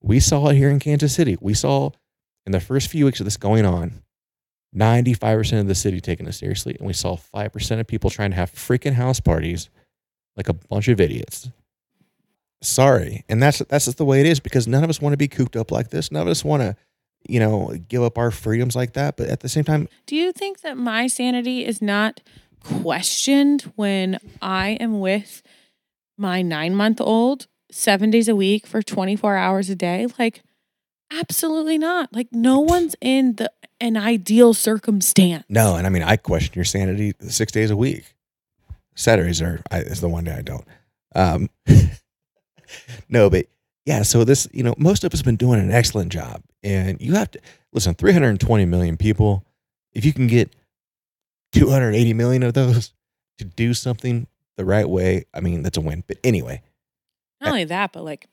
We 0.00 0.20
saw 0.20 0.48
it 0.48 0.56
here 0.56 0.70
in 0.70 0.78
Kansas 0.78 1.14
City. 1.14 1.36
We 1.40 1.52
saw 1.52 1.90
in 2.46 2.52
the 2.52 2.60
first 2.60 2.88
few 2.88 3.04
weeks 3.04 3.20
of 3.20 3.26
this 3.26 3.36
going 3.36 3.66
on, 3.66 4.02
95% 4.74 5.60
of 5.60 5.68
the 5.68 5.74
city 5.74 6.00
taking 6.00 6.26
it 6.26 6.32
seriously. 6.32 6.76
And 6.78 6.86
we 6.86 6.92
saw 6.92 7.16
5% 7.16 7.80
of 7.80 7.86
people 7.86 8.10
trying 8.10 8.30
to 8.30 8.36
have 8.36 8.52
freaking 8.52 8.92
house 8.92 9.20
parties 9.20 9.68
like 10.36 10.48
a 10.48 10.52
bunch 10.52 10.88
of 10.88 11.00
idiots. 11.00 11.50
Sorry. 12.62 13.24
And 13.28 13.42
that's, 13.42 13.58
that's 13.58 13.86
just 13.86 13.98
the 13.98 14.04
way 14.04 14.20
it 14.20 14.26
is 14.26 14.38
because 14.38 14.68
none 14.68 14.84
of 14.84 14.90
us 14.90 15.00
want 15.00 15.12
to 15.14 15.18
be 15.18 15.28
cooped 15.28 15.56
up 15.56 15.70
like 15.70 15.90
this. 15.90 16.12
None 16.12 16.22
of 16.22 16.28
us 16.28 16.44
want 16.44 16.62
to, 16.62 16.76
you 17.28 17.40
know, 17.40 17.74
give 17.88 18.02
up 18.02 18.18
our 18.18 18.30
freedoms 18.30 18.76
like 18.76 18.92
that. 18.92 19.16
But 19.16 19.28
at 19.28 19.40
the 19.40 19.48
same 19.48 19.64
time, 19.64 19.88
Do 20.06 20.14
you 20.14 20.30
think 20.32 20.60
that 20.60 20.76
my 20.76 21.06
sanity 21.06 21.64
is 21.64 21.80
not 21.80 22.20
questioned 22.82 23.62
when 23.76 24.18
I 24.42 24.70
am 24.80 25.00
with 25.00 25.42
my 26.18 26.42
nine 26.42 26.74
month 26.74 27.00
old 27.00 27.46
seven 27.70 28.10
days 28.10 28.28
a 28.28 28.36
week 28.36 28.66
for 28.66 28.82
24 28.82 29.36
hours 29.36 29.70
a 29.70 29.76
day? 29.76 30.06
Like, 30.18 30.42
absolutely 31.12 31.78
not. 31.78 32.12
Like, 32.12 32.28
no 32.32 32.60
one's 32.60 32.96
in 33.00 33.36
the 33.36 33.50
an 33.80 33.96
ideal 33.96 34.54
circumstance. 34.54 35.44
no. 35.48 35.76
And 35.76 35.86
I 35.86 35.90
mean, 35.90 36.02
I 36.02 36.16
question 36.16 36.54
your 36.54 36.64
sanity 36.64 37.12
six 37.20 37.52
days 37.52 37.70
a 37.70 37.76
week. 37.76 38.14
Saturdays 38.94 39.42
are 39.42 39.60
I, 39.70 39.80
is 39.80 40.00
the 40.00 40.08
one 40.08 40.24
day 40.24 40.32
I 40.32 40.40
don't. 40.42 40.66
Um, 41.14 41.50
no, 43.08 43.28
but 43.28 43.46
yeah. 43.84 44.02
So 44.02 44.24
this, 44.24 44.48
you 44.52 44.62
know, 44.62 44.74
most 44.78 45.04
of 45.04 45.12
us 45.12 45.20
have 45.20 45.26
been 45.26 45.36
doing 45.36 45.60
an 45.60 45.70
excellent 45.70 46.10
job, 46.10 46.42
and 46.62 46.98
you 47.00 47.14
have 47.14 47.30
to 47.32 47.40
listen. 47.72 47.94
320 47.94 48.64
million 48.64 48.96
people. 48.96 49.44
If 49.92 50.06
you 50.06 50.14
can 50.14 50.26
get 50.26 50.55
280 51.52 52.14
million 52.14 52.42
of 52.42 52.54
those 52.54 52.92
to 53.38 53.44
do 53.44 53.74
something 53.74 54.26
the 54.56 54.64
right 54.64 54.88
way, 54.88 55.24
I 55.34 55.40
mean, 55.40 55.62
that's 55.62 55.76
a 55.76 55.80
win. 55.80 56.04
But 56.06 56.18
anyway, 56.24 56.62
Not 57.40 57.50
only 57.50 57.64
that, 57.64 57.92
but 57.92 58.04
like 58.04 58.26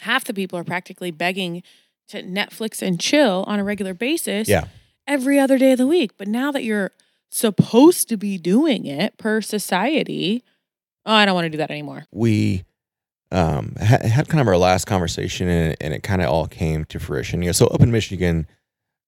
half 0.00 0.24
the 0.24 0.34
people 0.34 0.58
are 0.58 0.64
practically 0.64 1.10
begging 1.10 1.62
to 2.08 2.22
Netflix 2.22 2.82
and 2.82 3.00
chill 3.00 3.44
on 3.46 3.58
a 3.58 3.64
regular 3.64 3.94
basis 3.94 4.48
yeah. 4.48 4.66
every 5.06 5.38
other 5.38 5.58
day 5.58 5.72
of 5.72 5.78
the 5.78 5.86
week. 5.86 6.12
But 6.16 6.28
now 6.28 6.52
that 6.52 6.64
you're 6.64 6.92
supposed 7.30 8.08
to 8.08 8.16
be 8.16 8.38
doing 8.38 8.86
it 8.86 9.16
per 9.16 9.40
society, 9.40 10.42
oh, 11.04 11.12
I 11.12 11.24
don't 11.24 11.34
want 11.34 11.46
to 11.46 11.50
do 11.50 11.58
that 11.58 11.70
anymore. 11.70 12.06
we 12.12 12.64
um, 13.32 13.74
ha- 13.80 14.06
had 14.06 14.28
kind 14.28 14.40
of 14.40 14.46
our 14.46 14.56
last 14.56 14.84
conversation 14.84 15.48
and, 15.48 15.76
and 15.80 15.92
it 15.92 16.04
kind 16.04 16.22
of 16.22 16.28
all 16.28 16.46
came 16.46 16.84
to 16.86 17.00
fruition. 17.00 17.42
You 17.42 17.48
know, 17.48 17.52
so 17.52 17.66
up 17.66 17.80
in 17.80 17.90
Michigan, 17.90 18.46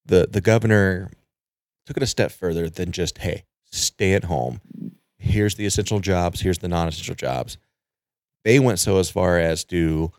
the 0.07 0.27
the 0.29 0.41
governor 0.41 1.11
took 1.89 1.97
it 1.97 2.03
a 2.03 2.07
step 2.07 2.31
further 2.31 2.69
than 2.69 2.93
just 2.93 3.19
hey, 3.19 3.45
stay 3.73 4.13
at 4.13 4.25
home. 4.25 4.61
Here's 5.19 5.55
the 5.55 5.65
essential 5.65 6.01
jobs. 6.01 6.43
Here's 6.43 6.59
the 6.59 6.69
non-essential 6.69 7.15
jobs. 7.15 7.57
They 8.45 8.59
went 8.59 8.79
so 8.79 8.99
as 8.99 9.11
far 9.11 9.39
as 9.39 9.65
to 9.65 10.13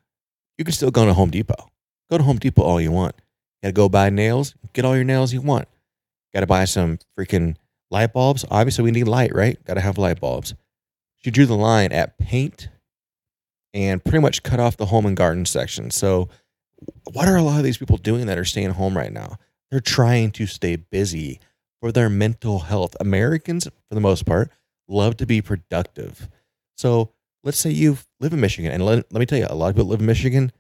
you 0.58 0.66
can 0.66 0.74
still 0.74 0.90
go 0.90 1.06
to 1.06 1.14
Home 1.14 1.30
Depot. 1.30 1.70
Go 2.10 2.18
to 2.18 2.24
Home 2.24 2.40
Depot 2.40 2.64
all 2.64 2.82
you 2.82 2.92
want. 2.92 3.16
You 3.62 3.68
gotta 3.68 3.74
go 3.74 3.88
buy 3.88 4.10
nails. 4.10 4.56
Get 4.74 4.84
all 4.84 4.96
your 4.96 5.06
nails 5.06 5.32
you 5.32 5.42
want. 5.42 5.68
Got 6.34 6.42
to 6.42 6.48
buy 6.48 6.66
some 6.66 7.00
freaking 7.18 7.56
light 7.92 8.14
bulbs. 8.14 8.46
Obviously, 8.50 8.84
we 8.84 8.92
need 8.92 9.08
light, 9.08 9.34
right? 9.34 9.64
Got 9.66 9.76
to 9.76 9.82
have 9.82 9.98
light 9.98 10.20
bulbs. 10.20 10.54
She 11.18 11.32
drew 11.32 11.46
the 11.46 11.56
line 11.56 11.92
at 11.92 12.18
paint 12.18 12.70
and 13.74 14.04
pretty 14.04 14.20
much 14.20 14.44
cut 14.44 14.60
off 14.60 14.78
the 14.78 14.88
home 14.88 15.06
and 15.06 15.18
garden 15.18 15.46
section. 15.46 15.92
So, 15.92 16.30
what 17.12 17.28
are 17.28 17.36
a 17.36 17.42
lot 17.42 17.58
of 17.58 17.64
these 17.64 17.78
people 17.78 17.98
doing 17.98 18.26
that 18.28 18.38
are 18.38 18.46
staying 18.46 18.72
home 18.72 18.96
right 18.96 19.12
now? 19.12 19.38
They're 19.70 19.80
trying 19.80 20.32
to 20.32 20.48
stay 20.48 20.76
busy 20.78 21.40
for 21.82 21.92
their 21.92 22.10
mental 22.10 22.60
health. 22.60 22.96
Americans, 23.00 23.66
for 23.66 23.96
the 23.96 24.02
most 24.02 24.26
part, 24.26 24.52
love 24.88 25.18
to 25.18 25.26
be 25.26 25.42
productive. 25.42 26.30
So, 26.78 27.12
let's 27.44 27.60
say 27.60 27.72
you 27.72 27.98
live 28.20 28.34
in 28.34 28.40
Michigan, 28.40 28.72
and 28.72 28.86
let, 28.86 29.12
let 29.12 29.20
me 29.20 29.26
tell 29.26 29.40
you, 29.40 29.48
a 29.50 29.56
lot 29.56 29.70
of 29.70 29.76
people 29.76 29.90
live 29.90 30.02
in 30.02 30.06
Michigan 30.06 30.52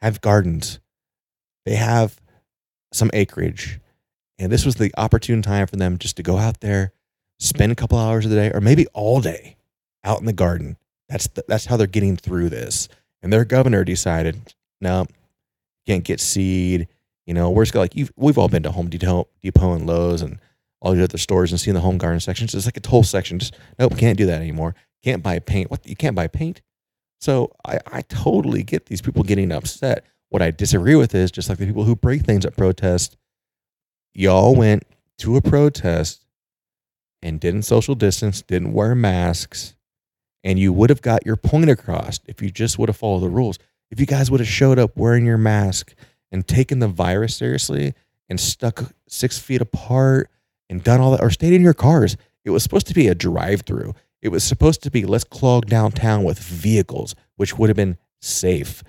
have 0.00 0.20
gardens, 0.20 0.80
they 1.64 1.76
have 1.76 2.20
some 2.92 3.10
acreage. 3.14 3.78
And 4.38 4.50
this 4.50 4.66
was 4.66 4.74
the 4.74 4.92
opportune 4.96 5.42
time 5.42 5.66
for 5.68 5.76
them 5.76 5.98
just 5.98 6.16
to 6.16 6.22
go 6.22 6.36
out 6.38 6.60
there, 6.60 6.92
spend 7.38 7.70
a 7.70 7.76
couple 7.76 7.98
hours 7.98 8.24
of 8.24 8.32
the 8.32 8.36
day, 8.36 8.50
or 8.52 8.60
maybe 8.60 8.86
all 8.88 9.20
day 9.20 9.56
out 10.02 10.18
in 10.18 10.26
the 10.26 10.32
garden. 10.32 10.76
That's 11.08 11.28
the, 11.28 11.44
that's 11.46 11.66
how 11.66 11.76
they're 11.76 11.86
getting 11.86 12.16
through 12.16 12.48
this. 12.48 12.88
And 13.22 13.32
their 13.32 13.44
governor 13.44 13.84
decided, 13.84 14.54
no, 14.80 15.06
can't 15.86 16.04
get 16.04 16.20
seed. 16.20 16.88
You 17.26 17.34
know, 17.34 17.50
we're 17.50 17.64
just 17.64 17.74
like 17.74 17.94
you've, 17.94 18.12
we've 18.16 18.38
all 18.38 18.48
been 18.48 18.62
to 18.64 18.72
Home 18.72 18.88
Depot, 18.88 19.28
Depot 19.42 19.74
and 19.74 19.86
Lowe's 19.86 20.22
and 20.22 20.38
all 20.80 20.92
these 20.92 21.04
other 21.04 21.18
stores 21.18 21.52
and 21.52 21.60
seen 21.60 21.74
the 21.74 21.80
home 21.80 21.98
garden 21.98 22.20
sections. 22.20 22.54
It's 22.54 22.66
like 22.66 22.84
a 22.84 22.88
whole 22.88 23.04
section. 23.04 23.38
Just 23.38 23.56
nope, 23.78 23.96
can't 23.96 24.18
do 24.18 24.26
that 24.26 24.40
anymore. 24.40 24.74
Can't 25.04 25.22
buy 25.22 25.38
paint. 25.38 25.70
What 25.70 25.86
you 25.86 25.96
can't 25.96 26.16
buy 26.16 26.26
paint. 26.26 26.60
So 27.20 27.52
I, 27.64 27.78
I 27.86 28.02
totally 28.02 28.64
get 28.64 28.86
these 28.86 29.00
people 29.00 29.22
getting 29.22 29.52
upset. 29.52 30.04
What 30.30 30.42
I 30.42 30.50
disagree 30.50 30.96
with 30.96 31.14
is 31.14 31.30
just 31.30 31.48
like 31.48 31.58
the 31.58 31.66
people 31.66 31.84
who 31.84 31.94
break 31.94 32.22
things 32.22 32.44
at 32.44 32.56
protest. 32.56 33.16
Y'all 34.12 34.56
went 34.56 34.84
to 35.18 35.36
a 35.36 35.40
protest 35.40 36.26
and 37.22 37.38
didn't 37.38 37.62
social 37.62 37.94
distance, 37.94 38.42
didn't 38.42 38.72
wear 38.72 38.94
masks, 38.94 39.74
and 40.42 40.58
you 40.58 40.72
would 40.72 40.90
have 40.90 41.02
got 41.02 41.24
your 41.24 41.36
point 41.36 41.70
across 41.70 42.18
if 42.26 42.42
you 42.42 42.50
just 42.50 42.78
would 42.78 42.88
have 42.88 42.96
followed 42.96 43.20
the 43.20 43.28
rules. 43.28 43.58
If 43.90 44.00
you 44.00 44.06
guys 44.06 44.30
would 44.30 44.40
have 44.40 44.48
showed 44.48 44.78
up 44.78 44.96
wearing 44.96 45.24
your 45.24 45.38
mask 45.38 45.94
and 46.32 46.46
taken 46.48 46.80
the 46.80 46.88
virus 46.88 47.36
seriously 47.36 47.94
and 48.28 48.40
stuck 48.40 48.92
six 49.06 49.38
feet 49.38 49.60
apart 49.60 50.30
and 50.68 50.82
done 50.82 51.00
all 51.00 51.10
that, 51.12 51.20
or 51.22 51.30
stayed 51.30 51.52
in 51.52 51.62
your 51.62 51.74
cars, 51.74 52.16
it 52.44 52.50
was 52.50 52.62
supposed 52.62 52.86
to 52.88 52.94
be 52.94 53.06
a 53.08 53.14
drive 53.14 53.60
through. 53.60 53.94
It 54.22 54.30
was 54.30 54.42
supposed 54.42 54.82
to 54.82 54.90
be 54.90 55.04
let's 55.04 55.24
clog 55.24 55.66
downtown 55.66 56.24
with 56.24 56.38
vehicles, 56.38 57.14
which 57.36 57.58
would 57.58 57.68
have 57.68 57.76
been 57.76 57.98
safe. 58.20 58.82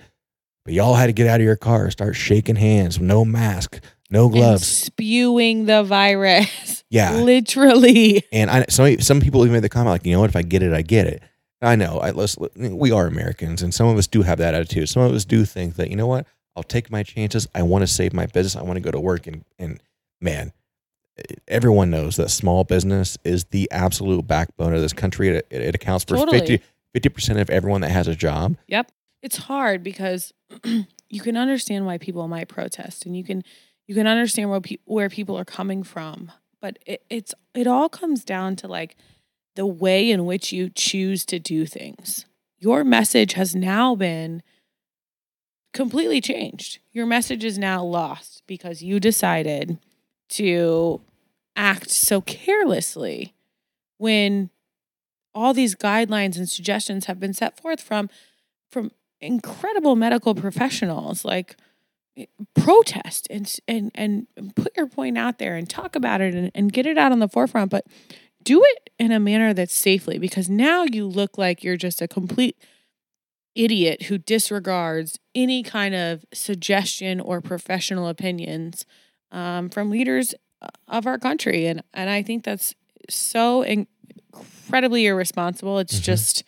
But 0.64 0.74
y'all 0.74 0.94
had 0.94 1.06
to 1.06 1.12
get 1.12 1.26
out 1.26 1.40
of 1.40 1.44
your 1.44 1.56
car, 1.56 1.90
start 1.90 2.16
shaking 2.16 2.56
hands, 2.56 2.98
no 2.98 3.24
mask, 3.24 3.80
no 4.10 4.24
And 4.24 4.32
gloves. 4.32 4.66
spewing 4.66 5.66
the 5.66 5.82
virus. 5.82 6.82
Yeah. 6.90 7.16
Literally. 7.16 8.22
And 8.30 8.48
I 8.48 8.66
some 8.68 9.00
some 9.00 9.20
people 9.20 9.40
even 9.42 9.52
made 9.54 9.64
the 9.64 9.68
comment 9.68 9.90
like, 9.94 10.06
you 10.06 10.12
know 10.12 10.20
what, 10.20 10.30
if 10.30 10.36
I 10.36 10.42
get 10.42 10.62
it, 10.62 10.72
I 10.72 10.82
get 10.82 11.08
it. 11.08 11.22
I 11.60 11.74
know. 11.74 11.98
I 11.98 12.12
we 12.70 12.92
are 12.92 13.06
Americans, 13.08 13.62
and 13.62 13.74
some 13.74 13.88
of 13.88 13.98
us 13.98 14.06
do 14.06 14.22
have 14.22 14.38
that 14.38 14.54
attitude. 14.54 14.88
Some 14.88 15.02
of 15.02 15.12
us 15.12 15.24
do 15.24 15.44
think 15.44 15.74
that 15.74 15.90
you 15.90 15.96
know 15.96 16.06
what, 16.06 16.26
I'll 16.56 16.62
take 16.62 16.90
my 16.90 17.02
chances. 17.02 17.48
I 17.54 17.62
want 17.62 17.82
to 17.82 17.86
save 17.86 18.12
my 18.12 18.26
business. 18.26 18.56
I 18.56 18.62
want 18.62 18.76
to 18.76 18.80
go 18.80 18.90
to 18.90 19.00
work, 19.00 19.26
and 19.26 19.44
and 19.58 19.80
man, 20.20 20.52
everyone 21.48 21.90
knows 21.90 22.16
that 22.16 22.30
small 22.30 22.64
business 22.64 23.18
is 23.24 23.44
the 23.46 23.70
absolute 23.70 24.26
backbone 24.26 24.74
of 24.74 24.80
this 24.80 24.92
country. 24.92 25.28
It, 25.28 25.46
it, 25.50 25.62
it 25.62 25.74
accounts 25.74 26.04
for 26.04 26.16
Totally. 26.16 26.62
50 26.92 27.08
percent 27.08 27.38
of 27.38 27.50
everyone 27.50 27.80
that 27.80 27.90
has 27.90 28.08
a 28.08 28.14
job. 28.14 28.56
Yep. 28.68 28.90
It's 29.22 29.36
hard 29.38 29.82
because 29.82 30.32
you 31.08 31.20
can 31.20 31.36
understand 31.36 31.86
why 31.86 31.98
people 31.98 32.28
might 32.28 32.48
protest 32.48 33.06
and 33.06 33.16
you 33.16 33.24
can 33.24 33.42
you 33.86 33.94
can 33.94 34.06
understand 34.06 34.50
where 34.50 34.60
pe- 34.60 34.78
where 34.84 35.08
people 35.08 35.36
are 35.36 35.44
coming 35.44 35.82
from, 35.82 36.30
but 36.60 36.78
it, 36.86 37.04
it's 37.10 37.34
it 37.54 37.66
all 37.66 37.88
comes 37.88 38.24
down 38.24 38.56
to 38.56 38.68
like 38.68 38.96
the 39.56 39.66
way 39.66 40.10
in 40.10 40.24
which 40.24 40.52
you 40.52 40.68
choose 40.68 41.24
to 41.26 41.38
do 41.38 41.66
things. 41.66 42.26
Your 42.58 42.84
message 42.84 43.34
has 43.34 43.54
now 43.54 43.94
been 43.94 44.42
completely 45.74 46.22
changed. 46.22 46.78
Your 46.92 47.04
message 47.04 47.44
is 47.44 47.58
now 47.58 47.84
lost 47.84 48.42
because 48.46 48.82
you 48.82 48.98
decided 48.98 49.78
to 50.30 51.02
act 51.56 51.90
so 51.90 52.22
carelessly 52.22 53.34
when 53.98 54.50
all 55.34 55.52
these 55.52 55.74
guidelines 55.74 56.36
and 56.36 56.48
suggestions 56.48 57.06
have 57.06 57.20
been 57.20 57.34
set 57.34 57.60
forth 57.60 57.80
from 57.80 58.08
from 58.70 58.90
incredible 59.20 59.94
medical 59.96 60.34
professionals 60.34 61.24
like 61.24 61.56
eh, 62.16 62.26
protest 62.54 63.26
and 63.30 63.56
and 63.68 63.92
and 63.94 64.26
put 64.56 64.76
your 64.76 64.86
point 64.86 65.16
out 65.16 65.38
there 65.38 65.56
and 65.56 65.68
talk 65.68 65.94
about 65.94 66.20
it 66.20 66.34
and, 66.34 66.50
and 66.54 66.72
get 66.72 66.86
it 66.86 66.98
out 66.98 67.12
on 67.12 67.20
the 67.20 67.28
forefront 67.28 67.70
but 67.70 67.86
do 68.42 68.62
it 68.62 68.90
in 68.98 69.12
a 69.12 69.20
manner 69.20 69.54
that's 69.54 69.74
safely 69.74 70.18
because 70.18 70.48
now 70.48 70.84
you 70.84 71.06
look 71.06 71.38
like 71.38 71.64
you're 71.64 71.76
just 71.76 72.02
a 72.02 72.08
complete 72.08 72.56
idiot 73.54 74.04
who 74.04 74.18
disregards 74.18 75.18
any 75.34 75.62
kind 75.62 75.94
of 75.94 76.24
suggestion 76.32 77.20
or 77.20 77.40
professional 77.40 78.08
opinions 78.08 78.84
um, 79.32 79.68
from 79.70 79.90
leaders 79.90 80.34
uh, 80.62 80.68
of 80.88 81.06
our 81.06 81.18
country 81.18 81.66
and 81.66 81.82
and 81.92 82.10
I 82.10 82.22
think 82.22 82.44
that's 82.44 82.74
so 83.08 83.62
incredibly 83.62 85.06
irresponsible 85.06 85.78
it's 85.78 85.98
Mhm. 85.98 86.02
just 86.04 86.44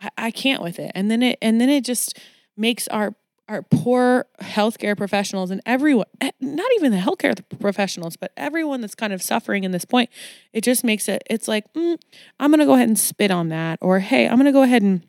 I, 0.00 0.10
I 0.18 0.30
can't 0.30 0.62
with 0.62 0.78
it. 0.78 0.92
And 0.94 1.10
then 1.10 1.22
it 1.22 1.38
and 1.42 1.60
then 1.60 1.68
it 1.68 1.84
just 1.84 2.18
makes 2.56 2.88
our 2.88 3.14
our 3.48 3.62
poor 3.62 4.26
healthcare 4.40 4.96
professionals 4.96 5.50
and 5.50 5.60
everyone 5.66 6.06
eh, 6.20 6.30
not 6.40 6.70
even 6.76 6.92
the 6.92 6.98
healthcare 6.98 7.34
professionals, 7.60 8.16
but 8.16 8.32
everyone 8.36 8.80
that's 8.80 8.94
kind 8.94 9.12
of 9.12 9.20
suffering 9.22 9.64
in 9.64 9.72
this 9.72 9.84
point, 9.84 10.10
it 10.52 10.62
just 10.62 10.84
makes 10.84 11.08
it 11.08 11.22
it's 11.28 11.48
like, 11.48 11.72
mm, 11.74 11.98
I'm 12.40 12.50
gonna 12.50 12.66
go 12.66 12.74
ahead 12.74 12.88
and 12.88 12.98
spit 12.98 13.30
on 13.30 13.48
that, 13.50 13.78
or 13.82 13.98
hey, 14.00 14.28
I'm 14.28 14.36
gonna 14.38 14.52
go 14.52 14.62
ahead 14.62 14.82
and 14.82 15.02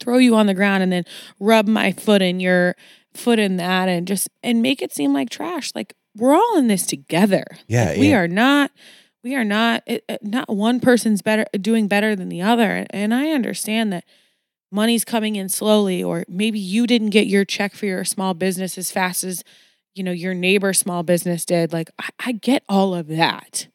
throw 0.00 0.18
you 0.18 0.34
on 0.36 0.46
the 0.46 0.54
ground 0.54 0.82
and 0.82 0.92
then 0.92 1.04
rub 1.40 1.66
my 1.66 1.92
foot 1.92 2.22
in 2.22 2.40
your 2.40 2.76
foot 3.14 3.38
in 3.38 3.56
that 3.56 3.88
and 3.88 4.06
just 4.06 4.28
and 4.42 4.62
make 4.62 4.82
it 4.82 4.92
seem 4.92 5.12
like 5.12 5.30
trash. 5.30 5.72
Like 5.74 5.94
we're 6.16 6.34
all 6.34 6.56
in 6.58 6.68
this 6.68 6.86
together. 6.86 7.44
Yeah, 7.68 7.90
Like, 7.90 7.98
we 7.98 8.06
and- 8.12 8.16
are 8.16 8.28
not 8.28 8.70
we 9.22 9.34
are 9.34 9.44
not 9.44 9.82
it- 9.86 10.04
not 10.22 10.48
one 10.48 10.78
person's 10.80 11.20
better 11.22 11.46
doing 11.60 11.88
better 11.88 12.14
than 12.14 12.28
the 12.28 12.40
other 12.42 12.86
and 12.90 13.12
i 13.12 13.30
understand 13.30 13.92
that 13.92 14.04
money's 14.70 15.04
coming 15.04 15.34
in 15.36 15.48
slowly 15.48 16.02
or 16.02 16.24
maybe 16.28 16.58
you 16.60 16.86
didn't 16.86 17.10
get 17.10 17.26
your 17.26 17.44
check 17.44 17.74
for 17.74 17.86
your 17.86 18.04
small 18.04 18.34
business 18.34 18.78
as 18.78 18.90
fast 18.92 19.24
as 19.24 19.42
you 19.96 20.04
know 20.04 20.12
your 20.12 20.32
neighbor 20.34 20.72
small 20.72 21.02
business 21.02 21.44
did 21.44 21.72
like 21.72 21.90
I, 21.98 22.08
I 22.26 22.32
get 22.32 22.62
all 22.68 22.94
of 22.94 23.08
that 23.08 23.66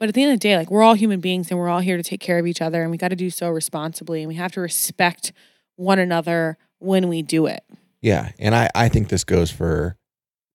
but 0.00 0.08
at 0.08 0.14
the 0.16 0.22
end 0.24 0.32
of 0.32 0.40
the 0.40 0.48
day 0.48 0.56
like 0.56 0.70
we're 0.70 0.82
all 0.82 0.94
human 0.94 1.20
beings 1.20 1.48
and 1.50 1.58
we're 1.60 1.68
all 1.68 1.80
here 1.80 1.96
to 1.96 2.02
take 2.02 2.20
care 2.20 2.38
of 2.40 2.46
each 2.48 2.60
other 2.62 2.82
and 2.82 2.90
we 2.90 2.96
got 2.98 3.08
to 3.08 3.16
do 3.16 3.30
so 3.30 3.50
responsibly 3.50 4.20
and 4.22 4.28
we 4.28 4.34
have 4.34 4.50
to 4.52 4.60
respect 4.60 5.32
one 5.78 5.98
another 5.98 6.58
when 6.78 7.08
we 7.08 7.22
do 7.22 7.46
it 7.46 7.64
Yeah, 8.02 8.32
and 8.38 8.54
I 8.54 8.68
I 8.74 8.88
think 8.88 9.08
this 9.08 9.24
goes 9.24 9.50
for 9.50 9.98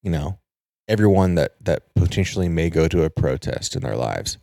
you 0.04 0.12
know, 0.12 0.38
everyone 0.88 1.36
that 1.36 1.56
that 1.62 1.96
potentially 1.96 2.50
may 2.50 2.70
go 2.70 2.88
to 2.88 3.04
a 3.04 3.10
protest 3.10 3.76
in 3.76 3.82
their 3.82 3.96
lives. 3.96 4.38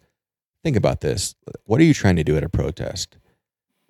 Think 0.65 0.77
about 0.77 1.01
this. 1.01 1.37
What 1.65 1.81
are 1.81 1.85
you 1.85 1.95
trying 1.95 2.17
to 2.17 2.25
do 2.25 2.37
at 2.37 2.43
a 2.43 2.49
protest? 2.49 3.17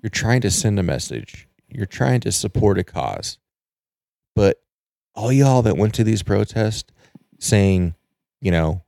You're 0.03 0.11
trying 0.11 0.41
to 0.43 0.51
send 0.51 0.79
a 0.79 0.83
message. 0.83 1.49
You're 1.69 1.87
trying 1.87 2.21
to 2.21 2.33
support 2.33 2.79
a 2.79 2.85
cause. 2.85 3.39
But 4.35 4.61
all 5.15 5.33
y'all 5.33 5.63
that 5.63 5.77
went 5.77 5.95
to 5.95 6.05
these 6.05 6.23
protests 6.23 6.93
saying, 7.39 7.95
you 8.41 8.51
know, 8.51 8.83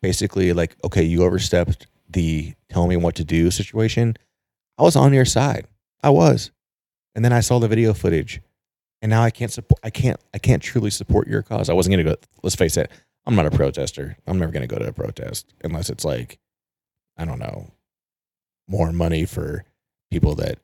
basically 0.00 0.52
like, 0.52 0.76
okay, 0.84 1.02
you 1.02 1.22
overstepped 1.22 1.86
the 2.08 2.54
tell 2.68 2.86
me 2.86 2.96
what 2.96 3.14
to 3.16 3.24
do 3.24 3.50
situation. 3.50 4.16
I 4.78 4.82
was 4.82 4.96
on 4.96 5.12
your 5.12 5.24
side. 5.24 5.66
I 6.02 6.10
was. 6.10 6.50
And 7.14 7.24
then 7.24 7.32
I 7.32 7.40
saw 7.40 7.58
the 7.58 7.68
video 7.68 7.92
footage 7.94 8.40
and 9.02 9.10
now 9.10 9.22
I 9.22 9.30
can't 9.30 9.50
support 9.52 9.80
I 9.82 9.90
can't 9.90 10.18
I 10.32 10.38
can't 10.38 10.62
truly 10.62 10.90
support 10.90 11.28
your 11.28 11.42
cause. 11.42 11.68
I 11.68 11.74
wasn't 11.74 11.92
gonna 11.92 12.04
go 12.04 12.16
let's 12.42 12.56
face 12.56 12.76
it, 12.76 12.90
I'm 13.26 13.34
not 13.34 13.46
a 13.46 13.50
protester. 13.50 14.16
I'm 14.26 14.38
never 14.38 14.52
gonna 14.52 14.66
go 14.66 14.78
to 14.78 14.88
a 14.88 14.92
protest 14.92 15.52
unless 15.62 15.90
it's 15.90 16.04
like, 16.04 16.38
I 17.16 17.24
don't 17.24 17.38
know, 17.38 17.70
more 18.68 18.92
money 18.92 19.24
for 19.26 19.64
people 20.10 20.34
that 20.36 20.58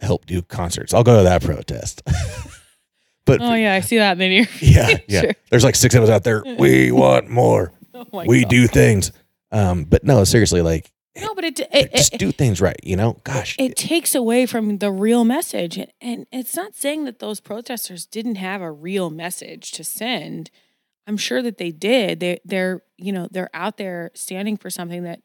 help 0.00 0.26
do 0.26 0.42
concerts. 0.42 0.94
I'll 0.94 1.04
go 1.04 1.18
to 1.18 1.24
that 1.24 1.42
protest. 1.42 2.02
but 3.26 3.40
Oh 3.40 3.54
yeah, 3.54 3.74
I 3.74 3.80
see 3.80 3.98
that 3.98 4.20
in 4.20 4.32
your 4.32 4.46
yeah, 4.60 4.96
yeah. 5.06 5.32
There's 5.50 5.64
like 5.64 5.76
six 5.76 5.94
of 5.94 6.02
us 6.02 6.10
out 6.10 6.24
there. 6.24 6.42
We 6.58 6.90
want 6.92 7.28
more. 7.28 7.72
Oh 7.94 8.24
we 8.26 8.42
God. 8.42 8.50
do 8.50 8.66
things. 8.66 9.12
Um, 9.52 9.84
but 9.84 10.04
no, 10.04 10.24
seriously, 10.24 10.62
like 10.62 10.90
No, 11.16 11.34
but 11.34 11.44
it 11.44 11.60
it, 11.72 11.92
just 11.94 12.14
it, 12.14 12.18
do 12.18 12.30
things 12.32 12.60
right, 12.60 12.78
you 12.82 12.96
know? 12.96 13.16
Gosh. 13.24 13.56
it 13.58 13.76
takes 13.76 14.14
away 14.14 14.46
from 14.46 14.78
the 14.78 14.92
real 14.92 15.24
message 15.24 15.76
and, 15.76 15.92
and 16.00 16.26
it's 16.32 16.54
not 16.54 16.74
saying 16.76 17.04
that 17.04 17.18
those 17.18 17.40
protesters 17.40 18.06
didn't 18.06 18.36
have 18.36 18.60
a 18.62 18.70
real 18.70 19.10
message 19.10 19.72
to 19.72 19.82
send 19.84 20.50
i'm 21.08 21.16
sure 21.16 21.42
that 21.42 21.58
they 21.58 21.72
did 21.72 22.20
they 22.20 22.38
they're 22.44 22.82
you 22.96 23.12
know 23.12 23.26
they're 23.30 23.50
out 23.54 23.76
there 23.76 24.10
standing 24.14 24.56
for 24.56 24.70
something 24.70 25.02
that 25.02 25.20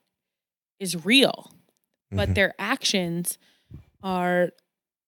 is 0.79 1.05
real 1.05 1.51
but 2.11 2.29
Mhm. 2.29 2.35
their 2.35 2.53
actions 2.57 3.37
are 4.01 4.51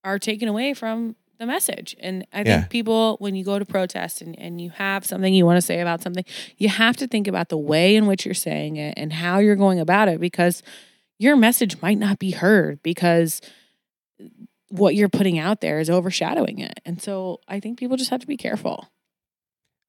are 0.03 0.19
taken 0.19 0.47
away 0.47 0.73
from 0.73 1.15
the 1.39 1.45
message 1.45 1.95
and 1.99 2.25
i 2.33 2.37
think 2.37 2.47
Yeah. 2.47 2.65
people 2.67 3.17
when 3.19 3.35
you 3.35 3.43
go 3.45 3.59
to 3.59 3.65
protest 3.65 4.21
and, 4.21 4.37
and 4.39 4.59
you 4.59 4.69
have 4.71 5.05
something 5.05 5.33
you 5.33 5.45
want 5.45 5.57
to 5.57 5.61
say 5.61 5.79
about 5.81 6.01
something 6.01 6.25
you 6.57 6.69
have 6.69 6.97
to 6.97 7.07
think 7.07 7.27
about 7.27 7.49
the 7.49 7.57
way 7.57 7.95
in 7.95 8.07
which 8.07 8.25
you're 8.25 8.33
saying 8.33 8.75
it 8.77 8.93
and 8.97 9.13
how 9.13 9.37
you're 9.39 9.55
going 9.55 9.79
about 9.79 10.07
it 10.09 10.19
because 10.19 10.63
your 11.19 11.35
message 11.35 11.81
might 11.81 11.97
not 11.97 12.17
be 12.19 12.31
heard 12.31 12.81
because 12.83 13.41
what 14.69 14.95
you're 14.95 15.09
putting 15.09 15.37
out 15.39 15.61
there 15.61 15.79
is 15.79 15.89
overshadowing 15.89 16.59
it 16.59 16.79
and 16.85 17.01
so 17.01 17.39
i 17.47 17.59
think 17.59 17.77
people 17.79 17.97
just 17.97 18.09
have 18.09 18.19
to 18.21 18.27
be 18.27 18.37
careful 18.37 18.87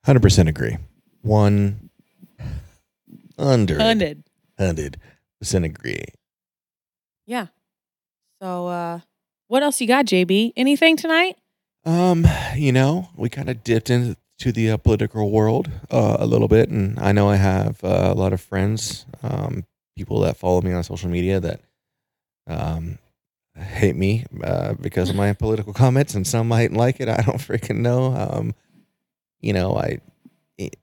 100% 0.06 0.48
agree. 0.48 0.76
One 1.22 1.90
hundred, 3.38 3.80
Hundred. 3.80 4.22
hundred 4.58 4.98
percent 5.40 5.64
agree. 5.64 6.04
yeah 7.26 7.46
so 8.40 8.68
uh 8.68 9.00
what 9.48 9.62
else 9.62 9.80
you 9.80 9.86
got 9.86 10.06
jb 10.06 10.52
anything 10.56 10.96
tonight 10.96 11.36
Um, 11.84 12.26
you 12.56 12.72
know, 12.72 13.08
we 13.16 13.28
kind 13.28 13.48
of 13.48 13.64
dipped 13.64 13.88
into 13.90 14.16
the 14.52 14.70
uh, 14.72 14.76
political 14.76 15.30
world 15.30 15.70
uh, 15.90 16.16
a 16.20 16.26
little 16.26 16.48
bit, 16.48 16.68
and 16.68 16.98
I 17.00 17.12
know 17.12 17.28
I 17.30 17.36
have 17.36 17.82
uh, 17.82 18.10
a 18.12 18.14
lot 18.14 18.32
of 18.32 18.40
friends, 18.40 19.06
um, 19.22 19.64
people 19.96 20.20
that 20.20 20.36
follow 20.36 20.60
me 20.60 20.72
on 20.72 20.84
social 20.84 21.08
media 21.08 21.40
that 21.40 21.60
um, 22.46 22.98
hate 23.56 23.96
me 23.96 24.24
uh, 24.44 24.74
because 24.74 25.08
of 25.10 25.16
my 25.16 25.32
political 25.44 25.72
comments, 25.72 26.14
and 26.14 26.26
some 26.26 26.46
might 26.48 26.72
like 26.72 27.00
it. 27.00 27.08
I 27.08 27.22
don't 27.22 27.38
freaking 27.40 27.78
know. 27.78 28.14
Um, 28.14 28.54
you 29.40 29.52
know, 29.54 29.76
I 29.76 29.98
it- 30.58 30.76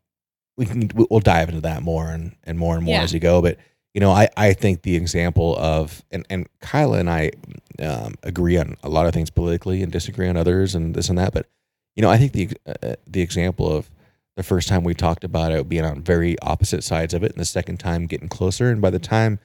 we 0.57 0.65
can 0.65 0.89
we'll 0.95 1.19
dive 1.19 1.49
into 1.49 1.61
that 1.61 1.83
more 1.83 2.09
and, 2.09 2.35
and 2.45 2.57
more 2.57 2.75
and 2.77 2.83
more 2.85 2.95
Yeah. 2.95 3.03
as 3.03 3.13
you 3.13 3.19
go, 3.19 3.41
but. 3.41 3.57
You 3.95 4.01
know, 4.01 4.11
I, 4.11 4.27
I 4.35 4.51
think 4.51 4.81
the 4.81 4.97
example 4.97 5.55
of 5.57 6.03
and, 6.11 6.25
and 6.29 6.49
Kyla 6.59 6.99
and 6.99 7.09
I 7.09 7.31
um, 7.79 8.15
agree 8.23 8.57
on 8.57 8.75
a 8.83 8.89
lot 8.89 9.07
of 9.07 9.13
things 9.13 9.29
politically 9.29 9.81
and 9.81 9.89
disagree 9.89 10.27
on 10.27 10.35
others 10.35 10.75
and 10.75 10.93
this 10.93 11.07
and 11.07 11.17
that. 11.17 11.33
But 11.33 11.47
you 11.95 12.01
know, 12.01 12.09
I 12.09 12.17
think 12.17 12.33
the 12.33 12.49
uh, 12.67 12.95
the 13.07 13.21
example 13.21 13.73
of 13.73 13.89
the 14.35 14.43
first 14.43 14.67
time 14.67 14.83
we 14.83 14.93
talked 14.93 15.23
about 15.23 15.53
it 15.53 15.69
being 15.69 15.85
on 15.85 16.01
very 16.01 16.37
opposite 16.41 16.83
sides 16.83 17.13
of 17.13 17.23
it, 17.23 17.31
and 17.31 17.39
the 17.39 17.45
second 17.45 17.79
time 17.79 18.05
getting 18.05 18.27
closer, 18.27 18.69
and 18.69 18.81
by 18.81 18.89
the 18.89 18.99
time 18.99 19.39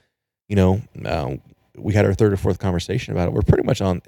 you 0.49 0.57
know 0.57 0.81
uh, 1.05 1.37
we 1.77 1.93
had 1.93 2.03
our 2.03 2.13
third 2.13 2.33
or 2.33 2.37
fourth 2.37 2.59
conversation 2.59 3.13
about 3.13 3.29
it, 3.29 3.33
we're 3.33 3.43
pretty 3.43 3.63
much 3.63 3.79
on 3.79 4.01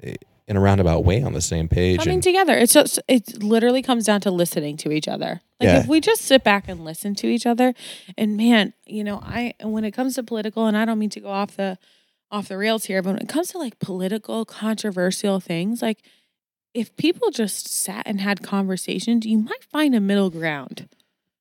in 0.46 0.56
a 0.56 0.60
roundabout 0.60 1.04
way 1.04 1.22
on 1.22 1.32
the 1.32 1.40
same 1.40 1.68
page. 1.68 1.98
coming 2.00 2.14
and- 2.14 2.22
together 2.22 2.54
it's 2.56 2.72
just 2.74 3.00
it 3.08 3.42
literally 3.42 3.80
comes 3.82 4.04
down 4.04 4.20
to 4.20 4.30
listening 4.30 4.76
to 4.76 4.92
each 4.92 5.08
other 5.08 5.40
like 5.60 5.68
Yeah. 5.68 5.78
if 5.80 5.86
we 5.86 6.00
just 6.00 6.22
sit 6.22 6.44
back 6.44 6.68
and 6.68 6.84
listen 6.84 7.14
to 7.16 7.26
each 7.26 7.46
other 7.46 7.72
and 8.18 8.36
man 8.36 8.74
you 8.86 9.02
know 9.04 9.20
i 9.22 9.54
when 9.62 9.84
it 9.84 9.92
comes 9.92 10.16
to 10.16 10.22
political 10.22 10.66
and 10.66 10.76
i 10.76 10.84
don't 10.84 10.98
mean 10.98 11.10
to 11.10 11.20
go 11.20 11.28
off 11.30 11.56
the 11.56 11.78
off 12.30 12.48
the 12.48 12.56
rails 12.58 12.84
here 12.86 13.00
but 13.02 13.14
when 13.14 13.22
it 13.22 13.28
comes 13.28 13.48
to 13.48 13.58
like 13.58 13.78
political 13.78 14.44
controversial 14.44 15.40
things 15.40 15.80
like 15.80 16.02
if 16.74 16.94
people 16.96 17.30
just 17.30 17.68
sat 17.68 18.02
and 18.06 18.20
had 18.20 18.42
conversations 18.42 19.24
you 19.24 19.38
might 19.38 19.64
find 19.64 19.94
a 19.94 20.00
middle 20.00 20.30
ground 20.30 20.88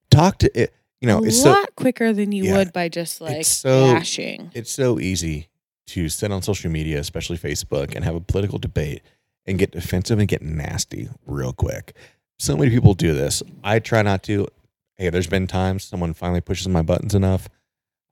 talk 0.09 0.37
to 0.37 0.49
it. 0.59 0.73
You 1.01 1.07
know, 1.07 1.19
a 1.19 1.23
it's 1.23 1.43
lot 1.43 1.57
so 1.57 1.65
quicker 1.75 2.13
than 2.13 2.31
you 2.31 2.45
Yeah. 2.45 2.57
would 2.59 2.71
by 2.71 2.87
just 2.87 3.19
like 3.19 3.45
so- 3.45 3.93
bashing 3.93 4.51
it's 4.53 4.71
so 4.71 4.99
easy 4.99 5.49
to 5.87 6.09
sit 6.09 6.31
on 6.31 6.41
social 6.41 6.71
media, 6.71 6.99
especially 6.99 7.37
Facebook, 7.37 7.95
and 7.95 8.05
have 8.05 8.15
a 8.15 8.21
political 8.21 8.59
debate 8.59 9.01
and 9.45 9.59
get 9.59 9.71
defensive 9.71 10.19
and 10.19 10.27
get 10.27 10.41
nasty 10.41 11.09
real 11.25 11.53
quick. 11.53 11.95
So 12.39 12.55
many 12.57 12.71
people 12.71 12.93
do 12.93 13.13
this. 13.13 13.43
I 13.63 13.79
try 13.79 14.01
not 14.01 14.23
to. 14.23 14.47
Hey, 14.95 15.09
there's 15.09 15.27
been 15.27 15.47
times 15.47 15.83
someone 15.83 16.13
finally 16.13 16.41
pushes 16.41 16.67
my 16.67 16.81
buttons 16.81 17.15
enough. 17.15 17.49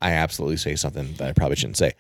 I 0.01 0.11
absolutely 0.11 0.57
say 0.57 0.76
something 0.76 1.13
that 1.13 1.30
I 1.30 1.34
probably 1.34 1.55
shouldn't 1.55 1.78
say. 1.78 1.93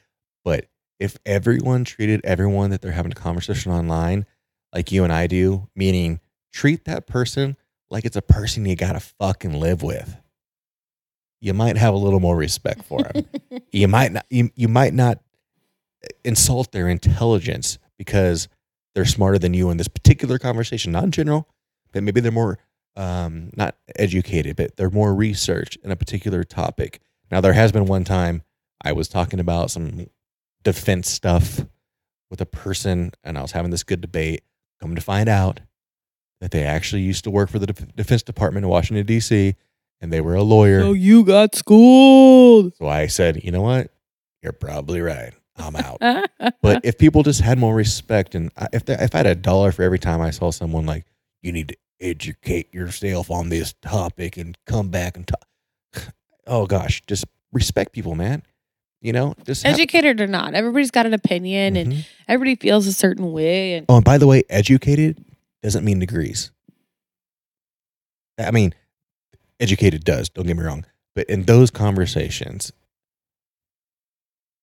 But 0.43 0.65
if 0.99 1.17
everyone 1.25 1.83
treated 1.83 2.21
everyone 2.23 2.71
that 2.71 2.81
they're 2.81 2.91
having 2.91 3.11
a 3.11 3.15
conversation 3.15 3.71
online 3.71 4.25
like 4.73 4.91
you 4.91 5.03
and 5.03 5.13
I 5.13 5.27
do, 5.27 5.67
meaning 5.75 6.19
treat 6.51 6.85
that 6.85 7.07
person 7.07 7.57
like 7.89 8.05
it's 8.05 8.15
a 8.15 8.21
person 8.21 8.65
you 8.65 8.75
gotta 8.75 8.99
fucking 8.99 9.59
live 9.59 9.83
with, 9.83 10.17
you 11.41 11.53
might 11.53 11.77
have 11.77 11.93
a 11.93 11.97
little 11.97 12.19
more 12.19 12.35
respect 12.35 12.83
for 12.83 13.01
them 13.03 13.25
you 13.71 13.87
might 13.87 14.11
not 14.11 14.25
you, 14.29 14.49
you 14.55 14.67
might 14.67 14.93
not 14.93 15.19
insult 16.23 16.71
their 16.71 16.87
intelligence 16.87 17.77
because 17.97 18.47
they're 18.93 19.05
smarter 19.05 19.39
than 19.39 19.53
you 19.53 19.69
in 19.69 19.77
this 19.77 19.87
particular 19.87 20.37
conversation 20.37 20.91
not 20.91 21.03
in 21.03 21.11
general 21.11 21.47
but 21.91 22.03
maybe 22.03 22.21
they're 22.21 22.31
more 22.31 22.57
um, 22.95 23.51
not 23.55 23.75
educated 23.95 24.55
but 24.55 24.75
they're 24.77 24.89
more 24.89 25.13
researched 25.13 25.77
in 25.83 25.91
a 25.91 25.95
particular 25.95 26.43
topic 26.43 26.99
now 27.29 27.39
there 27.39 27.53
has 27.53 27.71
been 27.71 27.85
one 27.85 28.03
time 28.03 28.43
i 28.83 28.91
was 28.91 29.07
talking 29.07 29.39
about 29.39 29.71
some 29.71 30.07
defense 30.63 31.09
stuff 31.09 31.61
with 32.29 32.41
a 32.41 32.45
person 32.45 33.11
and 33.23 33.37
i 33.37 33.41
was 33.41 33.51
having 33.53 33.71
this 33.71 33.83
good 33.83 34.01
debate 34.01 34.43
come 34.81 34.95
to 34.95 35.01
find 35.01 35.29
out 35.29 35.61
that 36.41 36.51
they 36.51 36.63
actually 36.63 37.01
used 37.01 37.23
to 37.23 37.29
work 37.31 37.49
for 37.49 37.59
the 37.59 37.67
Def- 37.67 37.95
defense 37.95 38.23
department 38.23 38.65
in 38.65 38.69
washington 38.69 39.05
d.c 39.05 39.55
and 40.01 40.11
they 40.11 40.19
were 40.19 40.35
a 40.35 40.43
lawyer 40.43 40.81
so 40.81 40.93
you 40.93 41.23
got 41.23 41.55
schooled 41.55 42.73
so 42.75 42.87
I 42.87 43.07
said, 43.07 43.43
you 43.43 43.51
know 43.51 43.61
what? 43.61 43.91
You're 44.41 44.53
probably 44.53 45.01
right. 45.01 45.33
I'm 45.57 45.75
out. 45.75 45.99
but 46.61 46.83
if 46.85 46.97
people 46.97 47.23
just 47.23 47.41
had 47.41 47.57
more 47.57 47.75
respect, 47.75 48.35
and 48.35 48.51
if 48.73 48.85
they, 48.85 48.93
if 48.95 49.13
I 49.13 49.19
had 49.19 49.27
a 49.27 49.35
dollar 49.35 49.71
for 49.71 49.83
every 49.83 49.99
time 49.99 50.21
I 50.21 50.31
saw 50.31 50.49
someone 50.51 50.85
like, 50.85 51.05
you 51.41 51.51
need 51.51 51.69
to 51.69 51.77
educate 51.99 52.73
yourself 52.73 53.29
on 53.29 53.49
this 53.49 53.73
topic 53.81 54.37
and 54.37 54.57
come 54.65 54.89
back 54.89 55.15
and 55.17 55.27
talk. 55.27 55.45
Oh 56.47 56.65
gosh, 56.65 57.03
just 57.05 57.23
respect 57.53 57.93
people, 57.93 58.15
man. 58.15 58.41
You 59.01 59.13
know, 59.13 59.35
just 59.45 59.63
have- 59.63 59.73
educated 59.75 60.19
or 60.19 60.27
not 60.27 60.53
everybody's 60.55 60.89
got 60.91 61.05
an 61.05 61.13
opinion 61.13 61.75
and 61.77 61.93
Mhm. 61.93 62.05
everybody 62.27 62.55
feels 62.55 62.87
a 62.87 62.93
certain 62.93 63.31
way 63.31 63.75
and 63.75 63.85
Oh, 63.87 63.97
and 63.97 64.05
by 64.05 64.17
the 64.17 64.25
way, 64.27 64.43
educated 64.49 65.23
doesn't 65.61 65.85
mean 65.85 65.99
degrees. 65.99 66.51
I 68.39 68.51
mean, 68.51 68.73
educated 69.59 70.03
does, 70.03 70.29
don't 70.29 70.47
get 70.47 70.57
me 70.57 70.63
wrong. 70.63 70.85
But 71.15 71.29
in 71.29 71.43
those 71.43 71.69
conversations, 71.71 72.71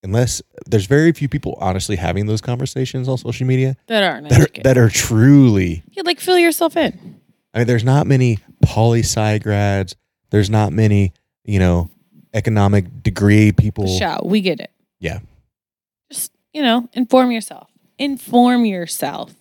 unless 0.03 0.43
there's 0.67 0.87
very 0.87 1.13
few 1.13 1.29
people 1.29 1.57
honestly 1.61 1.97
having 1.97 2.27
those 2.27 2.41
conversations 2.41 3.09
on 3.09 3.19
social 3.19 3.47
media 3.47 3.77
that 3.87 4.03
aren't 4.03 4.29
that 4.29 4.41
are, 4.41 4.63
that 4.63 4.79
are 4.79 4.89
truly, 4.89 5.83
you 5.93 6.03
like 6.05 6.21
fill 6.21 6.39
yourself 6.39 6.77
in. 6.77 7.21
I 7.55 7.59
mean, 7.59 7.67
there's 7.67 7.85
not 7.85 8.07
many 8.07 8.39
poli 8.63 9.01
sci 9.01 9.39
grads, 9.39 9.97
there's 10.31 10.51
not 10.51 10.73
many, 10.73 11.13
you 11.45 11.59
know, 11.59 11.91
economic 12.35 13.03
degree 13.03 13.53
people. 13.53 13.87
Shout, 13.99 14.27
we 14.27 14.41
get 14.41 14.61
it. 14.61 14.71
Yeah. 15.01 15.21
Just 16.11 16.33
you 16.53 16.63
know, 16.63 16.89
inform 16.93 17.31
yourself. 17.31 17.69
Inform 17.99 18.65
yourself. 18.65 19.35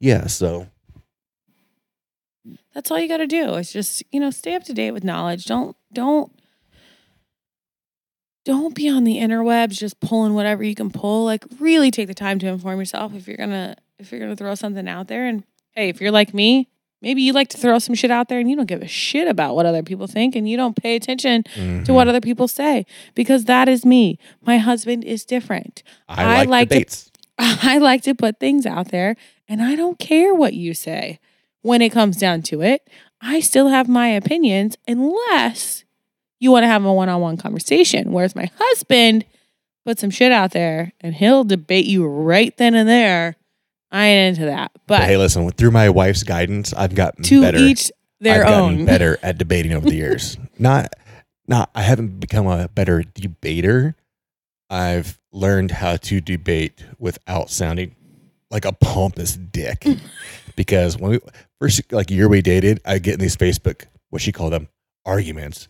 Yeah. 0.00 0.26
So, 0.26 0.66
That's 2.74 2.90
all 2.90 2.98
you 2.98 3.08
got 3.08 3.18
to 3.18 3.26
do. 3.26 3.54
is 3.54 3.72
just 3.72 4.02
you 4.12 4.20
know, 4.20 4.30
stay 4.30 4.54
up 4.54 4.64
to 4.64 4.74
date 4.74 4.92
with 4.92 5.04
knowledge. 5.04 5.46
Don't 5.46 5.76
don't 5.92 6.32
don't 8.48 8.74
be 8.74 8.88
on 8.88 9.04
the 9.04 9.18
interwebs 9.18 9.72
just 9.72 10.00
pulling 10.00 10.32
whatever 10.32 10.62
you 10.64 10.74
can 10.74 10.90
pull. 10.90 11.26
Like 11.26 11.44
really 11.60 11.90
take 11.90 12.06
the 12.08 12.14
time 12.14 12.38
to 12.38 12.46
inform 12.46 12.78
yourself 12.78 13.12
if 13.14 13.28
you're 13.28 13.36
gonna 13.36 13.76
if 13.98 14.10
you're 14.10 14.20
gonna 14.20 14.36
throw 14.36 14.54
something 14.54 14.88
out 14.88 15.06
there. 15.08 15.26
And 15.26 15.44
hey, 15.72 15.90
if 15.90 16.00
you're 16.00 16.10
like 16.10 16.32
me, 16.32 16.66
maybe 17.02 17.20
you 17.20 17.34
like 17.34 17.48
to 17.48 17.58
throw 17.58 17.78
some 17.78 17.94
shit 17.94 18.10
out 18.10 18.30
there 18.30 18.38
and 18.40 18.48
you 18.48 18.56
don't 18.56 18.64
give 18.64 18.80
a 18.80 18.88
shit 18.88 19.28
about 19.28 19.54
what 19.54 19.66
other 19.66 19.82
people 19.82 20.06
think 20.06 20.34
and 20.34 20.48
you 20.48 20.56
don't 20.56 20.76
pay 20.82 20.96
attention 20.96 21.42
to 21.42 21.50
Mhm. 21.60 21.90
what 21.94 22.08
other 22.08 22.22
people 22.22 22.48
say 22.48 22.86
because 23.14 23.44
that 23.44 23.68
is 23.68 23.84
me. 23.84 24.18
My 24.40 24.56
husband 24.56 25.04
is 25.04 25.26
different. 25.26 25.82
I, 26.08 26.22
I 26.24 26.44
like, 26.44 26.70
like 26.70 26.88
to- 26.88 27.10
I 27.38 27.76
like 27.76 28.00
to 28.04 28.14
put 28.14 28.40
things 28.40 28.64
out 28.64 28.88
there 28.88 29.14
and 29.46 29.60
I 29.60 29.76
don't 29.76 29.98
care 29.98 30.34
what 30.34 30.54
you 30.54 30.72
say. 30.72 31.18
When 31.60 31.82
it 31.82 31.90
comes 31.92 32.16
down 32.16 32.42
to 32.42 32.62
it, 32.62 32.88
I 33.20 33.40
still 33.40 33.68
have 33.68 33.88
my 33.88 34.08
opinions 34.08 34.76
unless 34.86 35.84
you 36.40 36.50
want 36.50 36.64
to 36.64 36.68
have 36.68 36.84
a 36.84 36.92
one 36.92 37.08
on 37.08 37.20
one 37.20 37.36
conversation. 37.36 38.12
Whereas 38.12 38.34
my 38.36 38.50
husband 38.58 39.24
put 39.84 39.98
some 39.98 40.10
shit 40.10 40.32
out 40.32 40.52
there 40.52 40.92
and 41.00 41.14
he'll 41.14 41.44
debate 41.44 41.86
you 41.86 42.06
right 42.06 42.56
then 42.56 42.74
and 42.74 42.88
there. 42.88 43.36
I 43.90 44.06
ain't 44.06 44.36
into 44.36 44.46
that. 44.50 44.70
But, 44.86 44.98
But 44.98 45.04
hey, 45.04 45.16
listen, 45.16 45.50
through 45.50 45.70
my 45.70 45.88
wife's 45.88 46.22
guidance, 46.22 46.74
I've 46.74 46.94
gotten 46.94 47.24
to 47.24 47.40
better. 47.40 47.58
each 47.58 47.90
their 48.20 48.46
I've 48.46 48.52
own. 48.52 48.84
better 48.86 49.18
at 49.22 49.38
debating 49.38 49.72
over 49.72 49.88
the 49.88 49.96
years. 49.96 50.36
not, 50.58 50.92
not. 51.46 51.70
I 51.74 51.82
haven't 51.82 52.20
become 52.20 52.46
a 52.46 52.68
better 52.68 53.02
debater. 53.02 53.96
I've 54.68 55.18
learned 55.32 55.70
how 55.70 55.96
to 55.96 56.20
debate 56.20 56.84
without 56.98 57.48
sounding 57.50 57.96
like 58.50 58.64
a 58.66 58.72
pompous 58.72 59.36
dick. 59.36 59.86
because 60.56 60.98
when 60.98 61.12
we 61.12 61.20
first 61.60 61.90
like 61.92 62.10
year 62.10 62.28
we 62.28 62.42
dated, 62.42 62.80
I 62.84 62.98
get 62.98 63.14
in 63.14 63.20
these 63.20 63.36
Facebook 63.36 63.86
what 64.10 64.20
she 64.20 64.32
called 64.32 64.52
them 64.52 64.68
arguments 65.06 65.68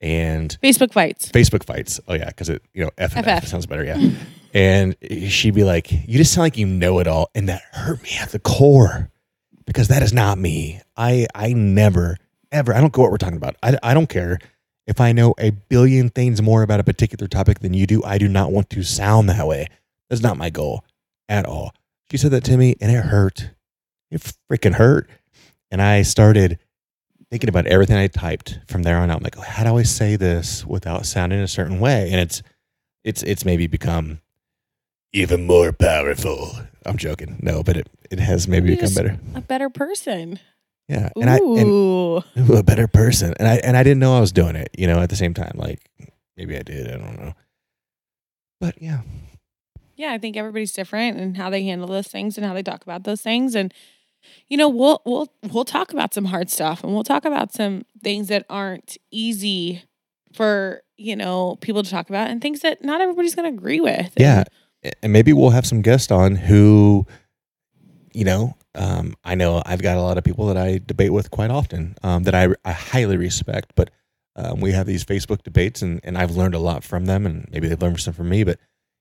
and 0.00 0.58
Facebook 0.62 0.92
fights. 0.92 1.30
Facebook 1.30 1.64
fights. 1.64 2.00
Oh 2.08 2.14
yeah, 2.14 2.26
because 2.26 2.48
it 2.48 2.62
you 2.74 2.84
know 2.84 2.90
F 2.98 3.16
and 3.16 3.26
F, 3.26 3.44
FF. 3.44 3.48
sounds 3.48 3.66
better. 3.66 3.84
Yeah, 3.84 4.10
and 4.54 4.96
she'd 5.28 5.54
be 5.54 5.64
like, 5.64 5.90
"You 5.90 6.18
just 6.18 6.32
sound 6.32 6.44
like 6.44 6.56
you 6.56 6.66
know 6.66 6.98
it 6.98 7.06
all," 7.06 7.30
and 7.34 7.48
that 7.48 7.62
hurt 7.72 8.02
me 8.02 8.10
at 8.20 8.30
the 8.30 8.38
core 8.38 9.10
because 9.66 9.88
that 9.88 10.02
is 10.02 10.12
not 10.12 10.38
me. 10.38 10.80
I 10.96 11.26
I 11.34 11.52
never 11.52 12.16
ever. 12.52 12.74
I 12.74 12.80
don't 12.80 12.92
care 12.92 13.02
what 13.02 13.10
we're 13.10 13.18
talking 13.18 13.36
about. 13.36 13.56
I 13.62 13.78
I 13.82 13.94
don't 13.94 14.08
care 14.08 14.38
if 14.86 15.00
I 15.00 15.12
know 15.12 15.34
a 15.38 15.50
billion 15.50 16.10
things 16.10 16.40
more 16.40 16.62
about 16.62 16.80
a 16.80 16.84
particular 16.84 17.26
topic 17.26 17.60
than 17.60 17.74
you 17.74 17.86
do. 17.86 18.04
I 18.04 18.18
do 18.18 18.28
not 18.28 18.52
want 18.52 18.70
to 18.70 18.82
sound 18.82 19.28
that 19.28 19.46
way. 19.46 19.66
That's 20.08 20.22
not 20.22 20.36
my 20.36 20.50
goal 20.50 20.84
at 21.28 21.46
all. 21.46 21.74
She 22.10 22.16
said 22.16 22.30
that 22.30 22.44
to 22.44 22.56
me, 22.56 22.76
and 22.80 22.92
it 22.92 23.04
hurt. 23.06 23.50
It 24.10 24.34
freaking 24.50 24.74
hurt. 24.74 25.10
And 25.70 25.82
I 25.82 26.02
started 26.02 26.60
thinking 27.30 27.48
about 27.48 27.66
everything 27.66 27.96
I 27.96 28.06
typed 28.06 28.60
from 28.68 28.82
there 28.82 28.96
on 28.96 29.10
out. 29.10 29.18
I'm 29.18 29.22
like, 29.22 29.36
how 29.36 29.64
do 29.64 29.76
I 29.76 29.82
say 29.82 30.16
this 30.16 30.64
without 30.64 31.06
sounding 31.06 31.40
a 31.40 31.48
certain 31.48 31.80
way? 31.80 32.10
And 32.10 32.20
it's 32.20 32.42
it's 33.04 33.22
it's 33.22 33.44
maybe 33.44 33.66
become 33.66 34.20
even 35.12 35.46
more 35.46 35.72
powerful. 35.72 36.52
I'm 36.84 36.96
joking. 36.96 37.38
No, 37.42 37.62
but 37.62 37.76
it, 37.78 37.88
it 38.10 38.20
has 38.20 38.46
maybe 38.46 38.70
You 38.70 38.76
become 38.76 38.94
better. 38.94 39.18
A 39.34 39.40
better 39.40 39.70
person. 39.70 40.38
Yeah. 40.88 41.08
And 41.16 41.28
I 41.28 41.36
and 41.36 41.68
Ooh. 41.68 42.16
Ooh, 42.38 42.56
a 42.56 42.62
better 42.62 42.86
person. 42.86 43.34
And 43.38 43.48
I 43.48 43.56
and 43.56 43.76
I 43.76 43.82
didn't 43.82 43.98
know 43.98 44.16
I 44.16 44.20
was 44.20 44.32
doing 44.32 44.56
it, 44.56 44.68
you 44.76 44.86
know, 44.86 45.00
at 45.00 45.10
the 45.10 45.16
same 45.16 45.34
time. 45.34 45.52
Like 45.56 45.90
maybe 46.36 46.56
I 46.56 46.62
did, 46.62 46.88
I 46.88 46.98
don't 46.98 47.18
know. 47.18 47.32
But 48.60 48.80
yeah. 48.80 49.00
yeah, 49.96 50.12
I 50.12 50.18
think 50.18 50.36
everybody's 50.36 50.72
different 50.72 51.18
and 51.18 51.36
how 51.36 51.50
they 51.50 51.64
handle 51.64 51.88
those 51.88 52.08
things 52.08 52.38
and 52.38 52.46
how 52.46 52.54
they 52.54 52.62
talk 52.62 52.82
about 52.82 53.04
those 53.04 53.20
things. 53.20 53.54
And 53.54 53.74
you 54.48 54.56
know, 54.56 54.68
we'll 54.68 55.02
we'll 55.04 55.32
we'll 55.50 55.64
talk 55.64 55.92
about 55.92 56.14
some 56.14 56.26
hard 56.26 56.50
stuff 56.50 56.84
and 56.84 56.92
we'll 56.94 57.04
talk 57.04 57.24
about 57.24 57.52
some 57.52 57.84
things 58.02 58.28
that 58.28 58.44
aren't 58.48 58.96
easy 59.10 59.82
for 60.32 60.82
you 60.96 61.16
know 61.16 61.56
people 61.60 61.82
to 61.82 61.90
talk 61.90 62.08
about 62.08 62.28
and 62.28 62.40
things 62.40 62.60
that 62.60 62.84
not 62.84 63.00
everybody's 63.00 63.34
going 63.34 63.50
to 63.50 63.56
agree 63.56 63.80
with. 63.80 64.12
Yeah. 64.16 64.44
And 65.02 65.12
maybe 65.12 65.32
we'll 65.32 65.50
have 65.50 65.66
some 65.66 65.82
guests 65.82 66.12
on 66.12 66.36
who, 66.36 67.06
you 68.12 68.24
know, 68.24 68.54
um, 68.76 69.14
I 69.24 69.34
know 69.34 69.62
I've 69.66 69.82
got 69.82 69.96
a 69.96 70.02
lot 70.02 70.18
of 70.18 70.22
people 70.22 70.46
that 70.46 70.56
I 70.56 70.80
debate 70.84 71.12
with 71.12 71.30
quite 71.30 71.50
often 71.50 71.96
um, 72.02 72.22
that 72.24 72.34
I, 72.34 72.48
I 72.64 72.72
highly 72.72 73.16
respect, 73.16 73.72
but 73.74 73.90
um, 74.36 74.60
we 74.60 74.72
have 74.72 74.86
these 74.86 75.04
Facebook 75.04 75.42
debates 75.42 75.82
and, 75.82 76.00
and 76.04 76.16
I've 76.16 76.36
learned 76.36 76.54
a 76.54 76.58
lot 76.58 76.84
from 76.84 77.06
them 77.06 77.26
and 77.26 77.48
maybe 77.50 77.68
they've 77.68 77.80
learned 77.80 78.00
some 78.00 78.14
from 78.14 78.28
me, 78.28 78.44
but 78.44 78.60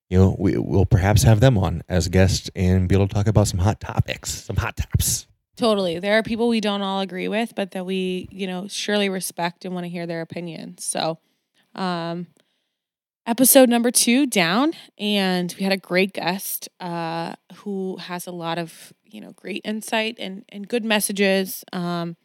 you 0.10 0.18
know, 0.18 0.36
we 0.38 0.58
will 0.58 0.86
perhaps 0.86 1.24
have 1.24 1.40
them 1.40 1.58
on 1.58 1.84
as 1.90 2.08
guests 2.08 2.50
and 2.56 2.88
be 2.88 2.96
able 2.96 3.08
to 3.08 3.14
talk 3.14 3.28
about 3.28 3.48
some 3.48 3.60
hot 3.60 3.80
topics, 3.80 4.44
some 4.44 4.56
hot 4.56 4.78
tops. 4.78 5.28
Totally. 5.56 6.00
There 6.00 6.18
are 6.18 6.24
people 6.24 6.48
we 6.48 6.60
don't 6.60 6.82
all 6.82 7.00
agree 7.00 7.28
with, 7.28 7.56
but 7.56 7.72
that 7.72 7.86
we, 7.86 8.28
you 8.30 8.46
know, 8.46 8.68
surely 8.68 9.10
respect 9.10 9.66
and 9.66 9.74
want 9.74 9.86
to 9.86 9.90
hear 9.90 10.06
their 10.06 10.22
opinions. 10.22 10.84
So, 10.84 11.18
um, 11.74 12.28
episode 13.26 13.70
number 13.70 13.90
two 13.90 14.28
down, 14.28 14.74
and 14.98 15.56
we 15.58 15.64
had 15.64 15.74
a 15.74 15.78
great 15.78 16.14
guest 16.14 16.70
uh, 16.80 17.34
who 17.56 17.98
has 17.98 18.28
a 18.28 18.32
lot 18.32 18.58
of, 18.58 18.94
you 19.06 19.22
know, 19.22 19.32
great 19.32 19.62
insight 19.64 20.18
and, 20.20 20.44
and 20.50 20.68
good 20.68 20.84
messages. 20.84 21.64
Um, 21.72 22.18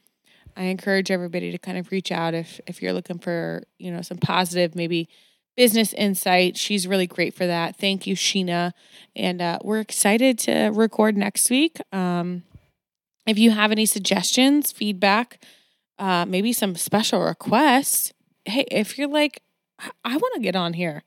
I 0.57 0.65
encourage 0.65 1.11
everybody 1.11 1.53
to 1.53 1.59
kind 1.59 1.79
of 1.79 1.91
reach 1.93 2.11
out 2.11 2.35
if 2.35 2.61
if 2.67 2.83
you're 2.83 2.93
looking 2.93 3.19
for, 3.19 3.63
you 3.79 3.93
know, 3.93 4.03
some 4.03 4.19
positive, 4.19 4.75
maybe 4.75 5.09
business 5.61 5.93
insight. 5.93 6.57
She's 6.57 6.87
really 6.87 7.07
great 7.07 7.35
for 7.35 7.47
that. 7.47 7.77
Thank 7.77 8.07
you, 8.07 8.17
Sheena. 8.17 8.73
And 9.15 9.43
uh, 9.43 9.59
we're 9.63 9.81
excited 9.81 10.39
to 10.39 10.71
record 10.71 11.19
next 11.19 11.51
week. 11.51 11.77
Um, 11.93 12.45
if 13.27 13.39
you 13.39 13.51
have 13.51 13.71
any 13.71 13.85
suggestions, 13.85 14.73
feedback, 14.73 15.45
uh, 15.99 16.25
maybe 16.25 16.55
some 16.55 16.77
special 16.77 17.21
requests, 17.21 18.15
hey, 18.47 18.65
if 18.71 18.97
you're 18.97 19.07
like, 19.07 19.43
I, 19.79 19.91
I 20.03 20.17
want 20.17 20.33
to 20.37 20.41
get 20.41 20.57
on 20.57 20.73
here, 20.73 21.03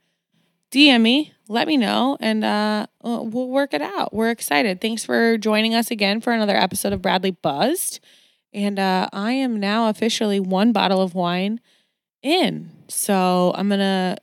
DM 0.70 1.02
me, 1.02 1.34
let 1.48 1.68
me 1.68 1.76
know, 1.76 2.16
and 2.20 2.46
uh, 2.46 2.86
we'll 3.02 3.50
work 3.50 3.74
it 3.74 3.82
out. 3.82 4.14
We're 4.14 4.30
excited. 4.30 4.82
Thanks 4.82 5.04
for 5.04 5.36
joining 5.40 5.74
us 5.74 5.90
again 5.90 6.22
for 6.22 6.32
another 6.32 6.56
episode 6.56 6.94
of 6.94 7.02
Bradley 7.02 7.32
Buzzed. 7.32 8.00
And 8.54 8.78
uh, 8.78 9.10
I 9.12 9.32
am 9.32 9.60
now 9.60 9.90
officially 9.90 10.40
one 10.40 10.74
bottle 10.74 11.02
of 11.02 11.16
wine 11.16 11.60
in. 12.22 12.70
So 12.88 13.52
I'm 13.56 13.68
going 13.68 13.80
to 13.80 14.18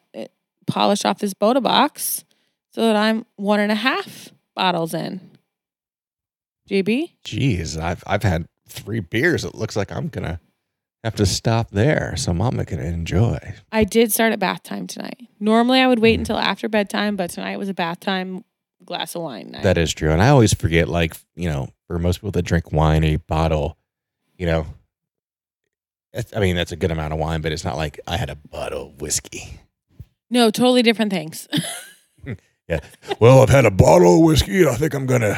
polish 0.70 1.04
off 1.04 1.18
this 1.18 1.34
Bota 1.34 1.60
Box 1.60 2.24
so 2.72 2.82
that 2.82 2.96
I'm 2.96 3.26
one 3.36 3.60
and 3.60 3.72
a 3.72 3.76
half 3.76 4.30
bottles 4.54 4.94
in. 4.94 5.30
JB? 6.68 7.12
Jeez, 7.24 7.80
I've, 7.80 8.04
I've 8.06 8.22
had 8.22 8.46
three 8.68 9.00
beers. 9.00 9.44
It 9.44 9.54
looks 9.54 9.76
like 9.76 9.90
I'm 9.90 10.08
going 10.08 10.24
to 10.24 10.40
have 11.02 11.16
to 11.16 11.26
stop 11.26 11.70
there. 11.70 12.14
So 12.16 12.32
mama 12.32 12.64
can 12.64 12.78
enjoy. 12.78 13.38
I 13.72 13.84
did 13.84 14.12
start 14.12 14.32
at 14.32 14.38
bath 14.38 14.62
time 14.62 14.86
tonight. 14.86 15.28
Normally 15.40 15.80
I 15.80 15.88
would 15.88 15.98
wait 15.98 16.16
hmm. 16.16 16.20
until 16.20 16.38
after 16.38 16.68
bedtime, 16.68 17.16
but 17.16 17.30
tonight 17.30 17.56
was 17.58 17.68
a 17.68 17.74
bath 17.74 18.00
time 18.00 18.44
glass 18.84 19.14
of 19.14 19.22
wine 19.22 19.50
night. 19.50 19.62
That 19.62 19.78
is 19.78 19.92
true. 19.92 20.10
And 20.10 20.22
I 20.22 20.28
always 20.28 20.54
forget, 20.54 20.88
like, 20.88 21.16
you 21.34 21.48
know, 21.48 21.68
for 21.86 21.98
most 21.98 22.18
people 22.18 22.30
that 22.32 22.42
drink 22.42 22.72
wine, 22.72 23.04
a 23.04 23.16
bottle, 23.16 23.76
you 24.36 24.46
know, 24.46 24.66
I 26.34 26.40
mean, 26.40 26.56
that's 26.56 26.72
a 26.72 26.76
good 26.76 26.90
amount 26.90 27.12
of 27.12 27.18
wine, 27.18 27.40
but 27.40 27.52
it's 27.52 27.64
not 27.64 27.76
like 27.76 28.00
I 28.06 28.16
had 28.16 28.30
a 28.30 28.36
bottle 28.36 28.88
of 28.88 29.00
whiskey. 29.00 29.60
No, 30.30 30.50
totally 30.50 30.82
different 30.82 31.12
things. 31.12 31.48
Yeah. 32.68 32.78
Well, 33.18 33.42
I've 33.42 33.48
had 33.48 33.64
a 33.64 33.70
bottle 33.72 34.14
of 34.14 34.20
whiskey. 34.24 34.64
I 34.64 34.76
think 34.76 34.94
I'm 34.94 35.04
going 35.04 35.22
to 35.22 35.34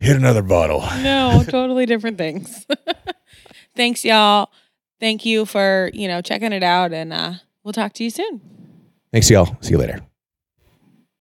hit 0.00 0.16
another 0.16 0.42
bottle. 0.42 0.80
no, 1.02 1.42
totally 1.48 1.86
different 1.86 2.18
things. 2.18 2.66
Thanks, 3.74 4.04
y'all. 4.04 4.50
Thank 5.00 5.24
you 5.24 5.46
for, 5.46 5.90
you 5.94 6.06
know, 6.08 6.20
checking 6.20 6.52
it 6.52 6.62
out 6.62 6.92
and 6.92 7.10
uh 7.10 7.34
we'll 7.62 7.72
talk 7.72 7.94
to 7.94 8.04
you 8.04 8.10
soon. 8.10 8.42
Thanks, 9.12 9.30
y'all. 9.30 9.56
See 9.62 9.70
you 9.70 9.78
later. 9.78 10.00